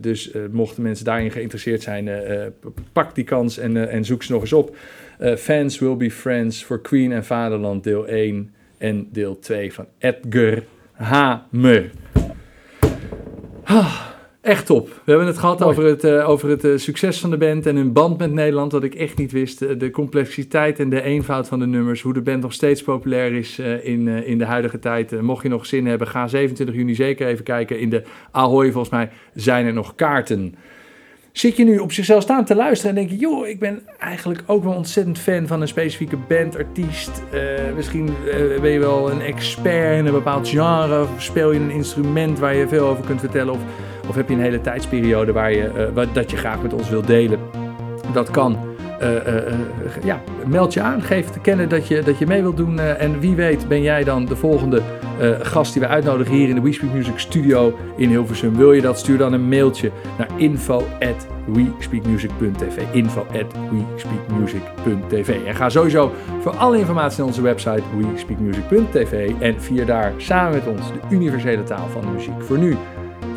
Dus 0.00 0.30
mochten 0.50 0.82
mensen 0.82 1.04
daarin 1.04 1.30
geïnteresseerd 1.30 1.82
zijn, 1.82 2.10
pak 2.92 3.14
die 3.14 3.24
kans 3.24 3.58
en, 3.58 3.88
en 3.90 4.04
zoek 4.04 4.22
ze 4.22 4.32
nog 4.32 4.40
eens 4.40 4.52
op. 4.52 4.76
Fans 5.36 5.78
Will 5.78 5.96
Be 5.96 6.10
Friends 6.10 6.64
voor 6.64 6.80
Queen 6.80 7.12
en 7.12 7.24
Vaderland, 7.24 7.84
deel 7.84 8.06
1 8.06 8.54
en 8.78 9.08
deel 9.12 9.38
2 9.38 9.72
van 9.72 9.86
Edgar 9.98 10.62
Hamer. 10.92 11.90
Ah, 13.64 14.08
echt 14.48 14.66
top. 14.66 14.88
We 14.88 15.10
hebben 15.10 15.26
het 15.26 15.38
gehad 15.38 15.58
Mooi. 15.58 15.70
over 15.70 15.84
het, 15.84 16.04
eh, 16.04 16.28
over 16.28 16.48
het 16.48 16.64
eh, 16.64 16.76
succes 16.76 17.20
van 17.20 17.30
de 17.30 17.36
band 17.36 17.66
en 17.66 17.76
hun 17.76 17.92
band 17.92 18.18
met 18.18 18.32
Nederland, 18.32 18.72
wat 18.72 18.84
ik 18.84 18.94
echt 18.94 19.18
niet 19.18 19.32
wist. 19.32 19.62
Eh, 19.62 19.78
de 19.78 19.90
complexiteit 19.90 20.78
en 20.78 20.90
de 20.90 21.02
eenvoud 21.02 21.48
van 21.48 21.58
de 21.58 21.66
nummers, 21.66 22.02
hoe 22.02 22.12
de 22.12 22.20
band 22.20 22.42
nog 22.42 22.52
steeds 22.52 22.82
populair 22.82 23.32
is 23.32 23.58
in, 23.82 24.08
in 24.08 24.38
de 24.38 24.44
huidige 24.44 24.78
tijd. 24.78 25.20
Mocht 25.20 25.42
je 25.42 25.48
nog 25.48 25.66
zin 25.66 25.86
hebben, 25.86 26.08
ga 26.08 26.26
27 26.26 26.76
juni 26.76 26.94
zeker 26.94 27.26
even 27.26 27.44
kijken. 27.44 27.80
In 27.80 27.90
de 27.90 28.02
Ahoy, 28.30 28.70
volgens 28.70 28.92
mij, 28.92 29.10
zijn 29.34 29.66
er 29.66 29.72
nog 29.72 29.94
kaarten. 29.94 30.54
Zit 31.32 31.56
je 31.56 31.64
nu 31.64 31.78
op 31.78 31.92
zichzelf 31.92 32.22
staan 32.22 32.44
te 32.44 32.54
luisteren 32.54 32.96
en 32.96 33.06
denk 33.06 33.10
je, 33.10 33.26
joh, 33.26 33.46
ik 33.46 33.58
ben 33.58 33.82
eigenlijk 33.98 34.42
ook 34.46 34.64
wel 34.64 34.72
ontzettend 34.72 35.18
fan 35.18 35.46
van 35.46 35.60
een 35.60 35.68
specifieke 35.68 36.16
band, 36.16 36.56
artiest. 36.56 37.22
Misschien 37.76 38.08
eh, 38.08 38.60
ben 38.60 38.70
je 38.70 38.78
wel 38.78 39.10
een 39.10 39.20
expert 39.20 39.98
in 39.98 40.06
een 40.06 40.12
bepaald 40.12 40.48
genre, 40.48 41.02
of 41.02 41.10
speel 41.18 41.52
je 41.52 41.60
een 41.60 41.70
instrument 41.70 42.38
waar 42.38 42.54
je 42.54 42.68
veel 42.68 42.86
over 42.86 43.04
kunt 43.04 43.20
vertellen, 43.20 43.54
of, 43.54 43.60
of 44.08 44.14
heb 44.14 44.28
je 44.28 44.34
een 44.34 44.40
hele 44.40 44.60
tijdsperiode 44.60 45.32
waar 45.32 45.52
je, 45.52 45.64
eh, 45.64 45.84
wat, 45.94 46.06
dat 46.12 46.30
je 46.30 46.36
graag 46.36 46.62
met 46.62 46.72
ons 46.72 46.88
wilt 46.90 47.06
delen. 47.06 47.38
Dat 48.12 48.30
kan. 48.30 48.58
Eh, 49.00 49.36
eh, 49.36 49.54
ja, 50.04 50.20
meld 50.46 50.74
je 50.74 50.80
aan, 50.80 51.02
geef 51.02 51.30
te 51.30 51.40
kennen 51.40 51.68
dat 51.68 51.88
je, 51.88 52.02
dat 52.02 52.18
je 52.18 52.26
mee 52.26 52.42
wilt 52.42 52.56
doen. 52.56 52.78
en 52.78 53.20
wie 53.20 53.34
weet 53.34 53.68
ben 53.68 53.82
jij 53.82 54.04
dan 54.04 54.24
de 54.24 54.36
volgende 54.36 54.82
gast 55.40 55.72
die 55.72 55.82
we 55.82 55.88
uitnodigen 55.88 56.34
hier 56.34 56.48
in 56.48 56.54
de 56.54 56.60
We 56.60 56.72
Speak 56.72 56.92
Music 56.92 57.18
studio 57.18 57.78
in 57.96 58.08
Hilversum. 58.08 58.56
Wil 58.56 58.72
je 58.72 58.80
dat, 58.80 58.98
stuur 58.98 59.18
dan 59.18 59.32
een 59.32 59.48
mailtje 59.48 59.90
naar 60.18 60.28
info 60.36 60.84
at 61.00 61.26
wespeakmusic.tv 61.46 62.82
info 62.92 63.26
at 63.32 63.54
wespeakmusic.tv 63.70 65.46
En 65.46 65.54
ga 65.54 65.68
sowieso 65.68 66.12
voor 66.40 66.56
alle 66.56 66.78
informatie 66.78 67.18
naar 67.18 67.26
onze 67.26 67.42
website 67.42 67.82
wespeakmusic.tv 68.12 69.30
en 69.40 69.62
vier 69.62 69.86
daar 69.86 70.12
samen 70.16 70.52
met 70.52 70.66
ons 70.66 70.92
de 70.92 71.14
universele 71.14 71.62
taal 71.62 71.88
van 71.88 72.00
de 72.00 72.06
muziek. 72.06 72.42
Voor 72.42 72.58
nu, 72.58 72.76